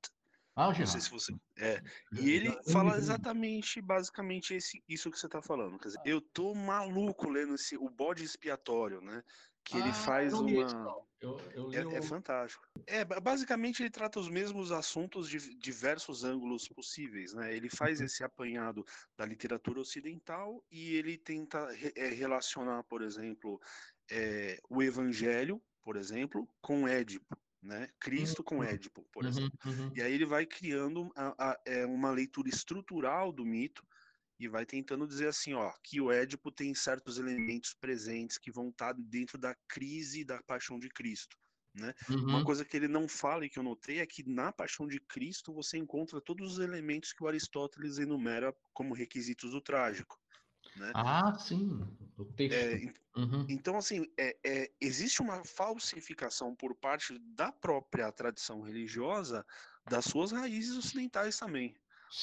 Ah, 0.55 0.71
Não 0.71 0.85
sei 0.85 1.01
se 1.01 1.09
você. 1.09 1.33
É. 1.57 1.81
E 2.13 2.29
ele 2.29 2.57
fala 2.71 2.95
exatamente, 2.95 3.81
basicamente, 3.81 4.53
esse, 4.53 4.81
isso 4.87 5.11
que 5.11 5.19
você 5.19 5.25
está 5.25 5.41
falando. 5.41 5.77
Quer 5.77 5.89
dizer, 5.89 6.01
eu 6.05 6.21
tô 6.21 6.55
maluco 6.55 7.27
lendo 7.29 7.55
esse, 7.55 7.75
o 7.75 7.89
bode 7.89 8.23
expiatório, 8.23 9.01
né? 9.01 9.21
Que 9.63 9.77
ele 9.77 9.89
Ah, 9.89 9.93
faz 9.93 10.33
li 10.33 10.57
esse, 10.59 10.75
uma. 10.75 11.01
Eu, 11.21 11.37
eu 11.53 11.71
É, 11.93 11.97
é 11.97 12.01
fantástico. 12.01 12.67
É, 12.87 13.05
ba- 13.05 13.19
basicamente 13.19 13.81
ele 13.83 13.91
trata 13.91 14.19
os 14.19 14.27
mesmos 14.27 14.71
assuntos 14.71 15.29
de 15.29 15.55
diversos 15.57 16.23
ângulos 16.23 16.67
possíveis, 16.67 17.33
né? 17.33 17.55
Ele 17.55 17.69
faz 17.69 17.99
Uhum. 17.99 18.05
esse 18.05 18.23
apanhado 18.23 18.83
da 19.15 19.25
literatura 19.25 19.79
ocidental 19.79 20.65
e 20.69 20.95
ele 20.95 21.17
tenta 21.17 21.71
re- 21.71 21.93
é, 21.95 22.07
relacionar, 22.07 22.83
por 22.83 23.01
exemplo, 23.03 23.59
é, 24.09 24.57
o 24.69 24.81
Evangelho, 24.81 25.61
por 25.83 25.95
exemplo, 25.95 26.49
com 26.59 26.87
Édipo, 26.87 27.37
né? 27.61 27.87
Cristo 27.99 28.43
com 28.43 28.63
Édipo, 28.63 29.07
por 29.11 29.23
Uhum, 29.23 29.29
exemplo. 29.29 29.59
uhum. 29.65 29.91
E 29.95 30.01
aí 30.01 30.11
ele 30.13 30.25
vai 30.25 30.45
criando 30.45 31.11
a- 31.15 31.51
a- 31.51 31.61
é, 31.65 31.85
uma 31.85 32.09
leitura 32.11 32.49
estrutural 32.49 33.31
do 33.31 33.45
mito 33.45 33.85
e 34.41 34.47
vai 34.47 34.65
tentando 34.65 35.07
dizer 35.07 35.27
assim, 35.27 35.53
ó, 35.53 35.71
que 35.83 36.01
o 36.01 36.11
Édipo 36.11 36.51
tem 36.51 36.73
certos 36.73 37.19
elementos 37.19 37.73
presentes 37.75 38.37
que 38.39 38.51
vão 38.51 38.69
estar 38.69 38.93
dentro 38.93 39.37
da 39.37 39.55
crise 39.67 40.25
da 40.25 40.41
paixão 40.41 40.79
de 40.79 40.89
Cristo, 40.89 41.37
né? 41.75 41.93
Uma 42.27 42.41
Uhum. 42.41 42.45
coisa 42.45 42.65
que 42.65 42.75
ele 42.75 42.87
não 42.87 43.07
fala 43.07 43.45
e 43.45 43.49
que 43.49 43.59
eu 43.59 43.63
notei 43.63 43.99
é 43.99 44.05
que 44.07 44.27
na 44.27 44.51
paixão 44.51 44.87
de 44.87 44.99
Cristo 44.99 45.53
você 45.53 45.77
encontra 45.77 46.19
todos 46.19 46.53
os 46.53 46.59
elementos 46.59 47.13
que 47.13 47.23
o 47.23 47.27
Aristóteles 47.27 47.99
enumera 47.99 48.51
como 48.73 48.95
requisitos 48.95 49.51
do 49.51 49.61
trágico, 49.61 50.19
né? 50.75 50.95
Ah, 50.95 51.33
sim, 51.37 51.69
o 52.17 52.25
texto. 52.25 52.75
É, 52.75 52.91
Uhum. 53.15 53.45
então, 53.47 53.77
assim, 53.77 54.05
é, 54.17 54.37
é, 54.45 54.71
existe 54.81 55.21
uma 55.21 55.43
falsificação 55.45 56.55
por 56.55 56.75
parte 56.75 57.17
da 57.19 57.51
própria 57.51 58.11
tradição 58.11 58.61
religiosa 58.61 59.45
das 59.85 60.05
suas 60.05 60.31
raízes 60.31 60.77
ocidentais 60.77 61.37
também. 61.37 61.75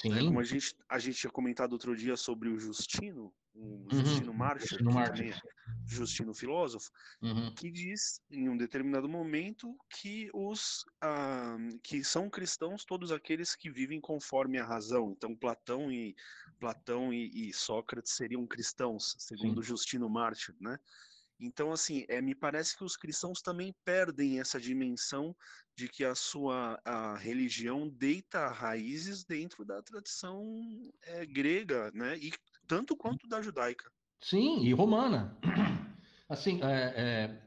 Né? 0.09 0.21
Sim. 0.21 0.27
Como 0.27 0.41
a 0.41 0.45
gente, 0.45 0.75
a 0.89 0.99
gente 0.99 1.19
tinha 1.19 1.31
comentado 1.31 1.73
outro 1.73 1.97
dia 1.97 2.17
sobre 2.17 2.49
o 2.49 2.59
Justino, 2.59 3.35
o 3.55 3.89
Uhum, 3.91 3.91
Justino 3.91 4.33
Justino 4.59 4.91
que 4.91 4.95
Martyr. 4.95 5.15
também 5.15 5.31
é 5.33 5.41
Justino 5.87 6.35
filósofo, 6.35 6.91
Uhum. 7.23 7.55
que 7.55 7.71
diz 7.71 8.21
em 8.31 8.49
um 8.49 8.57
determinado 8.57 9.09
momento 9.09 9.75
que 9.91 10.31
os 10.35 10.85
ah, 11.03 11.57
que 11.83 12.05
são 12.05 12.29
cristãos 12.31 12.85
todos 12.85 13.11
aqueles 13.11 13.57
que 13.57 13.71
vivem 13.71 14.01
conforme 14.01 14.59
a 14.59 14.65
razão. 14.67 15.13
Então 15.17 15.35
Platão 15.35 15.91
e 15.91 16.15
Platão 16.61 17.13
e, 17.13 17.49
e 17.49 17.53
Sócrates 17.53 18.13
seriam 18.13 18.47
cristãos, 18.47 19.17
segundo 19.19 19.63
Justino 19.63 20.09
Mártir, 20.09 20.55
né? 20.61 20.79
Então 21.41 21.73
assim, 21.73 22.05
é, 22.09 22.21
me 22.21 22.35
parece 22.35 22.77
que 22.77 22.85
os 22.85 22.97
cristãos 22.97 23.41
também 23.41 23.75
perdem 23.85 24.41
essa 24.41 24.61
dimensão 24.61 25.35
de 25.77 25.89
que 25.89 26.05
a 26.05 26.15
sua 26.15 26.81
a 26.85 27.17
religião 27.17 27.89
deita 27.89 28.49
raízes 28.49 29.25
dentro 29.25 29.65
da 29.65 29.83
tradição 29.83 30.43
é, 31.03 31.25
grega, 31.25 31.91
né? 31.93 32.19
E 32.19 32.33
tanto 32.67 32.97
quanto 32.97 33.29
da 33.29 33.41
judaica. 33.41 33.91
Sim, 34.21 34.61
e 34.65 34.73
romana. 34.73 35.39
Assim, 36.29 36.61
é, 36.63 36.93
é, 36.97 37.43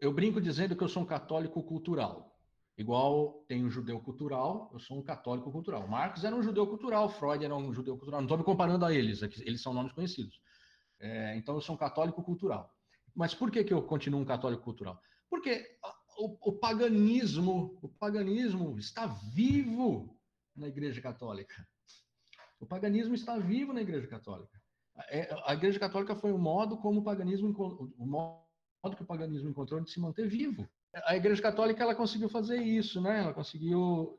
eu 0.00 0.12
brinco 0.12 0.40
dizendo 0.40 0.74
que 0.74 0.82
eu 0.82 0.88
sou 0.88 1.02
um 1.02 1.06
católico 1.06 1.62
cultural. 1.62 2.34
Igual 2.76 3.44
tem 3.46 3.64
um 3.64 3.70
judeu 3.70 4.00
cultural, 4.00 4.68
eu 4.72 4.80
sou 4.80 4.98
um 4.98 5.02
católico 5.02 5.52
cultural. 5.52 5.86
Marx 5.86 6.24
era 6.24 6.34
um 6.34 6.42
judeu 6.42 6.66
cultural, 6.66 7.08
Freud 7.08 7.44
era 7.44 7.54
um 7.54 7.72
judeu 7.72 7.96
cultural. 7.96 8.20
Não 8.20 8.26
estou 8.26 8.38
me 8.38 8.44
comparando 8.44 8.84
a 8.84 8.92
eles, 8.92 9.22
eles 9.22 9.62
são 9.62 9.72
nomes 9.72 9.92
conhecidos. 9.92 10.40
É, 10.98 11.36
então 11.36 11.54
eu 11.54 11.60
sou 11.60 11.76
um 11.76 11.78
católico 11.78 12.20
cultural. 12.22 12.73
Mas 13.14 13.34
por 13.34 13.50
que, 13.50 13.62
que 13.64 13.72
eu 13.72 13.82
continuo 13.82 14.20
um 14.20 14.24
católico 14.24 14.62
cultural? 14.62 15.00
Porque 15.30 15.78
o, 16.18 16.50
o 16.50 16.52
paganismo, 16.52 17.78
o 17.82 17.88
paganismo 17.88 18.78
está 18.78 19.06
vivo 19.06 20.18
na 20.54 20.68
Igreja 20.68 21.00
Católica. 21.00 21.66
O 22.60 22.66
paganismo 22.66 23.14
está 23.14 23.38
vivo 23.38 23.72
na 23.72 23.82
Igreja 23.82 24.06
Católica. 24.06 24.60
É, 25.08 25.28
A 25.46 25.54
Igreja 25.54 25.78
Católica 25.78 26.14
foi 26.14 26.32
o 26.32 26.38
modo 26.38 26.76
como 26.78 27.00
o 27.00 27.04
paganismo 27.04 27.50
o 27.98 28.06
modo 28.06 28.96
que 28.96 29.02
o 29.02 29.06
paganismo 29.06 29.48
encontrou 29.48 29.80
de 29.80 29.90
se 29.90 30.00
manter 30.00 30.28
vivo. 30.28 30.68
A 31.06 31.16
Igreja 31.16 31.42
Católica 31.42 31.82
ela 31.82 31.94
conseguiu 31.94 32.28
fazer 32.28 32.58
isso, 32.58 33.00
né? 33.00 33.20
Ela 33.20 33.34
conseguiu 33.34 34.18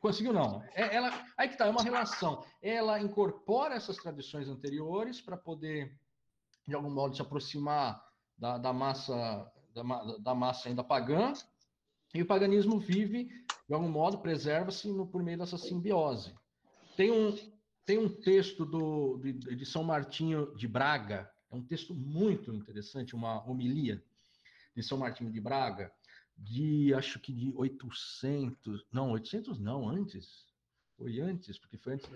conseguiu 0.00 0.32
não. 0.32 0.62
É- 0.74 0.94
Ela 0.94 1.10
aí 1.36 1.48
que 1.48 1.56
tá, 1.56 1.66
é 1.66 1.70
uma 1.70 1.82
relação. 1.82 2.44
Ela 2.62 3.00
incorpora 3.00 3.74
essas 3.74 3.96
tradições 3.96 4.48
anteriores 4.48 5.20
para 5.20 5.36
poder 5.36 5.92
de 6.66 6.74
algum 6.74 6.90
modo 6.90 7.16
se 7.16 7.22
aproximar 7.22 8.00
da, 8.38 8.58
da 8.58 8.72
massa 8.72 9.50
da, 9.74 9.82
da 10.18 10.34
massa 10.34 10.68
ainda 10.68 10.84
pagã 10.84 11.32
e 12.14 12.22
o 12.22 12.26
paganismo 12.26 12.78
vive 12.78 13.28
de 13.68 13.74
algum 13.74 13.88
modo 13.88 14.18
preserva-se 14.18 14.88
por 15.12 15.22
meio 15.22 15.38
dessa 15.38 15.58
simbiose. 15.58 16.34
Tem 16.96 17.10
um 17.10 17.36
tem 17.84 17.96
um 17.96 18.08
texto 18.08 18.66
do, 18.66 19.16
de, 19.16 19.32
de 19.32 19.64
São 19.64 19.82
Martinho 19.82 20.54
de 20.54 20.68
Braga, 20.68 21.30
é 21.50 21.56
um 21.56 21.64
texto 21.64 21.94
muito 21.94 22.52
interessante, 22.52 23.14
uma 23.14 23.42
homilia 23.48 24.04
de 24.76 24.82
São 24.82 24.98
Martinho 24.98 25.32
de 25.32 25.40
Braga, 25.40 25.90
de 26.36 26.92
acho 26.92 27.18
que 27.18 27.32
de 27.32 27.50
800, 27.56 28.86
não, 28.92 29.12
800 29.12 29.58
não, 29.58 29.88
antes, 29.88 30.44
foi 30.98 31.18
antes, 31.18 31.58
porque 31.58 31.78
foi 31.78 31.94
antes, 31.94 32.06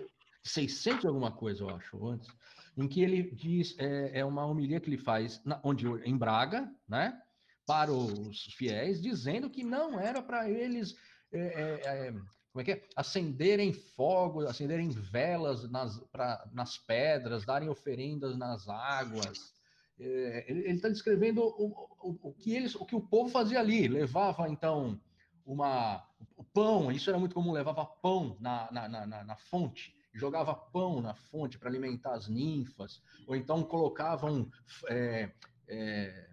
600 0.43 1.03
e 1.03 1.07
alguma 1.07 1.31
coisa, 1.31 1.63
eu 1.63 1.69
acho, 1.69 2.07
antes, 2.07 2.29
em 2.77 2.87
que 2.87 3.01
ele 3.01 3.31
diz, 3.31 3.75
é, 3.77 4.19
é 4.19 4.25
uma 4.25 4.45
homilia 4.45 4.79
que 4.79 4.89
ele 4.89 4.97
faz, 4.97 5.41
na, 5.45 5.59
onde, 5.63 5.87
em 6.03 6.17
Braga, 6.17 6.69
né, 6.87 7.19
para 7.65 7.91
os 7.91 8.45
fiéis, 8.55 9.01
dizendo 9.01 9.49
que 9.49 9.63
não 9.63 9.99
era 9.99 10.21
para 10.21 10.49
eles 10.49 10.95
é, 11.31 11.39
é, 11.39 12.07
é, 12.07 12.11
como 12.53 12.61
é 12.61 12.63
que 12.63 12.71
é? 12.71 12.83
Acenderem 12.95 13.73
fogos, 13.73 14.45
acenderem 14.45 14.89
velas 14.89 15.67
nas, 15.71 15.99
pra, 16.11 16.47
nas 16.53 16.77
pedras, 16.77 17.43
darem 17.43 17.67
oferendas 17.67 18.37
nas 18.37 18.69
águas. 18.69 19.51
É, 19.99 20.45
ele 20.47 20.69
está 20.69 20.87
descrevendo 20.87 21.41
o, 21.41 21.65
o, 21.99 22.29
o, 22.29 22.33
que 22.33 22.53
eles, 22.53 22.75
o 22.75 22.85
que 22.85 22.95
o 22.95 23.01
povo 23.01 23.29
fazia 23.29 23.59
ali. 23.59 23.87
Levava, 23.87 24.47
então, 24.47 25.01
uma, 25.43 26.07
o 26.37 26.43
pão, 26.43 26.91
isso 26.91 27.09
era 27.09 27.17
muito 27.17 27.33
comum, 27.33 27.51
levava 27.51 27.83
pão 27.83 28.37
na, 28.39 28.71
na, 28.71 28.87
na, 28.87 29.23
na 29.23 29.35
fonte, 29.35 29.95
jogava 30.13 30.53
pão 30.53 31.01
na 31.01 31.13
fonte 31.13 31.57
para 31.57 31.69
alimentar 31.69 32.13
as 32.13 32.27
ninfas, 32.27 33.01
ou 33.27 33.35
então 33.35 33.63
colocavam 33.63 34.49
é, 34.87 35.31
é, 35.67 36.29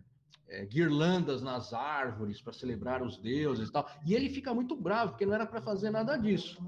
é, 0.49 0.66
guirlandas 0.66 1.43
nas 1.43 1.72
árvores 1.72 2.41
para 2.43 2.53
celebrar 2.53 3.03
os 3.03 3.16
deuses 3.16 3.68
e 3.68 3.72
tal. 3.72 3.89
E 4.05 4.14
ele 4.14 4.28
fica 4.28 4.53
muito 4.53 4.76
bravo, 4.76 5.12
porque 5.12 5.26
não 5.26 5.35
era 5.35 5.47
para 5.47 5.62
fazer 5.62 5.91
nada 5.91 6.16
disso. 6.16 6.62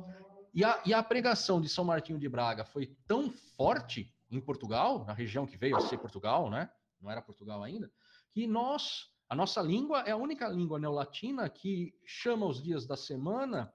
E 0.55 0.65
a, 0.65 0.83
e 0.85 0.93
a 0.93 1.03
pregação 1.03 1.61
de 1.61 1.69
São 1.69 1.85
Martinho 1.85 2.19
de 2.19 2.29
Braga 2.29 2.65
foi 2.65 2.95
tão 3.07 3.31
forte 3.57 4.13
em 4.31 4.41
Portugal, 4.41 5.05
na 5.05 5.13
região 5.13 5.47
que 5.47 5.57
veio 5.57 5.77
a 5.77 5.81
ser 5.81 5.99
Portugal, 5.99 6.51
né? 6.51 6.71
Não 7.01 7.11
era 7.11 7.21
Portugal 7.21 7.63
ainda, 7.63 7.91
que 8.31 8.47
nós, 8.47 9.11
a 9.29 9.35
nossa 9.35 9.61
língua 9.61 10.01
é 10.03 10.13
a 10.13 10.17
única 10.17 10.49
língua 10.49 10.79
neolatina 10.79 11.49
que 11.49 11.95
chama 12.05 12.47
os 12.47 12.63
dias 12.63 12.87
da 12.87 12.97
semana, 12.97 13.73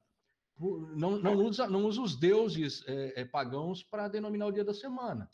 não, 0.60 1.20
não, 1.20 1.36
usa, 1.36 1.68
não 1.68 1.86
usa 1.86 2.02
os 2.02 2.16
deuses 2.16 2.84
é, 2.88 3.22
é, 3.22 3.26
pagãos 3.26 3.84
para 3.84 4.08
denominar 4.08 4.48
o 4.48 4.52
dia 4.52 4.64
da 4.66 4.74
semana. 4.74 5.30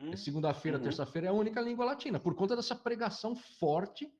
É 0.00 0.16
Segunda-feira, 0.16 0.76
Uhum. 0.78 0.84
terça-feira 0.84 1.28
é 1.28 1.30
a 1.30 1.34
única 1.34 1.60
língua 1.60 1.84
latina, 1.84 2.18
por 2.18 2.34
conta 2.34 2.56
dessa 2.56 2.74
pregação 2.74 3.36
forte 3.36 4.12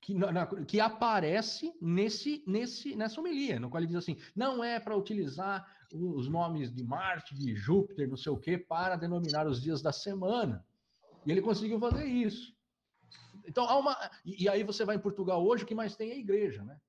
que, 0.00 0.14
na- 0.14 0.46
que 0.64 0.80
aparece 0.80 1.72
nesse, 1.80 2.42
nesse, 2.46 2.96
nessa 2.96 3.20
homilia, 3.20 3.60
no 3.60 3.68
qual 3.70 3.78
ele 3.80 3.86
diz 3.88 3.96
assim: 3.96 4.16
não 4.34 4.64
é 4.64 4.80
para 4.80 4.96
utilizar 4.96 5.64
os 5.92 6.28
nomes 6.28 6.72
de 6.74 6.82
Marte, 6.82 7.34
de 7.34 7.54
Júpiter, 7.54 8.08
não 8.08 8.16
sei 8.16 8.32
o 8.32 8.38
quê, 8.38 8.56
para 8.56 8.96
denominar 8.96 9.46
os 9.46 9.60
dias 9.60 9.82
da 9.82 9.92
semana. 9.92 10.66
E 11.26 11.30
ele 11.30 11.42
conseguiu 11.42 11.78
fazer 11.78 12.06
isso. 12.06 12.52
Então, 13.46 13.68
há 13.68 13.78
uma. 13.78 13.96
E, 14.24 14.44
e 14.44 14.48
aí 14.48 14.64
você 14.64 14.84
vai 14.84 14.96
em 14.96 15.00
Portugal 15.00 15.44
hoje, 15.46 15.62
o 15.64 15.66
que 15.66 15.74
mais 15.74 15.94
tem 15.94 16.10
é 16.10 16.14
a 16.14 16.18
igreja, 16.18 16.64
né? 16.64 16.80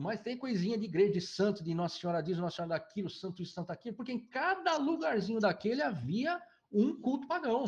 Mas 0.00 0.20
tem 0.20 0.36
coisinha 0.36 0.78
de 0.78 0.84
igreja 0.84 1.12
de 1.12 1.20
santo, 1.20 1.62
de 1.62 1.74
Nossa 1.74 1.98
Senhora 1.98 2.22
disso, 2.22 2.40
Nossa 2.40 2.56
Senhora 2.56 2.78
daquilo, 2.78 3.10
santo 3.10 3.42
isso, 3.42 3.52
santo 3.52 3.70
aquilo, 3.70 3.94
porque 3.94 4.12
em 4.12 4.26
cada 4.26 4.76
lugarzinho 4.78 5.40
daquele 5.40 5.82
havia 5.82 6.40
um 6.72 6.98
culto 7.00 7.28
pagão. 7.28 7.64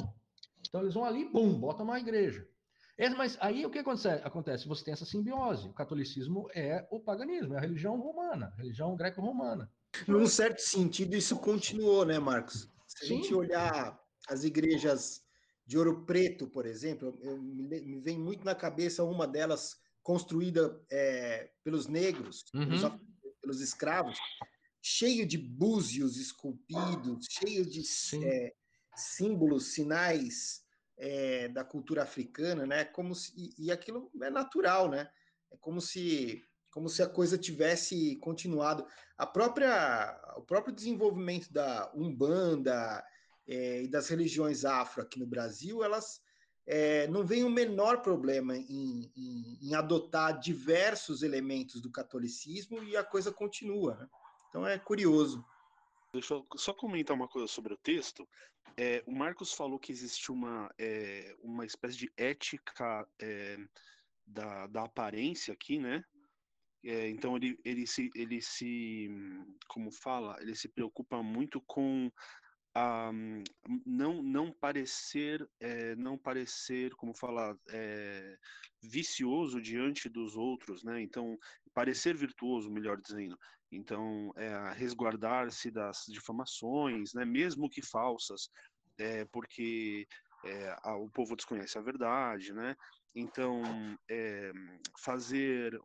Então 0.67 0.81
eles 0.81 0.95
vão 0.95 1.05
ali, 1.05 1.29
bum, 1.29 1.53
botam 1.53 1.85
uma 1.85 2.01
igreja. 2.01 2.49
É, 2.97 3.11
mas 3.11 3.37
aí 3.41 3.67
o 3.67 3.71
que 3.71 3.81
acontece? 3.81 4.23
acontece? 4.25 4.69
Você 4.69 4.85
tem 4.85 4.95
essa 4.95 5.05
simbiose. 5.05 5.69
O 5.69 5.73
catolicismo 5.73 6.49
é 6.55 6.87
o 6.91 7.01
paganismo, 7.01 7.55
é 7.55 7.59
a 7.59 7.61
religião 7.61 8.01
romana, 8.01 8.53
a 8.55 8.57
religião 8.57 8.97
greco-romana. 8.97 9.71
Num 10.07 10.27
certo 10.27 10.61
sentido, 10.61 11.15
isso 11.15 11.37
continuou, 11.37 12.05
né, 12.05 12.19
Marcos? 12.19 12.69
Se 12.87 13.05
a 13.05 13.09
Sim. 13.09 13.17
gente 13.17 13.35
olhar 13.35 14.01
as 14.29 14.45
igrejas 14.45 15.23
de 15.67 15.77
Ouro 15.77 16.05
Preto, 16.05 16.47
por 16.47 16.67
exemplo, 16.67 17.19
eu, 17.21 17.41
me, 17.41 17.63
me 17.63 18.01
vem 18.01 18.19
muito 18.19 18.45
na 18.45 18.55
cabeça 18.55 19.03
uma 19.03 19.27
delas 19.27 19.77
construída 20.05 20.81
é, 20.93 21.51
pelos 21.65 21.89
negros, 21.89 22.45
Uhum. 22.55 22.67
pelos, 22.67 22.83
pelos 23.41 23.61
escravos, 23.61 24.19
cheio 24.81 25.27
de 25.27 25.39
búzios 25.39 26.19
esculpidos, 26.19 27.27
cheio 27.31 27.65
de 27.65 27.83
é, 28.23 28.55
símbolos, 28.95 29.73
sinais 29.73 30.63
é, 30.99 31.49
da 31.49 31.65
cultura 31.65 32.03
africana, 32.03 32.67
né? 32.67 32.85
Como 32.85 33.15
se, 33.15 33.33
e, 33.35 33.67
e 33.67 33.73
aquilo 33.73 34.11
é 34.23 34.31
natural, 34.31 34.91
né? 34.91 35.11
É 35.51 35.57
como 35.57 35.81
se 35.81 36.41
como 36.71 36.89
se 36.89 37.03
a 37.03 37.09
coisa 37.09 37.39
tivesse 37.39 38.17
continuado. 38.17 38.85
A 39.17 39.25
própria 39.27 40.21
o 40.37 40.43
próprio 40.43 40.75
desenvolvimento 40.75 41.51
da 41.53 41.91
umbanda 41.95 43.03
é, 43.47 43.83
e 43.85 43.89
das 43.89 44.09
religiões 44.09 44.65
afro 44.65 45.01
aqui 45.01 45.19
no 45.19 45.27
Brasil, 45.27 45.83
elas 45.83 46.21
é, 46.67 47.07
não 47.09 47.25
vem 47.25 47.45
o 47.45 47.51
menor 47.51 48.01
problema 48.01 48.57
em, 48.57 49.11
em, 49.17 49.59
em 49.63 49.75
adotar 49.75 50.39
diversos 50.39 51.23
elementos 51.23 51.81
do 51.81 51.91
catolicismo 51.91 52.83
e 52.83 52.97
a 52.97 53.05
coisa 53.05 53.31
continua. 53.33 53.97
Né? 53.97 54.09
Então 54.49 54.67
é 54.67 54.79
curioso. 54.79 55.45
Deixa 56.13 56.35
eu 56.35 56.47
só 56.57 56.73
comentar 56.73 57.15
uma 57.15 57.29
coisa 57.29 57.49
sobre 57.49 57.75
o 57.75 57.79
texto. 57.79 58.27
É, 58.77 59.03
o 59.07 59.13
Marcos 59.13 59.53
falou 59.53 59.79
que 59.79 59.93
existe 59.93 60.33
uma, 60.33 60.73
é, 60.79 61.37
uma 61.43 61.67
espécie 61.67 61.97
de 61.97 62.13
ética 62.17 63.07
é, 63.21 63.57
da, 64.27 64.67
da 64.69 64.85
aparência 64.85 65.53
aqui, 65.53 65.79
né? 65.79 66.03
É, 66.85 67.09
então 67.09 67.37
ele, 67.37 67.59
ele, 67.65 67.87
se, 67.87 68.11
ele 68.15 68.43
se, 68.43 69.09
como 69.69 69.91
fala, 69.91 70.37
ele 70.41 70.55
se 70.55 70.69
preocupa 70.69 71.23
muito 71.23 71.61
com 71.63 72.11
a, 72.75 73.11
não, 73.87 74.23
não 74.23 74.53
parecer, 74.53 75.49
é, 75.61 75.95
não 75.97 76.19
parecer, 76.19 76.95
como 76.97 77.15
falar, 77.17 77.57
é, 77.71 78.37
vicioso 78.83 79.61
diante 79.61 80.09
dos 80.09 80.37
outros, 80.37 80.83
né? 80.83 81.01
Então 81.01 81.39
parecer 81.73 82.17
virtuoso, 82.17 82.71
melhor 82.71 83.01
dizendo. 83.01 83.37
Então, 83.71 84.33
é, 84.37 84.73
resguardar-se 84.75 85.71
das 85.71 86.05
difamações, 86.09 87.13
né, 87.13 87.25
mesmo 87.25 87.69
que 87.69 87.83
falsas, 87.83 88.49
é, 88.97 89.25
porque 89.27 90.07
é, 90.45 90.77
a, 90.83 90.97
o 90.97 91.11
povo 91.11 91.35
desconhece 91.35 91.77
a 91.77 91.83
verdade, 91.83 92.53
né? 92.53 92.77
Então, 93.15 93.63
é, 94.11 94.53
fazer, 94.99 95.79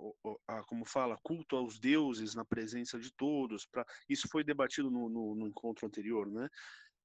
como 0.67 0.83
fala, 0.85 1.19
culto 1.21 1.55
aos 1.55 1.79
deuses 1.79 2.33
na 2.33 2.43
presença 2.43 2.99
de 2.99 3.13
todos, 3.13 3.67
pra, 3.67 3.85
isso 4.07 4.27
foi 4.31 4.43
debatido 4.43 4.89
no, 4.89 5.07
no, 5.09 5.35
no 5.35 5.47
encontro 5.47 5.85
anterior, 5.85 6.29
né? 6.31 6.49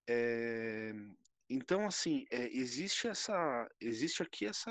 É, 0.08 0.92
então, 1.48 1.86
assim, 1.86 2.24
é, 2.30 2.48
existe 2.56 3.06
essa, 3.06 3.68
existe 3.80 4.22
aqui 4.22 4.46
essa 4.46 4.70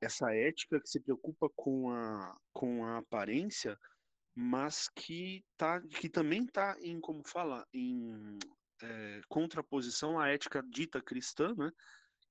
essa 0.00 0.34
ética 0.34 0.80
que 0.80 0.88
se 0.88 0.98
preocupa 0.98 1.48
com 1.54 1.90
a, 1.90 2.34
com 2.54 2.86
a 2.86 2.98
aparência, 2.98 3.78
mas 4.34 4.88
que, 4.88 5.44
tá, 5.56 5.80
que 5.80 6.08
também 6.08 6.44
está 6.44 6.74
em, 6.80 6.98
como 6.98 7.22
fala, 7.28 7.66
em 7.74 8.38
é, 8.82 9.20
contraposição 9.28 10.18
à 10.18 10.28
ética 10.28 10.62
dita 10.62 11.02
cristã, 11.02 11.54
né? 11.54 11.70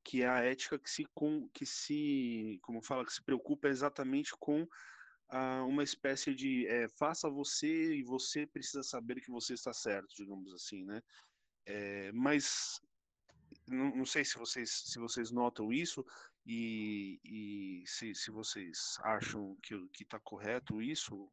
Que 0.10 0.24
é 0.24 0.28
a 0.28 0.44
ética 0.44 0.80
que 0.80 0.90
se, 0.90 1.06
com, 1.14 1.48
que 1.50 1.68
se 1.68 2.58
como 2.64 2.82
fala, 2.82 3.06
que 3.06 3.14
se 3.14 3.22
preocupa 3.22 3.68
exatamente 3.68 4.32
com 4.40 4.68
ah, 5.30 5.64
uma 5.66 5.84
espécie 5.84 6.34
de 6.34 6.66
é, 6.66 6.90
faça 6.90 7.30
você 7.30 7.94
e 7.94 8.02
você 8.02 8.48
precisa 8.48 8.82
saber 8.82 9.22
que 9.22 9.30
você 9.30 9.54
está 9.54 9.72
certo, 9.72 10.16
digamos 10.16 10.52
assim, 10.52 10.84
né? 10.84 11.00
É, 11.64 12.12
mas 12.12 12.82
não, 13.68 13.98
não, 13.98 14.06
sei 14.06 14.26
se 14.26 14.36
vocês, 14.40 14.72
se 14.88 14.98
vocês 14.98 15.30
notam 15.30 15.72
isso 15.72 16.04
e, 16.44 17.20
e 17.24 17.84
se, 17.86 18.16
se 18.16 18.32
vocês 18.32 18.98
acham 19.04 19.56
que 19.62 19.88
está 20.02 20.20
correto 20.20 20.82
isso, 20.82 21.32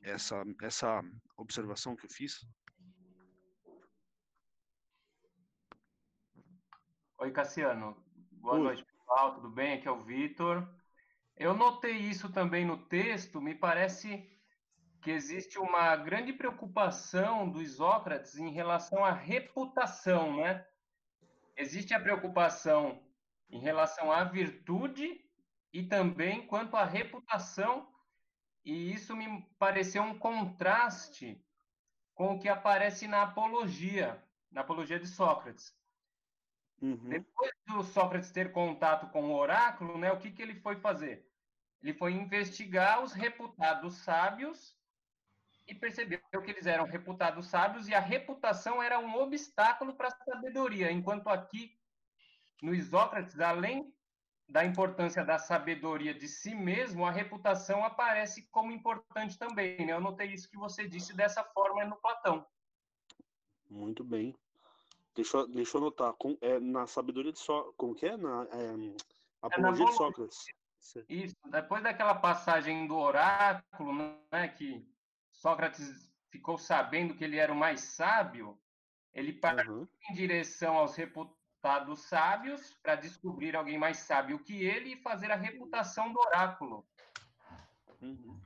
essa, 0.00 0.42
essa 0.62 1.02
observação 1.36 1.94
que 1.94 2.06
eu 2.06 2.10
fiz. 2.10 2.40
Oi, 7.18 7.30
Cassiano. 7.30 8.03
Boa 8.44 8.56
Oi. 8.56 8.62
noite, 8.62 8.84
pessoal. 8.84 9.36
Tudo 9.36 9.48
bem? 9.48 9.72
Aqui 9.72 9.88
é 9.88 9.90
o 9.90 10.04
Vitor. 10.04 10.68
Eu 11.34 11.54
notei 11.54 11.96
isso 11.96 12.30
também 12.30 12.62
no 12.62 12.76
texto. 12.76 13.40
Me 13.40 13.54
parece 13.54 14.30
que 15.00 15.10
existe 15.10 15.58
uma 15.58 15.96
grande 15.96 16.30
preocupação 16.30 17.48
do 17.48 17.62
Isócrates 17.62 18.36
em 18.36 18.50
relação 18.50 19.02
à 19.02 19.12
reputação, 19.12 20.36
né? 20.36 20.62
Existe 21.56 21.94
a 21.94 22.00
preocupação 22.00 23.02
em 23.48 23.60
relação 23.60 24.12
à 24.12 24.24
virtude 24.24 25.24
e 25.72 25.82
também 25.82 26.46
quanto 26.46 26.76
à 26.76 26.84
reputação, 26.84 27.90
e 28.62 28.92
isso 28.92 29.16
me 29.16 29.40
pareceu 29.58 30.02
um 30.02 30.18
contraste 30.18 31.42
com 32.12 32.34
o 32.34 32.38
que 32.38 32.50
aparece 32.50 33.08
na 33.08 33.22
apologia, 33.22 34.22
na 34.50 34.60
apologia 34.60 35.00
de 35.00 35.06
Sócrates. 35.06 35.74
Uhum. 36.80 37.08
Depois 37.08 37.52
do 37.66 37.82
Sócrates 37.82 38.30
ter 38.30 38.52
contato 38.52 39.10
com 39.10 39.24
o 39.30 39.36
oráculo, 39.36 39.96
né, 39.96 40.12
o 40.12 40.18
que, 40.18 40.30
que 40.30 40.42
ele 40.42 40.54
foi 40.60 40.76
fazer? 40.76 41.26
Ele 41.82 41.94
foi 41.94 42.12
investigar 42.12 43.02
os 43.02 43.12
reputados 43.12 43.96
sábios 43.98 44.76
e 45.66 45.74
percebeu 45.74 46.20
que 46.42 46.50
eles 46.50 46.66
eram 46.66 46.84
reputados 46.84 47.46
sábios 47.46 47.88
e 47.88 47.94
a 47.94 48.00
reputação 48.00 48.82
era 48.82 48.98
um 48.98 49.14
obstáculo 49.16 49.94
para 49.94 50.08
a 50.08 50.24
sabedoria, 50.24 50.90
enquanto 50.90 51.28
aqui 51.28 51.78
no 52.62 52.74
Isócrates, 52.74 53.40
além 53.40 53.92
da 54.48 54.64
importância 54.64 55.24
da 55.24 55.38
sabedoria 55.38 56.14
de 56.14 56.28
si 56.28 56.54
mesmo, 56.54 57.06
a 57.06 57.10
reputação 57.10 57.84
aparece 57.84 58.48
como 58.50 58.72
importante 58.72 59.38
também. 59.38 59.86
Né? 59.86 59.92
Eu 59.92 60.00
notei 60.00 60.28
isso 60.28 60.50
que 60.50 60.56
você 60.56 60.86
disse 60.86 61.14
dessa 61.14 61.42
forma 61.42 61.84
no 61.84 61.96
Platão. 61.96 62.46
Muito 63.70 64.04
bem. 64.04 64.36
Deixa, 65.14 65.36
eu, 65.36 65.48
deixa 65.48 65.76
eu 65.76 65.82
anotar. 65.82 66.12
Com, 66.14 66.36
é, 66.40 66.58
na 66.58 66.86
sabedoria 66.86 67.32
de 67.32 67.38
Sócrates. 67.38 67.76
Como 67.76 67.94
que 67.94 68.06
é? 68.06 68.16
Na 68.16 68.46
é, 68.50 68.96
apologia 69.42 69.84
é 69.84 69.88
de 69.88 69.94
Sócrates. 69.94 70.44
Isso. 71.08 71.34
Depois 71.46 71.82
daquela 71.82 72.14
passagem 72.14 72.86
do 72.86 72.96
oráculo, 72.96 73.94
né, 74.32 74.48
que 74.48 74.86
Sócrates 75.30 76.12
ficou 76.30 76.58
sabendo 76.58 77.14
que 77.14 77.24
ele 77.24 77.38
era 77.38 77.52
o 77.52 77.56
mais 77.56 77.80
sábio, 77.80 78.58
ele 79.12 79.32
partiu 79.32 79.72
uhum. 79.72 79.88
em 80.10 80.14
direção 80.14 80.76
aos 80.76 80.96
reputados 80.96 82.00
sábios 82.02 82.74
para 82.82 82.96
descobrir 82.96 83.56
alguém 83.56 83.78
mais 83.78 83.98
sábio 83.98 84.38
que 84.40 84.64
ele 84.64 84.94
e 84.94 85.02
fazer 85.02 85.30
a 85.30 85.36
reputação 85.36 86.12
do 86.12 86.20
oráculo. 86.20 86.86
Uhum. 88.02 88.40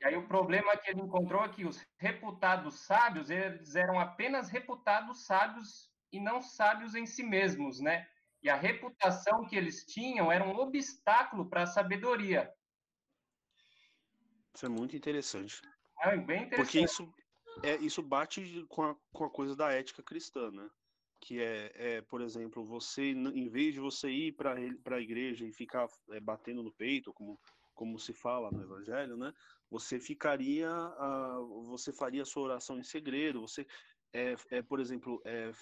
E 0.00 0.04
aí 0.04 0.16
o 0.16 0.28
problema 0.28 0.76
que 0.76 0.90
ele 0.90 1.00
encontrou 1.00 1.42
é 1.42 1.48
que 1.48 1.64
os 1.64 1.84
reputados 1.96 2.80
sábios, 2.80 3.30
eles 3.30 3.74
eram 3.74 3.98
apenas 3.98 4.48
reputados 4.48 5.24
sábios 5.24 5.90
e 6.12 6.20
não 6.20 6.40
sábios 6.40 6.94
em 6.94 7.06
si 7.06 7.22
mesmos, 7.22 7.80
né? 7.80 8.06
E 8.42 8.48
a 8.48 8.56
reputação 8.56 9.44
que 9.44 9.56
eles 9.56 9.84
tinham 9.84 10.30
era 10.30 10.44
um 10.44 10.56
obstáculo 10.56 11.48
para 11.48 11.62
a 11.62 11.66
sabedoria. 11.66 12.52
Isso 14.54 14.66
é 14.66 14.68
muito 14.68 14.96
interessante. 14.96 15.60
É 16.00 16.16
bem 16.16 16.44
interessante. 16.44 16.56
Porque 16.56 16.80
isso, 16.80 17.12
é, 17.62 17.76
isso 17.76 18.02
bate 18.02 18.64
com 18.68 18.82
a, 18.82 18.96
com 19.12 19.24
a 19.24 19.30
coisa 19.30 19.56
da 19.56 19.72
ética 19.72 20.02
cristã, 20.02 20.50
né? 20.50 20.68
Que 21.20 21.40
é, 21.40 21.72
é 21.74 22.02
por 22.02 22.20
exemplo, 22.20 22.64
você, 22.64 23.10
em 23.10 23.48
vez 23.48 23.74
de 23.74 23.80
você 23.80 24.08
ir 24.08 24.32
para 24.32 24.54
a 24.54 25.00
igreja 25.00 25.44
e 25.44 25.52
ficar 25.52 25.88
é, 26.10 26.20
batendo 26.20 26.62
no 26.62 26.72
peito, 26.72 27.12
como, 27.12 27.40
como 27.74 27.98
se 27.98 28.12
fala 28.12 28.50
no 28.52 28.62
Evangelho, 28.62 29.16
né? 29.16 29.32
Você 29.70 30.00
ficaria, 30.00 30.70
uh, 30.70 31.64
você 31.64 31.92
faria 31.92 32.22
a 32.22 32.26
sua 32.26 32.44
oração 32.44 32.78
em 32.78 32.84
segredo, 32.84 33.40
você 33.40 33.66
é, 34.12 34.34
é, 34.50 34.62
por 34.62 34.80
exemplo, 34.80 35.20
é, 35.24 35.52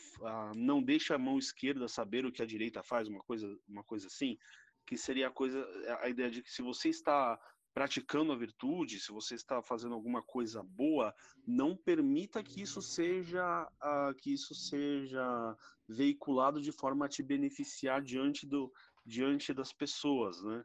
não 0.54 0.82
deixa 0.82 1.14
a 1.14 1.18
mão 1.18 1.38
esquerda 1.38 1.88
saber 1.88 2.24
o 2.24 2.32
que 2.32 2.42
a 2.42 2.46
direita 2.46 2.82
faz, 2.82 3.08
uma 3.08 3.20
coisa, 3.20 3.58
uma 3.68 3.82
coisa 3.82 4.06
assim, 4.06 4.38
que 4.86 4.96
seria 4.96 5.28
a 5.28 5.30
coisa, 5.30 5.66
a 6.00 6.08
ideia 6.08 6.30
de 6.30 6.42
que 6.42 6.52
se 6.52 6.62
você 6.62 6.88
está 6.88 7.38
praticando 7.74 8.32
a 8.32 8.36
virtude, 8.36 9.00
se 9.00 9.12
você 9.12 9.34
está 9.34 9.60
fazendo 9.60 9.94
alguma 9.94 10.22
coisa 10.22 10.62
boa, 10.62 11.14
não 11.46 11.76
permita 11.76 12.42
que 12.42 12.62
isso 12.62 12.80
seja, 12.80 13.68
uh, 13.82 14.14
que 14.14 14.32
isso 14.32 14.54
seja 14.54 15.54
veiculado 15.86 16.60
de 16.60 16.72
forma 16.72 17.04
a 17.04 17.08
te 17.08 17.22
beneficiar 17.22 18.00
diante 18.00 18.46
do, 18.46 18.72
diante 19.04 19.52
das 19.52 19.74
pessoas, 19.74 20.42
né? 20.42 20.64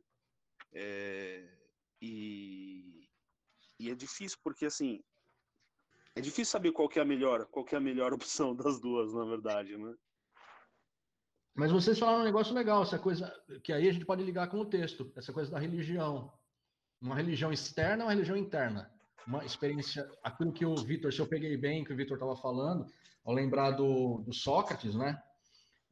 É, 0.74 1.58
e, 2.02 3.10
e 3.78 3.90
é 3.90 3.96
difícil 3.96 4.38
porque 4.42 4.66
assim 4.66 5.04
é 6.16 6.22
difícil 6.22 6.52
saber 6.52 6.72
qual 6.72 6.90
que 6.90 7.00
é 7.00 7.02
a 7.02 7.06
melhor, 7.06 7.46
qual 7.46 7.66
que 7.66 7.76
é 7.76 7.78
a 7.78 7.82
melhor 7.82 8.14
opção 8.14 8.56
das 8.56 8.80
duas, 8.80 9.14
na 9.14 9.26
verdade, 9.26 9.78
né? 9.78 9.94
Mas 11.54 11.72
vocês 11.72 12.00
falaram 12.00 12.22
um 12.22 12.26
negócio 12.26 12.54
legal, 12.54 12.82
essa 12.82 12.98
coisa 12.98 13.32
que 13.64 13.74
aí 13.74 13.90
a 13.90 13.92
gente 13.92 14.06
pode 14.06 14.24
ligar 14.24 14.50
com 14.50 14.60
o 14.60 14.66
texto, 14.66 15.12
essa 15.18 15.34
coisa 15.34 15.52
da 15.52 15.60
religião. 15.60 16.32
Uma 17.02 17.16
religião 17.16 17.52
externa, 17.52 18.06
uma 18.06 18.12
religião 18.12 18.38
interna. 18.38 18.90
Uma 19.28 19.44
experiência, 19.44 20.10
aquilo 20.24 20.54
que 20.54 20.66
o 20.66 20.76
Vitor, 20.76 21.12
se 21.12 21.20
eu 21.20 21.28
peguei 21.28 21.58
bem, 21.58 21.84
que 21.84 21.92
o 21.92 21.96
Vitor 21.96 22.16
estava 22.16 22.38
falando, 22.38 22.86
ao 23.26 23.34
lembrar 23.34 23.72
do, 23.72 24.20
do 24.20 24.34
Sócrates, 24.34 24.96
né? 24.96 25.22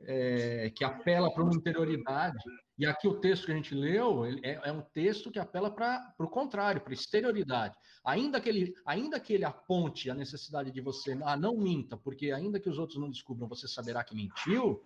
É, 0.02 0.72
que 0.74 0.86
apela 0.86 1.34
para 1.34 1.44
uma 1.44 1.54
interioridade. 1.54 2.38
E 2.78 2.86
aqui 2.86 3.06
o 3.06 3.20
texto 3.20 3.46
que 3.46 3.52
a 3.52 3.56
gente 3.56 3.76
leu 3.76 4.26
é, 4.26 4.62
é, 4.64 4.72
um 4.72 4.82
texto 4.82 5.30
que 5.30 5.38
apela 5.38 5.70
para 5.70 6.14
o 6.18 6.30
contrário, 6.30 6.80
para 6.80 6.94
exterioridade. 6.94 7.76
Ainda 8.06 8.40
que, 8.40 8.48
ele, 8.48 8.74
ainda 8.86 9.20
que 9.20 9.34
ele 9.34 9.44
aponte 9.44 10.10
a 10.10 10.16
necessidade 10.16 10.72
de 10.72 10.80
você, 10.80 11.20
ah, 11.24 11.36
não 11.36 11.58
minta, 11.58 11.98
porque 11.98 12.32
ainda 12.32 12.60
que 12.60 12.70
os 12.70 12.80
outros 12.80 12.98
não 12.98 13.10
descubram, 13.10 13.50
você 13.50 13.68
saberá 13.68 14.02
que 14.02 14.16
mentiu, 14.16 14.82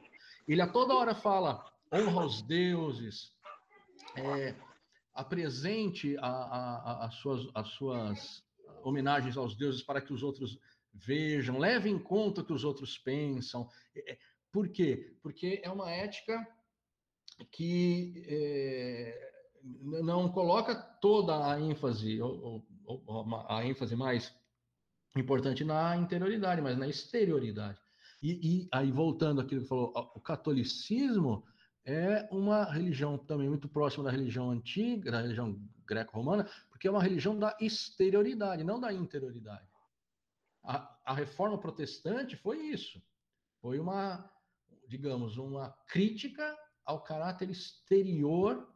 ele 0.47 0.61
a 0.61 0.67
toda 0.67 0.95
hora 0.95 1.13
fala, 1.13 1.63
honra 1.93 2.25
os 2.25 2.41
deuses, 2.41 3.31
é, 4.17 4.55
apresente 5.13 6.17
a, 6.17 6.27
a, 6.27 6.75
a, 6.75 7.05
as, 7.05 7.15
suas, 7.15 7.47
as 7.53 7.67
suas 7.69 8.43
homenagens 8.83 9.37
aos 9.37 9.55
deuses 9.55 9.83
para 9.83 10.01
que 10.01 10.11
os 10.11 10.23
outros 10.23 10.57
vejam, 10.93 11.57
leve 11.57 11.89
em 11.89 11.99
conta 11.99 12.41
o 12.41 12.45
que 12.45 12.53
os 12.53 12.63
outros 12.63 12.97
pensam. 12.97 13.67
Por 14.53 14.69
quê? 14.69 15.17
Porque 15.23 15.59
é 15.63 15.71
uma 15.71 15.89
ética 15.89 16.47
que 17.51 18.23
é, 18.27 19.33
não 19.63 20.31
coloca 20.31 20.75
toda 20.75 21.51
a 21.51 21.59
ênfase, 21.59 22.21
ou, 22.21 22.63
ou, 22.85 23.03
ou, 23.07 23.35
a 23.49 23.65
ênfase 23.65 23.95
mais 23.95 24.31
importante 25.17 25.63
na 25.63 25.97
interioridade, 25.97 26.61
mas 26.61 26.77
na 26.77 26.87
exterioridade. 26.87 27.79
E, 28.21 28.61
e 28.63 28.69
aí, 28.71 28.91
voltando 28.91 29.41
àquilo 29.41 29.61
que 29.61 29.67
falou, 29.67 29.91
o 30.13 30.21
catolicismo 30.21 31.43
é 31.83 32.29
uma 32.31 32.63
religião 32.63 33.17
também 33.17 33.49
muito 33.49 33.67
próxima 33.67 34.03
da 34.03 34.11
religião 34.11 34.51
antiga, 34.51 35.11
da 35.11 35.21
religião 35.21 35.59
greco-romana, 35.85 36.47
porque 36.69 36.87
é 36.87 36.91
uma 36.91 37.01
religião 37.01 37.37
da 37.37 37.57
exterioridade, 37.59 38.63
não 38.63 38.79
da 38.79 38.93
interioridade. 38.93 39.67
A, 40.63 40.95
a 41.05 41.13
reforma 41.15 41.57
protestante 41.57 42.37
foi 42.37 42.59
isso. 42.67 43.01
Foi 43.59 43.79
uma, 43.79 44.29
digamos, 44.93 45.37
uma 45.37 45.71
crítica 45.87 46.55
ao 46.85 47.01
caráter 47.01 47.49
exterior 47.49 48.71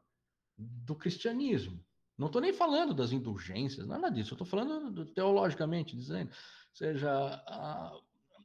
do 0.57 0.95
cristianismo. 0.95 1.79
Não 2.17 2.25
estou 2.25 2.41
nem 2.41 2.51
falando 2.51 2.95
das 2.95 3.11
indulgências, 3.11 3.85
nada 3.85 4.09
disso. 4.09 4.33
Estou 4.33 4.47
falando 4.47 4.91
do, 4.91 5.05
teologicamente 5.05 5.95
dizendo, 5.95 6.29
ou 6.29 6.75
seja, 6.75 7.11
a, 7.11 7.95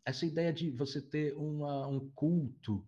essa 0.05 0.27
ideia 0.27 0.53
de 0.53 0.71
você 0.71 1.01
ter 1.01 1.35
uma, 1.35 1.87
um 1.87 2.11
culto 2.11 2.87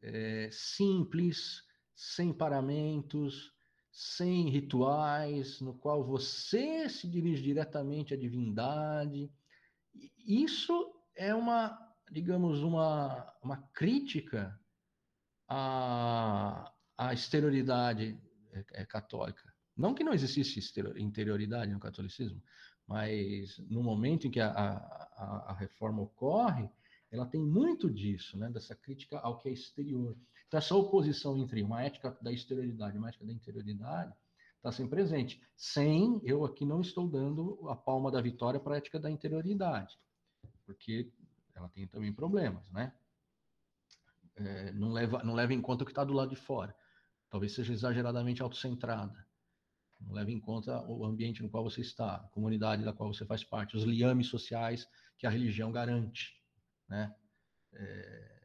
é, 0.00 0.48
simples, 0.50 1.62
sem 1.94 2.32
paramentos, 2.32 3.52
sem 3.92 4.48
rituais, 4.48 5.60
no 5.60 5.74
qual 5.74 6.02
você 6.02 6.88
se 6.88 7.06
dirige 7.06 7.42
diretamente 7.42 8.14
à 8.14 8.16
divindade. 8.16 9.30
Isso 10.26 10.94
é 11.14 11.34
uma, 11.34 11.76
digamos, 12.10 12.62
uma, 12.62 13.34
uma 13.42 13.56
crítica 13.72 14.58
à, 15.48 16.72
à 16.96 17.12
exterioridade 17.12 18.20
é, 18.52 18.64
é, 18.72 18.84
católica. 18.84 19.52
Não 19.76 19.94
que 19.94 20.02
não 20.02 20.12
existisse 20.12 20.60
interioridade 20.96 21.72
no 21.72 21.78
catolicismo, 21.78 22.42
mas 22.86 23.58
no 23.70 23.82
momento 23.82 24.26
em 24.26 24.30
que 24.30 24.40
a, 24.40 24.50
a, 24.50 25.44
a 25.48 25.52
reforma 25.54 26.02
ocorre, 26.02 26.68
ela 27.10 27.26
tem 27.26 27.40
muito 27.40 27.90
disso, 27.90 28.36
né, 28.36 28.50
dessa 28.50 28.74
crítica 28.74 29.18
ao 29.18 29.38
que 29.38 29.48
é 29.48 29.52
exterior. 29.52 30.16
Então, 30.46 30.58
essa 30.58 30.74
oposição 30.74 31.36
entre 31.38 31.62
uma 31.62 31.82
ética 31.82 32.16
da 32.20 32.32
exterioridade 32.32 32.96
e 32.96 32.98
uma 32.98 33.08
ética 33.08 33.24
da 33.24 33.32
interioridade 33.32 34.12
está 34.56 34.72
sempre 34.72 34.96
presente. 34.96 35.40
Sem, 35.56 36.20
eu 36.24 36.44
aqui 36.44 36.64
não 36.64 36.80
estou 36.80 37.08
dando 37.08 37.68
a 37.68 37.76
palma 37.76 38.10
da 38.10 38.20
vitória 38.20 38.58
para 38.58 38.74
a 38.74 38.78
ética 38.78 38.98
da 38.98 39.10
interioridade, 39.10 39.98
porque 40.66 41.10
ela 41.58 41.68
tem 41.68 41.86
também 41.86 42.12
problemas, 42.12 42.70
né? 42.70 42.92
É, 44.36 44.72
não, 44.72 44.92
leva, 44.92 45.22
não 45.24 45.34
leva 45.34 45.52
em 45.52 45.60
conta 45.60 45.82
o 45.82 45.86
que 45.86 45.90
está 45.90 46.04
do 46.04 46.12
lado 46.12 46.30
de 46.30 46.36
fora. 46.36 46.74
Talvez 47.28 47.52
seja 47.52 47.72
exageradamente 47.72 48.40
autocentrada. 48.40 49.26
Não 50.00 50.12
leva 50.12 50.30
em 50.30 50.40
conta 50.40 50.80
o 50.86 51.04
ambiente 51.04 51.42
no 51.42 51.50
qual 51.50 51.64
você 51.64 51.80
está, 51.80 52.16
a 52.16 52.28
comunidade 52.28 52.84
da 52.84 52.92
qual 52.92 53.12
você 53.12 53.26
faz 53.26 53.42
parte, 53.42 53.76
os 53.76 53.82
liames 53.82 54.28
sociais 54.28 54.88
que 55.18 55.26
a 55.26 55.30
religião 55.30 55.72
garante, 55.72 56.40
né? 56.88 57.12
É, 57.72 58.38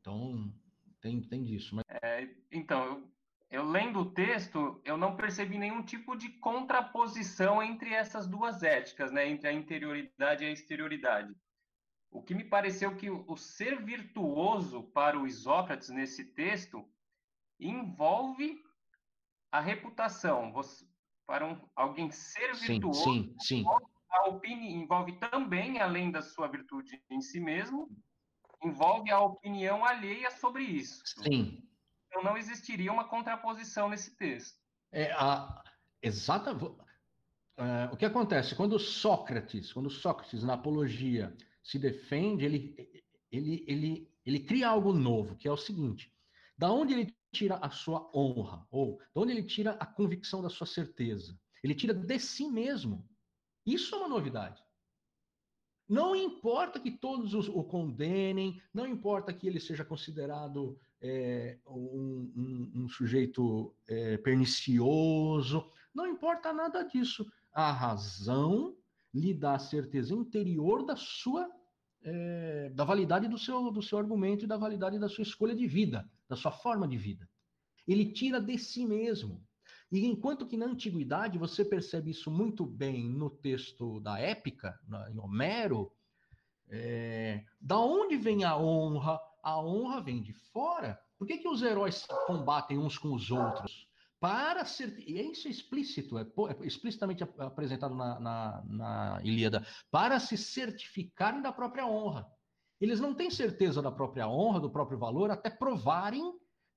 então, 0.00 0.52
tem, 1.00 1.22
tem 1.22 1.44
disso. 1.44 1.76
Mas... 1.76 1.84
É, 2.02 2.28
então, 2.50 2.84
eu, 2.84 3.08
eu 3.48 3.64
lendo 3.64 4.00
o 4.00 4.10
texto, 4.10 4.82
eu 4.84 4.96
não 4.96 5.14
percebi 5.14 5.56
nenhum 5.56 5.84
tipo 5.84 6.16
de 6.16 6.28
contraposição 6.30 7.62
entre 7.62 7.94
essas 7.94 8.26
duas 8.26 8.64
éticas, 8.64 9.12
né? 9.12 9.28
Entre 9.28 9.46
a 9.46 9.52
interioridade 9.52 10.42
e 10.42 10.48
a 10.48 10.50
exterioridade. 10.50 11.32
O 12.12 12.22
que 12.22 12.34
me 12.34 12.44
pareceu 12.44 12.94
que 12.94 13.08
o, 13.10 13.36
ser 13.36 13.82
virtuoso 13.82 14.82
para 14.82 15.18
o 15.18 15.26
Isócrates 15.26 15.88
nesse 15.88 16.26
texto 16.26 16.86
envolve 17.58 18.62
a 19.50 19.60
reputação, 19.60 20.52
você, 20.52 20.86
para 21.26 21.46
um, 21.46 21.58
alguém 21.74 22.10
ser 22.10 22.54
virtuoso, 22.54 23.02
sim, 23.02 23.34
sim, 23.40 23.62
sim. 23.62 23.64
a 24.10 24.28
opinião 24.28 24.82
envolve 24.82 25.12
também, 25.12 25.80
além 25.80 26.10
da 26.10 26.20
sua 26.20 26.48
virtude 26.48 27.02
em 27.10 27.20
si 27.22 27.40
mesmo, 27.40 27.88
envolve 28.62 29.10
a 29.10 29.20
opinião 29.20 29.84
alheia 29.84 30.30
sobre 30.30 30.64
isso. 30.64 31.02
Sim. 31.04 31.66
Então 32.08 32.22
não 32.22 32.36
existiria 32.36 32.92
uma 32.92 33.04
contraposição 33.04 33.88
nesse 33.88 34.14
texto. 34.16 34.60
É 34.90 35.12
a 35.12 35.64
exata 36.02 36.54
uh, 36.54 36.76
o 37.90 37.96
que 37.96 38.04
acontece 38.04 38.54
quando 38.54 38.78
Sócrates, 38.78 39.72
quando 39.72 39.88
Sócrates 39.88 40.44
na 40.44 40.54
apologia 40.54 41.34
se 41.62 41.78
defende, 41.78 42.44
ele 42.44 43.02
ele 43.30 43.64
ele 43.66 44.12
ele 44.24 44.40
cria 44.40 44.68
algo 44.68 44.92
novo, 44.92 45.36
que 45.36 45.48
é 45.48 45.52
o 45.52 45.56
seguinte: 45.56 46.12
da 46.56 46.70
onde 46.70 46.92
ele 46.92 47.16
tira 47.32 47.56
a 47.56 47.70
sua 47.70 48.10
honra? 48.14 48.66
Ou 48.70 48.98
de 48.98 49.20
onde 49.20 49.32
ele 49.32 49.42
tira 49.42 49.72
a 49.72 49.86
convicção 49.86 50.42
da 50.42 50.50
sua 50.50 50.66
certeza? 50.66 51.38
Ele 51.62 51.74
tira 51.74 51.94
de 51.94 52.18
si 52.18 52.46
mesmo. 52.46 53.08
Isso 53.64 53.94
é 53.94 53.98
uma 53.98 54.08
novidade. 54.08 54.62
Não 55.88 56.16
importa 56.16 56.80
que 56.80 56.90
todos 56.90 57.34
o 57.34 57.62
condenem, 57.64 58.60
não 58.72 58.86
importa 58.86 59.32
que 59.32 59.46
ele 59.46 59.60
seja 59.60 59.84
considerado 59.84 60.78
é, 61.00 61.58
um, 61.66 62.32
um, 62.36 62.72
um, 62.82 62.88
sujeito 62.88 63.74
é, 63.86 64.16
pernicioso, 64.16 65.70
não 65.94 66.06
importa 66.06 66.52
nada 66.52 66.82
disso. 66.82 67.30
A 67.52 67.70
razão 67.70 68.74
lhe 69.12 69.34
dá 69.34 69.54
a 69.54 69.58
certeza 69.58 70.14
interior 70.14 70.84
da 70.84 70.96
sua 70.96 71.50
é, 72.04 72.70
da 72.70 72.84
validade 72.84 73.28
do 73.28 73.38
seu, 73.38 73.70
do 73.70 73.82
seu 73.82 73.98
argumento 73.98 74.44
e 74.44 74.48
da 74.48 74.56
validade 74.56 74.98
da 74.98 75.08
sua 75.08 75.22
escolha 75.22 75.54
de 75.54 75.66
vida, 75.66 76.08
da 76.28 76.36
sua 76.36 76.50
forma 76.50 76.86
de 76.88 76.96
vida. 76.96 77.28
Ele 77.86 78.12
tira 78.12 78.40
de 78.40 78.58
si 78.58 78.84
mesmo. 78.84 79.44
E 79.90 80.06
enquanto 80.06 80.46
que 80.46 80.56
na 80.56 80.66
antiguidade 80.66 81.38
você 81.38 81.64
percebe 81.64 82.10
isso 82.10 82.30
muito 82.30 82.64
bem 82.64 83.08
no 83.08 83.28
texto 83.28 84.00
da 84.00 84.18
épica, 84.18 84.78
em 85.10 85.18
Homero, 85.18 85.92
é, 86.68 87.44
da 87.60 87.78
onde 87.78 88.16
vem 88.16 88.44
a 88.44 88.56
honra? 88.56 89.20
A 89.42 89.60
honra 89.60 90.00
vem 90.00 90.22
de 90.22 90.32
fora. 90.32 90.98
Por 91.18 91.26
que, 91.26 91.38
que 91.38 91.48
os 91.48 91.62
heróis 91.62 92.06
combatem 92.26 92.78
uns 92.78 92.96
com 92.96 93.12
os 93.12 93.30
outros? 93.30 93.86
Para 94.22 94.64
ser. 94.64 94.96
E 95.00 95.20
isso 95.32 95.48
é 95.48 95.50
explícito, 95.50 96.16
é, 96.16 96.22
é 96.22 96.64
explicitamente 96.64 97.24
apresentado 97.24 97.92
na, 97.92 98.20
na, 98.20 98.64
na 98.64 99.20
Ilíada. 99.24 99.66
Para 99.90 100.20
se 100.20 100.36
certificarem 100.36 101.42
da 101.42 101.50
própria 101.50 101.84
honra. 101.84 102.24
Eles 102.80 103.00
não 103.00 103.12
têm 103.12 103.32
certeza 103.32 103.82
da 103.82 103.90
própria 103.90 104.28
honra, 104.28 104.60
do 104.60 104.70
próprio 104.70 104.96
valor, 104.96 105.32
até 105.32 105.50
provarem 105.50 106.22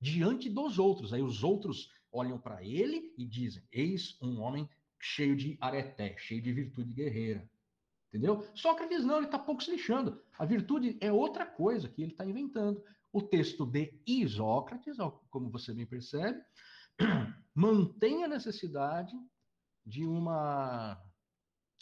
diante 0.00 0.50
dos 0.50 0.76
outros. 0.76 1.12
Aí 1.12 1.22
os 1.22 1.44
outros 1.44 1.88
olham 2.10 2.36
para 2.36 2.64
ele 2.64 3.14
e 3.16 3.24
dizem: 3.24 3.62
Eis 3.70 4.20
um 4.20 4.40
homem 4.40 4.68
cheio 4.98 5.36
de 5.36 5.56
areté, 5.60 6.16
cheio 6.18 6.42
de 6.42 6.52
virtude 6.52 6.92
guerreira. 6.92 7.48
Entendeu? 8.08 8.44
Sócrates 8.56 9.04
não, 9.04 9.18
ele 9.18 9.26
está 9.26 9.38
pouco 9.38 9.62
se 9.62 9.70
lixando. 9.70 10.20
A 10.36 10.44
virtude 10.44 10.98
é 11.00 11.12
outra 11.12 11.46
coisa 11.46 11.88
que 11.88 12.02
ele 12.02 12.10
está 12.10 12.26
inventando. 12.26 12.82
O 13.12 13.22
texto 13.22 13.64
de 13.64 13.94
Isócrates, 14.04 14.96
como 15.30 15.48
você 15.48 15.72
bem 15.72 15.86
percebe, 15.86 16.40
mantém 17.54 18.24
a 18.24 18.28
necessidade 18.28 19.14
de 19.84 20.04
uma 20.04 21.02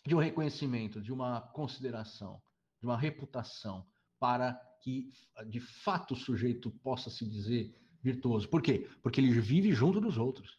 de 0.07 0.15
um 0.15 0.19
reconhecimento, 0.19 1.01
de 1.01 1.11
uma 1.11 1.41
consideração, 1.41 2.43
de 2.79 2.87
uma 2.87 2.99
reputação 2.99 3.87
para 4.21 4.55
que 4.83 5.11
de 5.47 5.61
fato 5.61 6.13
o 6.13 6.17
sujeito 6.17 6.71
possa 6.71 7.09
se 7.09 7.27
dizer 7.27 7.75
virtuoso. 8.03 8.49
Por 8.49 8.61
quê? 8.61 8.87
Porque 9.03 9.19
ele 9.19 9.41
vive 9.41 9.73
junto 9.73 9.99
dos 10.01 10.19
outros. 10.19 10.59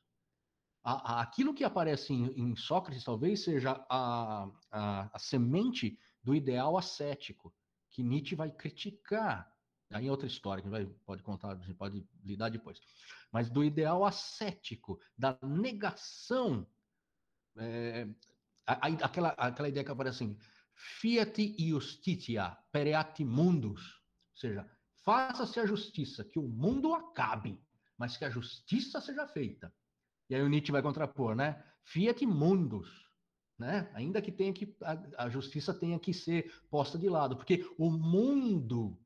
aquilo 0.83 1.53
que 1.53 1.63
aparece 1.63 2.11
em, 2.11 2.25
em, 2.39 2.55
Sócrates 2.55 3.03
talvez 3.03 3.43
seja 3.43 3.85
a, 3.87 4.49
a, 4.71 5.15
a 5.15 5.19
semente 5.19 5.99
do 6.23 6.33
ideal 6.33 6.75
ascético, 6.75 7.53
que 7.91 8.03
Nietzsche 8.03 8.35
vai 8.35 8.51
criticar 8.51 9.54
Aí 9.91 10.07
é 10.07 10.11
outra 10.11 10.27
história 10.27 10.63
que 10.63 10.69
vai, 10.69 10.85
pode 11.05 11.21
contar, 11.21 11.51
a 11.51 11.55
gente 11.55 11.75
pode 11.75 12.05
lidar 12.23 12.49
depois. 12.49 12.79
Mas 13.31 13.49
do 13.49 13.63
ideal 13.63 14.03
ascético, 14.03 14.99
da 15.17 15.37
negação, 15.43 16.67
é, 17.57 18.07
a, 18.65 18.87
a, 18.87 18.87
aquela, 18.87 19.29
aquela 19.29 19.69
ideia 19.69 19.85
que 19.85 19.91
aparece 19.91 20.23
assim, 20.23 20.37
fiat 20.73 21.55
justitia 21.57 22.57
pereat 22.71 23.23
mundus, 23.23 23.81
ou 24.33 24.37
seja, 24.37 24.69
faça-se 25.03 25.59
a 25.59 25.65
justiça, 25.65 26.25
que 26.25 26.39
o 26.39 26.47
mundo 26.47 26.93
acabe, 26.93 27.61
mas 27.97 28.17
que 28.17 28.25
a 28.25 28.29
justiça 28.29 28.99
seja 28.99 29.27
feita. 29.27 29.73
E 30.29 30.35
aí 30.35 30.41
o 30.41 30.49
Nietzsche 30.49 30.71
vai 30.71 30.81
contrapor, 30.81 31.35
né? 31.35 31.63
Fiat 31.83 32.25
mundus, 32.25 32.89
né? 33.57 33.89
Ainda 33.93 34.21
que 34.21 34.31
tenha 34.31 34.51
que 34.51 34.75
a, 34.81 35.25
a 35.25 35.29
justiça 35.29 35.73
tenha 35.73 35.99
que 35.99 36.11
ser 36.11 36.51
posta 36.69 36.97
de 36.97 37.07
lado, 37.07 37.37
porque 37.37 37.63
o 37.77 37.91
mundo 37.91 38.99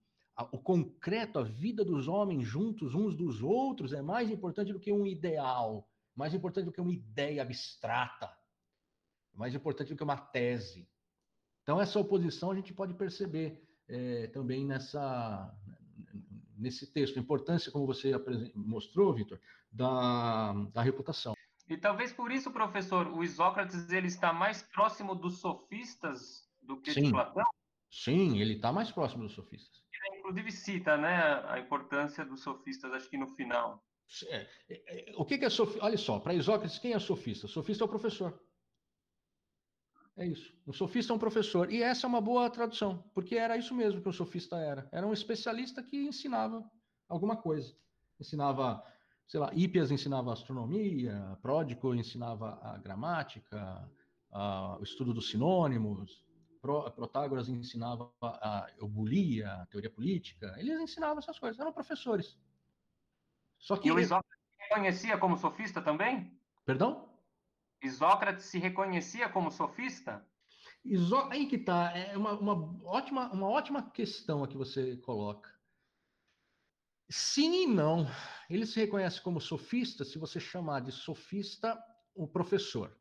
o 0.52 0.58
concreto, 0.58 1.40
a 1.40 1.44
vida 1.44 1.84
dos 1.84 2.08
homens 2.08 2.48
juntos 2.48 2.96
uns 2.96 3.16
dos 3.16 3.42
outros 3.42 3.92
é 3.92 4.02
mais 4.02 4.32
importante 4.32 4.72
do 4.72 4.80
que 4.80 4.92
um 4.92 5.06
ideal, 5.06 5.90
mais 6.16 6.34
importante 6.34 6.66
do 6.66 6.72
que 6.72 6.80
uma 6.80 6.94
ideia 6.94 7.42
abstrata, 7.42 8.32
mais 9.34 9.54
importante 9.54 9.90
do 9.90 9.98
que 9.98 10.04
uma 10.04 10.18
tese. 10.18 10.88
Então, 11.64 11.80
essa 11.80 12.00
oposição 12.00 12.52
a 12.52 12.56
gente 12.56 12.74
pode 12.74 12.94
perceber 12.94 13.62
é, 13.88 14.28
também 14.28 14.66
nessa, 14.66 15.54
nesse 16.58 16.88
texto. 16.92 17.18
A 17.18 17.22
importância, 17.22 17.72
como 17.72 17.86
você 17.86 18.12
mostrou, 18.56 19.14
Vitor, 19.14 19.40
da, 19.72 20.54
da 20.74 20.82
reputação. 20.82 21.34
E 21.68 21.78
talvez 21.78 22.12
por 22.12 22.32
isso, 22.32 22.50
professor, 22.50 23.08
o 23.08 23.24
Isócrates 23.24 23.92
ele 23.92 24.08
está 24.08 24.34
mais 24.34 24.64
próximo 24.64 25.14
dos 25.14 25.40
sofistas 25.40 26.50
do 26.62 26.80
que 26.82 26.94
Sim. 26.94 27.04
de 27.04 27.12
Platão? 27.12 27.46
Sim, 27.92 28.40
ele 28.40 28.54
está 28.54 28.72
mais 28.72 28.92
próximo 28.92 29.24
dos 29.24 29.34
sofistas 29.34 29.79
inclusive 30.18 30.52
cita 30.52 30.98
né, 30.98 31.44
a 31.48 31.60
importância 31.60 32.26
dos 32.26 32.42
sofistas, 32.42 32.92
acho 32.94 33.10
que 33.10 33.18
no 33.18 33.28
final. 33.28 33.84
É, 34.28 34.48
é, 34.70 35.14
o 35.16 35.26
que, 35.26 35.38
que 35.38 35.46
é 35.46 35.50
sofista? 35.50 35.86
Olha 35.86 35.98
só, 35.98 36.20
para 36.20 36.34
Isócrates, 36.34 36.80
quem 36.80 36.94
é 36.94 37.00
sofista? 37.00 37.48
Sofista 37.48 37.84
é 37.84 37.86
o 37.86 37.90
professor. 37.90 38.40
É 40.18 40.26
isso. 40.26 40.54
O 40.66 40.74
sofista 40.74 41.14
é 41.14 41.16
um 41.16 41.20
professor. 41.20 41.72
E 41.72 41.82
essa 41.82 42.06
é 42.06 42.10
uma 42.10 42.20
boa 42.20 42.50
tradução, 42.50 43.10
porque 43.14 43.36
era 43.36 43.56
isso 43.56 43.74
mesmo 43.74 44.02
que 44.02 44.10
o 44.10 44.14
sofista 44.14 44.58
era. 44.58 44.90
Era 44.92 45.08
um 45.08 45.14
especialista 45.14 45.82
que 45.82 45.98
ensinava 45.98 46.70
alguma 47.08 47.38
coisa. 47.38 47.74
Ensinava, 48.20 48.84
sei 49.28 49.40
lá, 49.40 49.50
Hípias 49.54 49.92
ensinava 49.92 50.34
astronomia, 50.34 51.38
Pródico 51.42 51.96
ensinava 51.96 52.60
a 52.62 52.78
gramática, 52.78 53.90
a, 54.32 54.78
o 54.78 54.84
estudo 54.84 55.14
dos 55.14 55.30
sinônimos, 55.30 56.22
Protágoras 56.62 57.48
ensinava 57.48 58.12
a 58.22 58.68
eubulia, 58.78 59.54
a 59.54 59.66
teoria 59.68 59.90
política, 59.90 60.54
eles 60.58 60.80
ensinavam 60.80 61.20
essas 61.20 61.40
coisas, 61.40 61.60
eram 61.60 61.72
professores. 61.72 62.38
Só 63.58 63.78
que 63.78 63.88
e 63.88 63.92
o 63.92 64.00
Isócrates 64.00 64.46
se 64.50 64.64
reconhecia 64.64 65.18
como 65.18 65.38
sofista 65.38 65.82
também? 65.82 66.38
Perdão? 66.66 67.10
Isócrates 67.82 68.46
se 68.46 68.60
reconhecia 68.60 69.30
como 69.30 69.52
sofista? 69.52 70.26
Isó... 70.84 71.30
Aí 71.32 71.48
que 71.48 71.58
tá, 71.58 71.96
é 71.98 72.18
uma, 72.18 72.34
uma, 72.34 72.84
ótima, 72.86 73.32
uma 73.32 73.48
ótima 73.48 73.90
questão 73.92 74.44
a 74.44 74.48
que 74.48 74.58
você 74.58 74.98
coloca. 74.98 75.50
Sim 77.10 77.64
e 77.64 77.68
não. 77.68 78.06
Ele 78.50 78.66
se 78.66 78.80
reconhece 78.80 79.22
como 79.22 79.40
sofista 79.40 80.04
se 80.04 80.18
você 80.18 80.40
chamar 80.40 80.82
de 80.82 80.92
sofista 80.92 81.82
o 82.14 82.28
professor. 82.28 82.99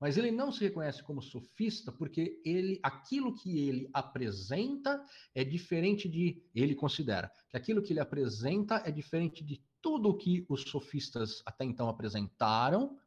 Mas 0.00 0.18
ele 0.18 0.30
não 0.30 0.52
se 0.52 0.60
reconhece 0.60 1.02
como 1.02 1.22
sofista 1.22 1.92
porque 1.92 2.40
ele, 2.44 2.78
aquilo 2.82 3.34
que 3.34 3.68
ele 3.68 3.88
apresenta 3.92 5.02
é 5.34 5.44
diferente 5.44 6.08
de, 6.08 6.42
ele 6.54 6.74
considera 6.74 7.30
que 7.48 7.56
aquilo 7.56 7.82
que 7.82 7.92
ele 7.92 8.00
apresenta 8.00 8.82
é 8.84 8.90
diferente 8.90 9.44
de 9.44 9.62
tudo 9.80 10.08
o 10.08 10.16
que 10.16 10.44
os 10.48 10.62
sofistas 10.62 11.42
até 11.44 11.64
então 11.64 11.88
apresentaram, 11.88 12.98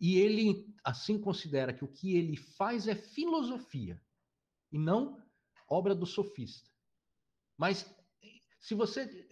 e 0.00 0.16
ele 0.16 0.66
assim 0.84 1.18
considera 1.18 1.72
que 1.72 1.84
o 1.84 1.88
que 1.88 2.16
ele 2.16 2.36
faz 2.36 2.86
é 2.88 2.94
filosofia 2.94 4.00
e 4.70 4.78
não 4.78 5.22
obra 5.68 5.94
do 5.94 6.06
sofista. 6.06 6.70
Mas 7.56 7.88
se 8.60 8.74
você 8.74 9.28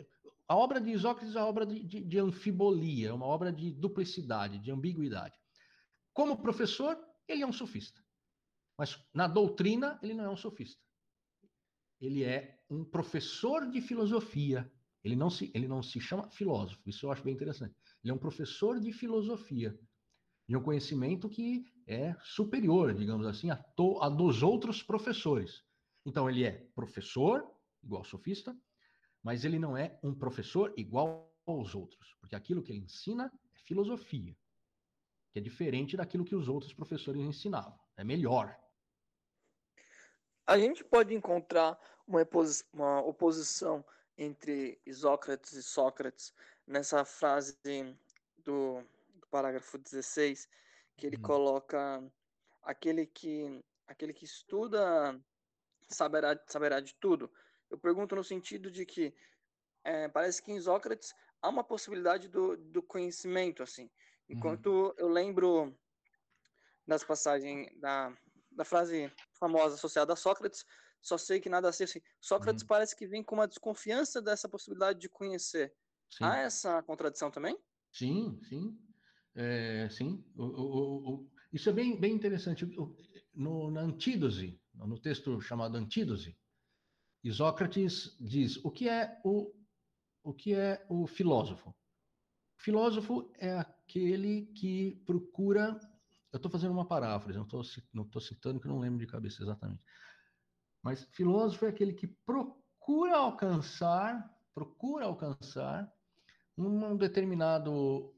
a 0.49 0.57
obra 0.57 0.80
de 0.80 0.90
Isócrates 0.90 1.34
é 1.34 1.38
uma 1.38 1.47
obra 1.47 1.64
de, 1.64 1.82
de, 1.82 2.01
de 2.01 2.18
anfibolia, 2.18 3.14
uma 3.14 3.26
obra 3.26 3.53
de 3.53 3.70
duplicidade, 3.70 4.59
de 4.59 4.70
ambiguidade. 4.70 5.41
Como 6.13 6.43
professor, 6.43 6.99
ele 7.27 7.43
é 7.43 7.47
um 7.47 7.53
sofista. 7.53 8.03
Mas 8.79 9.03
na 9.15 9.27
doutrina, 9.27 9.99
ele 10.03 10.15
não 10.15 10.25
é 10.25 10.31
um 10.31 10.37
sofista. 10.37 10.81
Ele 12.01 12.25
é 12.25 12.61
um 12.69 12.85
professor 12.85 13.71
de 13.71 13.81
filosofia. 13.81 14.71
Ele 15.05 15.17
não 15.17 15.31
se, 15.31 15.51
ele 15.55 15.67
não 15.67 15.83
se 15.83 16.01
chama 16.01 16.31
filósofo. 16.31 16.83
Isso 16.89 17.07
eu 17.07 17.13
acho 17.13 17.23
bem 17.23 17.35
interessante. 17.35 17.75
Ele 18.03 18.11
é 18.11 18.15
um 18.15 18.19
professor 18.19 18.81
de 18.81 18.93
filosofia. 18.93 19.79
De 20.49 20.57
um 20.57 20.63
conhecimento 20.63 21.29
que 21.29 21.65
é 21.87 22.15
superior, 22.21 22.95
digamos 22.95 23.27
assim, 23.27 23.51
a, 23.51 23.57
to, 23.57 24.01
a 24.03 24.09
dos 24.09 24.43
outros 24.43 24.83
professores. 24.83 25.65
Então, 26.05 26.29
ele 26.29 26.45
é 26.45 26.69
professor, 26.75 27.49
igual 27.83 28.05
sofista, 28.05 28.57
mas 29.23 29.45
ele 29.45 29.59
não 29.59 29.77
é 29.77 29.99
um 30.03 30.15
professor 30.15 30.75
igual 30.77 31.33
aos 31.47 31.75
outros. 31.75 32.17
Porque 32.21 32.35
aquilo 32.35 32.63
que 32.63 32.73
ele 32.73 32.81
ensina 32.81 33.33
é 33.55 33.59
filosofia 33.61 34.37
que 35.33 35.39
é 35.39 35.43
diferente 35.43 35.97
daquilo 35.97 36.24
que 36.24 36.35
os 36.35 36.49
outros 36.49 36.72
professores 36.72 37.22
ensinavam. 37.22 37.78
É 37.97 38.05
melhor. 38.05 38.57
A 40.47 40.59
gente 40.59 40.85
pode 40.85 41.14
encontrar 41.14 41.78
uma, 42.07 42.20
uma 42.72 43.01
oposição 43.01 43.85
entre 44.18 44.78
Isócrates 44.85 45.53
e 45.53 45.62
Sócrates 45.62 46.35
nessa 46.66 47.05
frase 47.05 47.57
do, 48.39 48.83
do 49.14 49.26
parágrafo 49.30 49.78
16, 49.78 50.49
que 50.97 51.07
ele 51.07 51.16
hum. 51.16 51.22
coloca 51.22 52.03
aquele 52.62 53.07
que 53.07 53.64
aquele 53.87 54.12
que 54.12 54.24
estuda 54.24 55.20
saberá, 55.89 56.39
saberá 56.47 56.80
de 56.80 56.95
tudo. 56.95 57.30
Eu 57.70 57.78
pergunto 57.78 58.14
no 58.14 58.24
sentido 58.24 58.70
de 58.70 58.87
que 58.87 59.14
é, 59.85 60.09
parece 60.09 60.43
que 60.43 60.53
em 60.53 60.61
Sócrates 60.61 61.14
há 61.41 61.49
uma 61.49 61.64
possibilidade 61.64 62.28
do, 62.28 62.57
do 62.57 62.83
conhecimento, 62.83 63.62
assim. 63.62 63.91
Enquanto 64.29 64.66
uhum. 64.66 64.95
eu 64.97 65.09
lembro 65.09 65.77
das 66.87 67.05
passagens 67.05 67.68
da, 67.81 68.16
da 68.51 68.64
frase 68.64 69.12
famosa 69.39 69.75
associada 69.75 70.12
a 70.12 70.16
Sócrates, 70.16 70.64
só 71.01 71.18
sei 71.18 71.41
que 71.41 71.49
nada 71.51 71.73
sei. 71.73 71.85
Assim, 71.85 72.01
Sócrates 72.20 72.62
uhum. 72.62 72.68
parece 72.68 72.97
que 72.97 73.07
vem 73.07 73.23
com 73.23 73.35
uma 73.35 73.49
desconfiança 73.49 74.23
dessa 74.23 74.49
possibilidade 74.49 74.99
de 75.01 75.09
conhecer. 75.09 75.75
Sim. 76.09 76.25
Há 76.25 76.39
essa 76.39 76.83
contradição 76.83 77.31
também? 77.31 77.59
Sim, 77.91 78.39
sim. 78.49 78.79
É, 79.35 79.89
sim. 79.91 80.25
O, 80.37 80.45
o, 80.45 81.14
o, 81.14 81.31
isso 81.53 81.68
é 81.68 81.73
bem, 81.73 81.99
bem 81.99 82.14
interessante. 82.14 82.66
No, 83.35 83.70
na 83.70 83.81
Antídose, 83.81 84.61
no 84.75 84.99
texto 84.99 85.41
chamado 85.41 85.77
Antídose, 85.77 86.37
Isócrates 87.25 88.16
diz 88.20 88.57
o 88.64 88.70
que 88.70 88.89
é 88.89 89.20
o, 89.25 89.53
o 90.23 90.35
que 90.35 90.55
é 90.55 90.85
o 90.89 91.07
filósofo. 91.07 91.75
Filósofo 92.63 93.29
é 93.39 93.59
aquele 93.59 94.47
que 94.55 95.03
procura. 95.05 95.81
Eu 96.33 96.37
estou 96.37 96.51
fazendo 96.51 96.71
uma 96.71 96.87
paráfrase, 96.87 97.37
não 97.37 97.45
estou 97.45 97.63
não 97.93 98.21
citando 98.21 98.61
que 98.61 98.69
não 98.69 98.79
lembro 98.79 99.01
de 99.01 99.07
cabeça 99.07 99.43
exatamente. 99.43 99.83
Mas 100.81 101.03
filósofo 101.11 101.67
é 101.67 101.69
aquele 101.69 101.93
que 101.93 102.07
procura 102.07 103.17
alcançar, 103.17 104.33
procura 104.55 105.07
alcançar 105.07 105.93
um 106.57 106.97
determinado, 106.97 108.15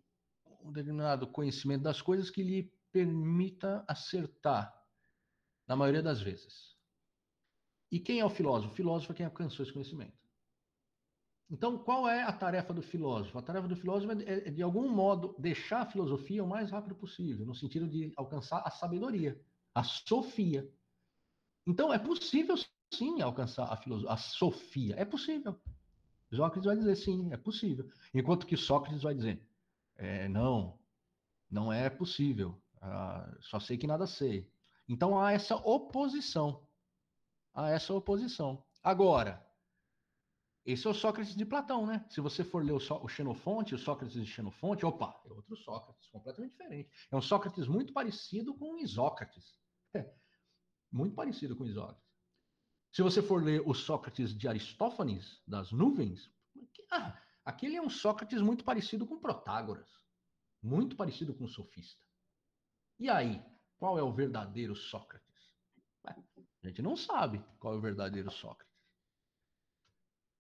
um 0.63 0.71
determinado 0.71 1.27
conhecimento 1.27 1.83
das 1.83 2.03
coisas 2.03 2.29
que 2.29 2.43
lhe 2.43 2.71
permita 2.93 3.83
acertar, 3.89 4.79
na 5.67 5.75
maioria 5.75 6.03
das 6.03 6.21
vezes. 6.21 6.77
E 7.91 7.99
quem 7.99 8.21
é 8.21 8.25
o 8.25 8.31
filósofo? 8.31 8.73
O 8.73 8.77
filósofo 8.77 9.13
é 9.13 9.17
quem 9.17 9.27
alcançou 9.27 9.65
esse 9.65 9.73
conhecimento. 9.73 10.24
Então, 11.51 11.79
qual 11.79 12.09
é 12.09 12.23
a 12.23 12.33
tarefa 12.33 12.73
do 12.73 12.83
filósofo? 12.83 13.39
A 13.39 13.43
tarefa 13.43 13.69
do 13.69 13.77
filósofo 13.77 14.13
é, 14.23 14.49
é, 14.49 14.51
de 14.51 14.63
algum 14.63 14.89
modo, 14.89 15.35
deixar 15.39 15.83
a 15.83 15.87
filosofia 15.87 16.43
o 16.43 16.49
mais 16.49 16.71
rápido 16.71 16.95
possível, 16.95 17.45
no 17.45 17.55
sentido 17.55 17.87
de 17.87 18.13
alcançar 18.17 18.63
a 18.65 18.71
sabedoria, 18.71 19.41
a 19.75 19.83
sofia. 19.83 20.69
Então, 21.67 21.93
é 21.93 21.99
possível, 21.99 22.57
sim, 22.93 23.21
alcançar 23.21 23.65
a, 23.65 24.13
a 24.13 24.17
sofia. 24.17 24.95
É 24.99 25.05
possível. 25.05 25.61
Sócrates 26.33 26.65
vai 26.67 26.77
dizer 26.77 26.97
sim, 26.97 27.33
é 27.33 27.37
possível. 27.37 27.89
Enquanto 28.13 28.47
que 28.47 28.57
Sócrates 28.57 29.03
vai 29.03 29.15
dizer, 29.15 29.41
é, 29.97 30.29
não, 30.29 30.79
não 31.51 31.73
é 31.73 31.89
possível. 31.89 32.61
Ah, 32.81 33.33
só 33.41 33.61
sei 33.61 33.79
que 33.79 33.87
nada 33.87 34.07
sei. 34.07 34.51
Então, 34.89 35.19
há 35.19 35.33
essa 35.33 35.57
oposição. 35.57 36.67
Há 37.55 37.71
essa 37.71 37.95
oposição. 37.95 38.63
Agora, 38.83 39.44
Esse 40.65 40.87
é 40.87 40.91
o 40.91 40.95
Sócrates 40.95 41.37
de 41.37 41.45
Platão, 41.45 41.87
né? 41.87 42.07
Se 42.09 42.23
você 42.23 42.43
for 42.43 42.65
ler 42.65 42.73
o, 42.73 42.79
o 42.79 43.09
Xenofonte, 43.09 43.75
o 43.75 43.79
Sócrates 43.79 44.15
de 44.15 44.27
Xenofonte, 44.27 44.87
opa, 44.87 45.21
é 45.27 45.33
outro 45.33 45.55
Sócrates, 45.57 46.09
completamente 46.09 46.53
diferente. 46.53 46.91
É 47.11 47.17
um 47.17 47.21
Sócrates 47.21 47.67
muito 47.67 47.93
parecido 47.93 48.55
com 48.57 48.79
Isócrates. 48.79 49.59
É, 49.95 50.11
muito 50.91 51.15
parecido 51.15 51.55
com 51.55 51.67
Isócrates. 51.67 52.03
Se 52.93 53.03
você 53.03 53.21
for 53.21 53.43
ler 53.43 53.61
o 53.67 53.75
Sócrates 53.75 54.37
de 54.37 54.49
Aristófanes, 54.49 55.43
das 55.47 55.71
nuvens, 55.71 56.33
ah, 56.91 57.21
aquele 57.45 57.77
é 57.77 57.83
um 57.83 57.91
Sócrates 57.91 58.41
muito 58.41 58.65
parecido 58.65 59.07
com 59.07 59.19
Protágoras, 59.19 59.91
muito 60.63 60.97
parecido 60.97 61.35
com 61.35 61.45
o 61.45 61.49
sofista. 61.49 62.07
E 62.99 63.11
aí, 63.11 63.45
qual 63.77 63.99
é 63.99 64.03
o 64.03 64.13
verdadeiro 64.13 64.75
Sócrates? 64.75 65.25
A 66.07 66.69
gente 66.69 66.81
não 66.81 66.97
sabe 66.97 67.45
qual 67.59 67.75
é 67.75 67.77
o 67.77 67.81
verdadeiro 67.81 68.31
Sócrates. 68.31 68.74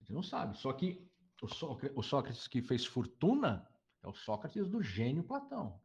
Gente 0.04 0.12
não 0.12 0.22
sabe. 0.22 0.58
Só 0.58 0.70
que 0.74 1.02
o 1.40 1.48
Sócrates, 1.48 1.96
o 1.96 2.02
Sócrates 2.02 2.46
que 2.46 2.60
fez 2.60 2.84
fortuna 2.84 3.66
é 4.02 4.06
o 4.08 4.12
Sócrates 4.12 4.68
do 4.68 4.82
gênio 4.82 5.24
Platão. 5.24 5.80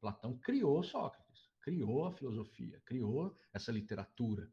Platão 0.00 0.36
criou 0.38 0.82
Sócrates, 0.82 1.48
criou 1.60 2.06
a 2.06 2.12
filosofia, 2.12 2.82
criou 2.84 3.32
essa 3.52 3.70
literatura. 3.70 4.50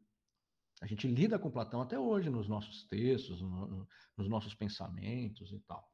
A 0.80 0.86
gente 0.86 1.08
lida 1.08 1.36
com 1.36 1.50
Platão 1.50 1.80
até 1.80 1.98
hoje 1.98 2.30
nos 2.30 2.46
nossos 2.46 2.84
textos, 2.84 3.42
no, 3.42 3.66
no, 3.66 3.88
nos 4.16 4.28
nossos 4.28 4.54
pensamentos 4.54 5.52
e 5.52 5.58
tal. 5.60 5.92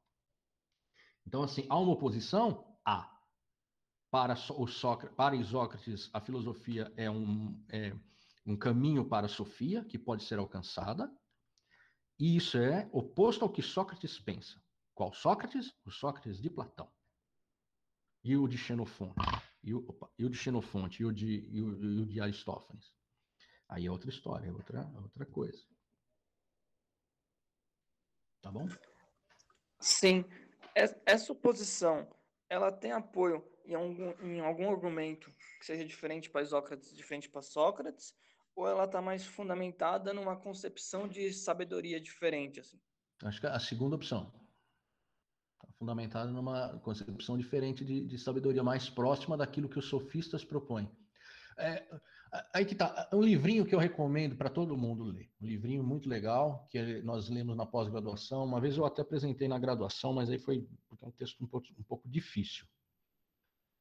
Então, 1.25 1.41
assim, 1.41 1.65
há 1.67 1.79
uma 1.79 1.93
oposição? 1.93 2.77
Há. 2.85 3.11
Para, 4.11 4.35
o 4.55 4.67
Sócrates, 4.67 5.15
para 5.15 5.35
Isócrates, 5.35 6.11
a 6.13 6.21
filosofia 6.21 6.93
é 6.95 7.09
um, 7.09 7.59
é 7.69 7.97
um 8.45 8.55
caminho 8.55 9.09
para 9.09 9.25
a 9.25 9.29
Sofia, 9.29 9.83
que 9.83 9.97
pode 9.97 10.23
ser 10.23 10.37
alcançada, 10.37 11.11
e 12.17 12.37
isso 12.37 12.57
é 12.57 12.89
oposto 12.91 13.43
ao 13.43 13.51
que 13.51 13.61
Sócrates 13.61 14.19
pensa. 14.19 14.61
Qual 14.93 15.13
Sócrates? 15.13 15.73
O 15.85 15.91
Sócrates 15.91 16.41
de 16.41 16.49
Platão. 16.49 16.89
E 18.23 18.37
o 18.37 18.47
de 18.47 18.57
Xenofonte. 18.57 19.15
E 19.61 19.73
o, 19.73 19.79
opa, 19.87 20.09
e 20.17 20.25
o 20.25 20.29
de 20.29 20.37
Xenofonte, 20.37 21.01
e 21.01 21.05
o 21.05 21.11
de, 21.11 21.47
e 21.49 21.61
o, 21.61 21.83
e 21.83 22.01
o 22.01 22.05
de 22.05 22.21
Aristófanes. 22.21 22.93
Aí 23.67 23.85
é 23.85 23.91
outra 23.91 24.09
história, 24.09 24.47
é 24.47 24.51
outra, 24.51 24.85
outra 24.95 25.25
coisa. 25.25 25.65
Tá 28.41 28.51
bom? 28.51 28.67
Sim. 29.79 30.23
Essa 30.73 31.31
oposição, 31.33 32.07
ela 32.49 32.71
tem 32.71 32.91
apoio 32.91 33.43
em 33.65 33.73
algum, 33.73 34.11
em 34.21 34.39
algum 34.39 34.69
argumento 34.69 35.31
que 35.59 35.65
seja 35.65 35.83
diferente 35.83 36.29
para 36.29 36.45
Sócrates, 36.45 36.95
diferente 36.95 37.29
para 37.29 37.41
Sócrates, 37.41 38.15
ou 38.55 38.67
ela 38.67 38.85
está 38.85 39.01
mais 39.01 39.25
fundamentada 39.25 40.13
numa 40.13 40.35
concepção 40.35 41.07
de 41.07 41.33
sabedoria 41.33 41.99
diferente, 41.99 42.59
assim? 42.59 42.79
Acho 43.23 43.39
que 43.39 43.47
é 43.47 43.49
a 43.49 43.59
segunda 43.59 43.95
opção. 43.95 44.31
Está 45.55 45.73
fundamentada 45.77 46.31
numa 46.31 46.79
concepção 46.79 47.37
diferente 47.37 47.83
de, 47.83 48.05
de, 48.05 48.17
sabedoria, 48.17 48.63
mais 48.63 48.89
próxima 48.89 49.37
daquilo 49.37 49.69
que 49.69 49.79
os 49.79 49.89
sofistas 49.89 50.43
propõem. 50.43 50.89
É, 51.57 51.87
aí 52.53 52.65
que 52.65 52.75
tá, 52.75 53.09
um 53.13 53.21
livrinho 53.21 53.65
que 53.65 53.73
eu 53.73 53.79
recomendo 53.79 54.35
para 54.35 54.49
todo 54.49 54.77
mundo 54.77 55.03
ler. 55.03 55.29
Um 55.41 55.47
livrinho 55.47 55.83
muito 55.83 56.09
legal, 56.09 56.67
que 56.69 57.01
nós 57.01 57.29
lemos 57.29 57.55
na 57.55 57.65
pós-graduação. 57.65 58.45
Uma 58.45 58.59
vez 58.59 58.77
eu 58.77 58.85
até 58.85 59.01
apresentei 59.01 59.47
na 59.47 59.59
graduação, 59.59 60.13
mas 60.13 60.29
aí 60.29 60.39
foi 60.39 60.67
porque 60.87 61.05
é 61.05 61.07
um 61.07 61.11
texto 61.11 61.43
um 61.43 61.47
pouco, 61.47 61.67
um 61.77 61.83
pouco 61.83 62.09
difícil. 62.09 62.65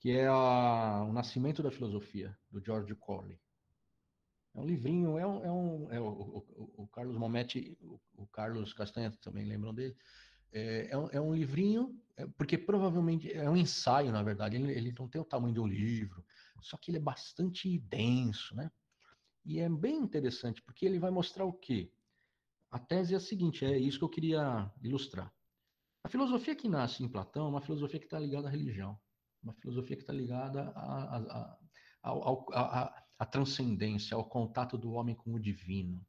Que 0.00 0.12
é 0.12 0.26
a, 0.26 1.04
O 1.08 1.12
Nascimento 1.12 1.62
da 1.62 1.70
Filosofia, 1.70 2.36
do 2.50 2.62
George 2.64 2.94
Corley. 2.94 3.40
É 4.54 4.60
um 4.60 4.64
livrinho, 4.64 5.18
é 5.18 5.26
um. 5.26 5.44
É 5.44 5.52
um 5.52 5.92
é 5.92 6.00
o, 6.00 6.06
o, 6.06 6.74
o, 6.84 6.88
Carlos 6.88 7.16
Mometti, 7.16 7.76
o, 7.80 8.00
o, 8.16 8.26
Carlos 8.28 8.72
Castanha 8.72 9.10
também 9.20 9.44
lembram 9.44 9.74
dele. 9.74 9.96
É, 10.52 10.88
é, 10.90 10.96
um, 10.96 11.08
é 11.10 11.20
um 11.20 11.34
livrinho, 11.34 12.00
é, 12.16 12.26
porque 12.26 12.56
provavelmente 12.56 13.32
é 13.32 13.50
um 13.50 13.56
ensaio, 13.56 14.12
na 14.12 14.22
verdade. 14.22 14.56
Ele, 14.56 14.72
ele 14.72 14.94
não 14.96 15.08
tem 15.08 15.20
o 15.20 15.24
tamanho 15.24 15.54
do 15.54 15.66
livro, 15.66 16.24
só 16.62 16.76
que 16.76 16.90
ele 16.90 16.98
é 16.98 17.00
bastante 17.00 17.78
denso, 17.80 18.54
né? 18.54 18.70
E 19.44 19.58
é 19.58 19.68
bem 19.68 19.96
interessante, 19.96 20.62
porque 20.62 20.86
ele 20.86 20.98
vai 20.98 21.10
mostrar 21.10 21.44
o 21.44 21.52
quê? 21.52 21.92
A 22.70 22.78
tese 22.78 23.14
é 23.14 23.16
a 23.16 23.20
seguinte, 23.20 23.64
é 23.64 23.76
isso 23.76 23.98
que 23.98 24.04
eu 24.04 24.08
queria 24.08 24.72
ilustrar. 24.82 25.32
A 26.02 26.08
filosofia 26.08 26.54
que 26.54 26.68
nasce 26.68 27.02
em 27.02 27.08
Platão 27.08 27.46
é 27.46 27.48
uma 27.48 27.60
filosofia 27.60 27.98
que 27.98 28.06
está 28.06 28.18
ligada 28.18 28.46
à 28.46 28.50
religião, 28.50 28.98
uma 29.42 29.52
filosofia 29.54 29.96
que 29.96 30.02
está 30.02 30.12
ligada 30.12 30.70
a, 30.74 31.16
a, 31.16 31.58
a, 32.02 32.80
a, 32.82 33.03
a 33.18 33.24
transcendência, 33.24 34.14
ao 34.14 34.24
contato 34.24 34.76
do 34.76 34.92
homem 34.92 35.14
com 35.14 35.34
o 35.34 35.40
divino. 35.40 36.04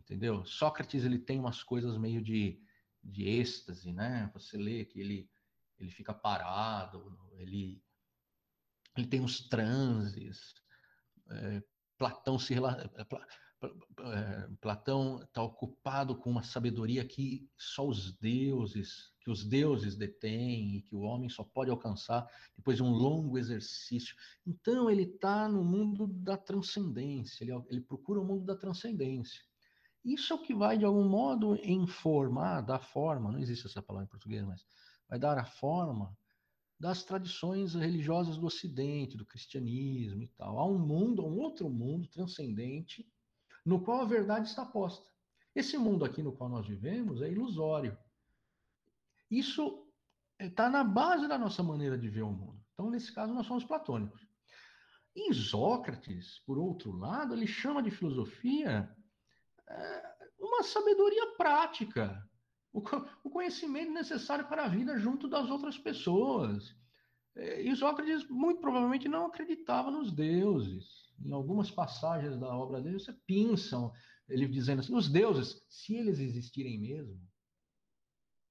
Entendeu? 0.00 0.44
Sócrates 0.44 1.04
ele 1.04 1.18
tem 1.18 1.38
umas 1.38 1.62
coisas 1.62 1.96
meio 1.96 2.22
de, 2.22 2.60
de 3.02 3.28
êxtase, 3.28 3.92
né? 3.92 4.30
Você 4.34 4.56
lê 4.56 4.84
que 4.84 5.00
ele, 5.00 5.30
ele 5.78 5.90
fica 5.90 6.12
parado, 6.12 7.18
ele, 7.38 7.82
ele 8.96 9.06
tem 9.06 9.20
uns 9.20 9.48
transes. 9.48 10.54
É, 11.30 11.62
Platão 11.96 12.38
se 12.38 12.54
é, 12.54 12.58
é, 13.62 14.48
Platão 14.60 15.22
está 15.22 15.42
ocupado 15.42 16.16
com 16.16 16.30
uma 16.30 16.42
sabedoria 16.42 17.04
que 17.04 17.48
só 17.56 17.86
os 17.86 18.12
deuses, 18.18 19.12
os 19.30 19.44
deuses 19.44 19.96
detêm 19.96 20.76
e 20.76 20.82
que 20.82 20.94
o 20.94 21.00
homem 21.00 21.28
só 21.28 21.44
pode 21.44 21.70
alcançar 21.70 22.26
depois 22.56 22.76
de 22.76 22.82
um 22.82 22.90
longo 22.90 23.38
exercício. 23.38 24.14
Então 24.46 24.90
ele 24.90 25.02
está 25.02 25.48
no 25.48 25.64
mundo 25.64 26.06
da 26.06 26.36
transcendência, 26.36 27.44
ele, 27.44 27.52
ele 27.68 27.80
procura 27.80 28.20
o 28.20 28.24
mundo 28.24 28.44
da 28.44 28.56
transcendência. 28.56 29.40
Isso 30.04 30.32
é 30.32 30.36
o 30.36 30.42
que 30.42 30.54
vai, 30.54 30.78
de 30.78 30.84
algum 30.84 31.08
modo, 31.08 31.54
informar, 31.62 32.62
dar 32.62 32.78
forma, 32.78 33.30
não 33.30 33.38
existe 33.38 33.66
essa 33.66 33.82
palavra 33.82 34.06
em 34.06 34.10
português, 34.10 34.44
mas 34.44 34.64
vai 35.08 35.18
dar 35.18 35.38
a 35.38 35.44
forma 35.44 36.16
das 36.78 37.04
tradições 37.04 37.74
religiosas 37.74 38.38
do 38.38 38.46
Ocidente, 38.46 39.18
do 39.18 39.26
cristianismo 39.26 40.22
e 40.22 40.28
tal. 40.28 40.58
Há 40.58 40.66
um 40.66 40.78
mundo, 40.78 41.26
um 41.26 41.38
outro 41.38 41.68
mundo 41.68 42.08
transcendente 42.08 43.06
no 43.64 43.82
qual 43.84 44.00
a 44.00 44.06
verdade 44.06 44.48
está 44.48 44.64
posta. 44.64 45.10
Esse 45.54 45.76
mundo 45.76 46.04
aqui 46.04 46.22
no 46.22 46.32
qual 46.32 46.48
nós 46.48 46.66
vivemos 46.66 47.20
é 47.20 47.30
ilusório. 47.30 47.96
Isso 49.30 49.86
está 50.38 50.68
na 50.68 50.82
base 50.82 51.28
da 51.28 51.38
nossa 51.38 51.62
maneira 51.62 51.96
de 51.98 52.08
ver 52.08 52.22
o 52.22 52.32
mundo. 52.32 52.60
Então, 52.72 52.90
nesse 52.90 53.12
caso, 53.12 53.32
nós 53.32 53.46
somos 53.46 53.64
platônicos. 53.64 54.26
E 55.14 55.32
Sócrates, 55.34 56.38
por 56.46 56.58
outro 56.58 56.92
lado, 56.92 57.34
ele 57.34 57.46
chama 57.46 57.82
de 57.82 57.90
filosofia 57.90 58.88
é, 59.68 60.02
uma 60.38 60.62
sabedoria 60.62 61.34
prática, 61.36 62.26
o, 62.72 62.80
conhecimento 63.30 63.92
necessário 63.92 64.46
para 64.46 64.64
a 64.64 64.68
vida 64.68 64.98
junto 64.98 65.28
das 65.28 65.50
outras 65.50 65.76
pessoas. 65.76 66.74
É, 67.36 67.60
e 67.62 67.74
Sócrates, 67.76 68.28
muito 68.28 68.60
provavelmente, 68.60 69.08
não 69.08 69.26
acreditava 69.26 69.90
nos 69.90 70.12
deuses 70.12 71.10
em 71.24 71.32
algumas 71.32 71.70
passagens 71.70 72.38
da 72.38 72.48
obra 72.48 72.80
dele, 72.80 72.98
você 72.98 73.12
pinçam 73.26 73.92
ele 74.28 74.46
dizendo 74.46 74.80
assim: 74.80 74.94
os 74.94 75.08
deuses, 75.08 75.62
se 75.68 75.94
eles 75.94 76.18
existirem 76.18 76.78
mesmo, 76.78 77.20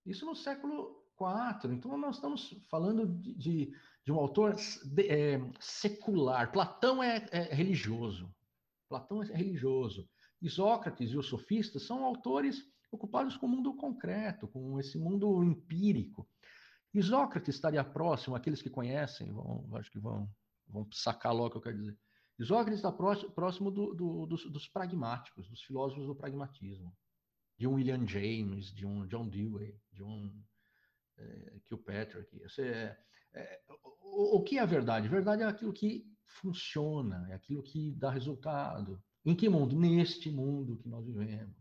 isso 0.05 0.25
no 0.25 0.35
século 0.35 1.03
IV. 1.19 1.73
Então, 1.73 1.97
nós 1.97 2.15
estamos 2.15 2.55
falando 2.69 3.07
de, 3.07 3.33
de, 3.35 3.73
de 4.05 4.11
um 4.11 4.17
autor 4.17 4.55
de, 4.55 5.07
é, 5.07 5.39
secular. 5.59 6.51
Platão 6.51 7.03
é, 7.03 7.27
é, 7.31 7.53
religioso. 7.53 8.33
Platão 8.87 9.21
é 9.23 9.35
religioso. 9.35 10.09
E 10.41 10.49
Sócrates 10.49 11.11
e 11.11 11.17
os 11.17 11.27
sofistas 11.27 11.83
são 11.83 12.03
autores 12.03 12.63
ocupados 12.91 13.37
com 13.37 13.45
o 13.45 13.49
mundo 13.49 13.75
concreto, 13.75 14.47
com 14.47 14.79
esse 14.79 14.97
mundo 14.97 15.43
empírico. 15.43 16.27
E 16.93 17.03
Sócrates 17.03 17.55
estaria 17.55 17.83
próximo, 17.83 18.35
aqueles 18.35 18.61
que 18.61 18.69
conhecem, 18.69 19.31
vão, 19.31 19.69
acho 19.75 19.91
que 19.91 19.99
vão, 19.99 20.27
vão 20.67 20.87
sacar 20.91 21.33
logo 21.33 21.47
o 21.47 21.51
que 21.51 21.57
eu 21.57 21.61
quero 21.61 21.77
dizer 21.77 21.97
Sócrates 22.45 22.79
está 22.79 22.91
próximo 22.91 23.69
do, 23.69 23.93
do, 23.93 24.25
dos, 24.25 24.49
dos, 24.49 24.67
pragmáticos, 24.67 25.49
dos 25.49 25.61
filósofos 25.61 26.05
do 26.05 26.15
pragmatismo, 26.15 26.95
de 27.59 27.67
um 27.67 27.73
William 27.73 28.07
James, 28.07 28.73
de 28.73 28.85
um 28.85 29.05
John 29.05 29.27
Dewey, 29.27 29.77
de 29.91 30.01
um 30.01 30.33
é, 31.17 31.59
Kilpatrick. 31.65 32.39
Você, 32.39 32.95
é, 33.33 33.61
o, 34.01 34.37
o, 34.37 34.43
que 34.43 34.57
é 34.57 34.65
verdade? 34.65 35.09
Verdade 35.09 35.43
é 35.43 35.45
aquilo 35.45 35.73
que 35.73 36.05
funciona, 36.25 37.27
é 37.29 37.33
aquilo 37.33 37.61
que 37.61 37.91
dá 37.91 38.09
resultado. 38.09 39.03
Em 39.25 39.35
que 39.35 39.49
mundo? 39.49 39.75
Neste 39.75 40.31
mundo 40.31 40.77
que 40.77 40.87
nós 40.87 41.05
vivemos. 41.05 41.59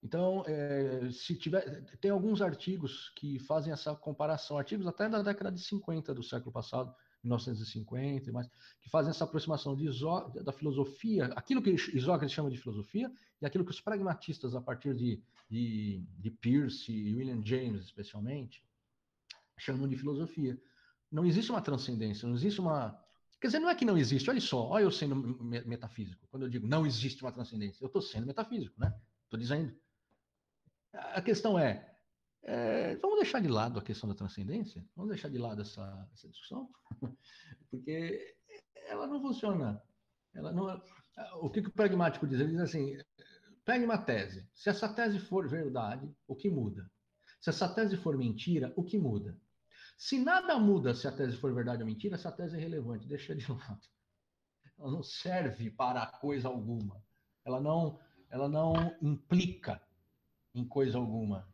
Então, 0.00 0.44
é, 0.46 1.10
se 1.10 1.36
tiver, 1.36 1.84
tem 1.96 2.12
alguns 2.12 2.40
artigos 2.40 3.08
que 3.16 3.40
fazem 3.40 3.72
essa 3.72 3.96
comparação, 3.96 4.56
artigos 4.56 4.86
até 4.86 5.08
da 5.08 5.20
década 5.20 5.50
de 5.50 5.60
50 5.60 6.14
do 6.14 6.22
século 6.22 6.52
passado, 6.52 6.94
1950 7.24 8.28
e 8.28 8.32
mais, 8.32 8.48
que 8.80 8.88
fazem 8.88 9.10
essa 9.10 9.24
aproximação 9.24 9.78
Isó, 9.78 10.28
da 10.42 10.52
filosofia, 10.52 11.26
aquilo 11.36 11.62
que 11.62 11.70
Isócrates 11.70 12.32
chama 12.32 12.50
de 12.50 12.58
filosofia, 12.58 13.10
e 13.40 13.46
aquilo 13.46 13.64
que 13.64 13.70
os 13.70 13.80
pragmatistas, 13.80 14.54
a 14.54 14.60
partir 14.60 14.94
de, 14.94 15.22
de, 15.50 16.04
de 16.18 16.30
Peirce 16.30 16.92
e 16.92 17.14
William 17.14 17.44
James, 17.44 17.84
especialmente, 17.84 18.64
chamam 19.58 19.88
de 19.88 19.96
filosofia. 19.96 20.60
Não 21.10 21.24
existe 21.24 21.50
uma 21.50 21.60
transcendência, 21.60 22.26
não 22.26 22.34
existe 22.34 22.60
uma. 22.60 23.00
Quer 23.40 23.48
dizer, 23.48 23.58
não 23.58 23.68
é 23.68 23.74
que 23.74 23.84
não 23.84 23.98
existe, 23.98 24.30
olha 24.30 24.40
só, 24.40 24.68
olha 24.68 24.84
eu 24.84 24.90
sendo 24.90 25.14
metafísico. 25.44 26.26
Quando 26.28 26.44
eu 26.44 26.48
digo 26.48 26.66
não 26.66 26.86
existe 26.86 27.22
uma 27.22 27.32
transcendência, 27.32 27.82
eu 27.82 27.88
estou 27.88 28.00
sendo 28.00 28.26
metafísico, 28.26 28.80
né? 28.80 28.94
Estou 29.24 29.38
dizendo. 29.38 29.74
a 30.92 31.20
questão 31.20 31.58
é, 31.58 31.93
é, 32.44 32.96
vamos 32.96 33.18
deixar 33.18 33.40
de 33.40 33.48
lado 33.48 33.78
a 33.78 33.82
questão 33.82 34.08
da 34.08 34.14
transcendência? 34.14 34.84
Vamos 34.94 35.10
deixar 35.10 35.28
de 35.28 35.38
lado 35.38 35.62
essa, 35.62 36.08
essa 36.12 36.28
discussão? 36.28 36.70
Porque 37.70 38.36
ela 38.86 39.06
não 39.06 39.20
funciona. 39.20 39.82
Ela 40.34 40.52
não, 40.52 40.82
o 41.40 41.50
que, 41.50 41.62
que 41.62 41.68
o 41.68 41.72
pragmático 41.72 42.26
diz? 42.26 42.40
Ele 42.40 42.50
diz 42.50 42.60
assim: 42.60 42.96
pegue 43.64 43.84
uma 43.84 43.98
tese. 43.98 44.48
Se 44.52 44.68
essa 44.68 44.88
tese 44.88 45.18
for 45.18 45.48
verdade, 45.48 46.12
o 46.26 46.36
que 46.36 46.50
muda? 46.50 46.90
Se 47.40 47.50
essa 47.50 47.68
tese 47.68 47.96
for 47.96 48.16
mentira, 48.16 48.72
o 48.76 48.84
que 48.84 48.98
muda? 48.98 49.38
Se 49.96 50.18
nada 50.18 50.58
muda 50.58 50.94
se 50.94 51.06
a 51.06 51.12
tese 51.12 51.36
for 51.36 51.54
verdade 51.54 51.82
ou 51.82 51.86
mentira, 51.86 52.16
essa 52.16 52.32
tese 52.32 52.56
é 52.56 52.60
relevante, 52.60 53.06
deixa 53.06 53.34
de 53.34 53.46
lado. 53.50 53.80
Ela 54.78 54.90
não 54.90 55.02
serve 55.02 55.70
para 55.70 56.06
coisa 56.06 56.48
alguma. 56.48 57.02
Ela 57.44 57.60
não, 57.60 57.98
ela 58.28 58.48
não 58.48 58.74
implica 59.00 59.80
em 60.54 60.66
coisa 60.66 60.98
alguma. 60.98 61.48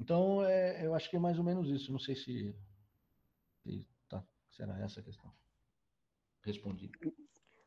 Então, 0.00 0.44
é, 0.44 0.86
eu 0.86 0.94
acho 0.94 1.10
que 1.10 1.16
é 1.16 1.20
mais 1.20 1.38
ou 1.38 1.44
menos 1.44 1.68
isso. 1.68 1.90
Não 1.90 1.98
sei 1.98 2.14
se, 2.14 2.54
se 3.62 3.86
tá, 4.08 4.24
será 4.50 4.78
essa 4.80 5.00
a 5.00 5.02
questão. 5.02 5.32
Respondi. 6.42 6.90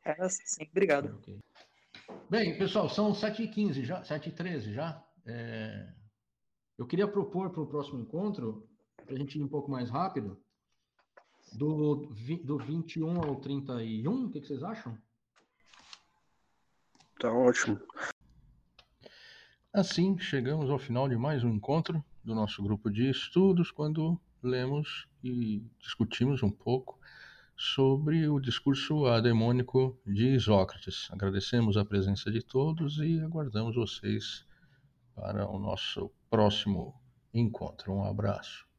É, 0.04 0.30
sim, 0.30 0.68
obrigado. 0.72 1.16
Okay. 1.18 1.40
Bem, 2.30 2.58
pessoal, 2.58 2.90
são 2.90 3.12
7h15 3.12 3.84
já, 3.84 4.02
7h13 4.02 4.74
já. 4.74 5.06
É... 5.26 5.94
Eu 6.78 6.88
queria 6.88 7.08
propor 7.08 7.52
para 7.52 7.62
o 7.62 7.68
próximo 7.68 8.00
encontro, 8.00 8.68
para 8.96 9.14
a 9.14 9.18
gente 9.18 9.38
ir 9.38 9.44
um 9.44 9.48
pouco 9.48 9.70
mais 9.70 9.90
rápido, 9.90 10.42
do, 11.54 12.08
do 12.44 12.58
21 12.58 13.22
ao 13.22 13.36
31, 13.36 14.26
o 14.26 14.32
que, 14.32 14.40
que 14.40 14.48
vocês 14.48 14.64
acham? 14.64 14.98
Tá 17.20 17.32
ótimo. 17.32 17.80
Assim, 19.74 20.18
chegamos 20.18 20.70
ao 20.70 20.80
final 20.80 21.08
de 21.08 21.16
mais 21.16 21.44
um 21.44 21.50
encontro 21.50 22.04
do 22.24 22.36
nosso 22.36 22.62
grupo 22.62 22.90
de 22.90 23.10
estudos, 23.10 23.72
quando 23.72 24.20
lemos 24.42 25.08
e 25.24 25.64
discutimos 25.80 26.42
um 26.44 26.50
pouco 26.50 27.00
sobre 27.56 28.28
o 28.28 28.40
discurso 28.40 29.06
ademônico 29.06 30.00
de 30.06 30.40
Sócrates. 30.40 31.08
Agradecemos 31.12 31.78
a 31.78 31.86
presença 31.86 32.32
de 32.32 32.42
todos 32.42 32.98
e 32.98 33.20
aguardamos 33.20 33.76
vocês 33.76 34.46
para 35.16 35.48
o 35.48 35.60
nosso 35.60 36.12
próximo 36.30 36.96
encontro. 37.34 37.94
Um 37.94 38.04
abraço. 38.04 38.71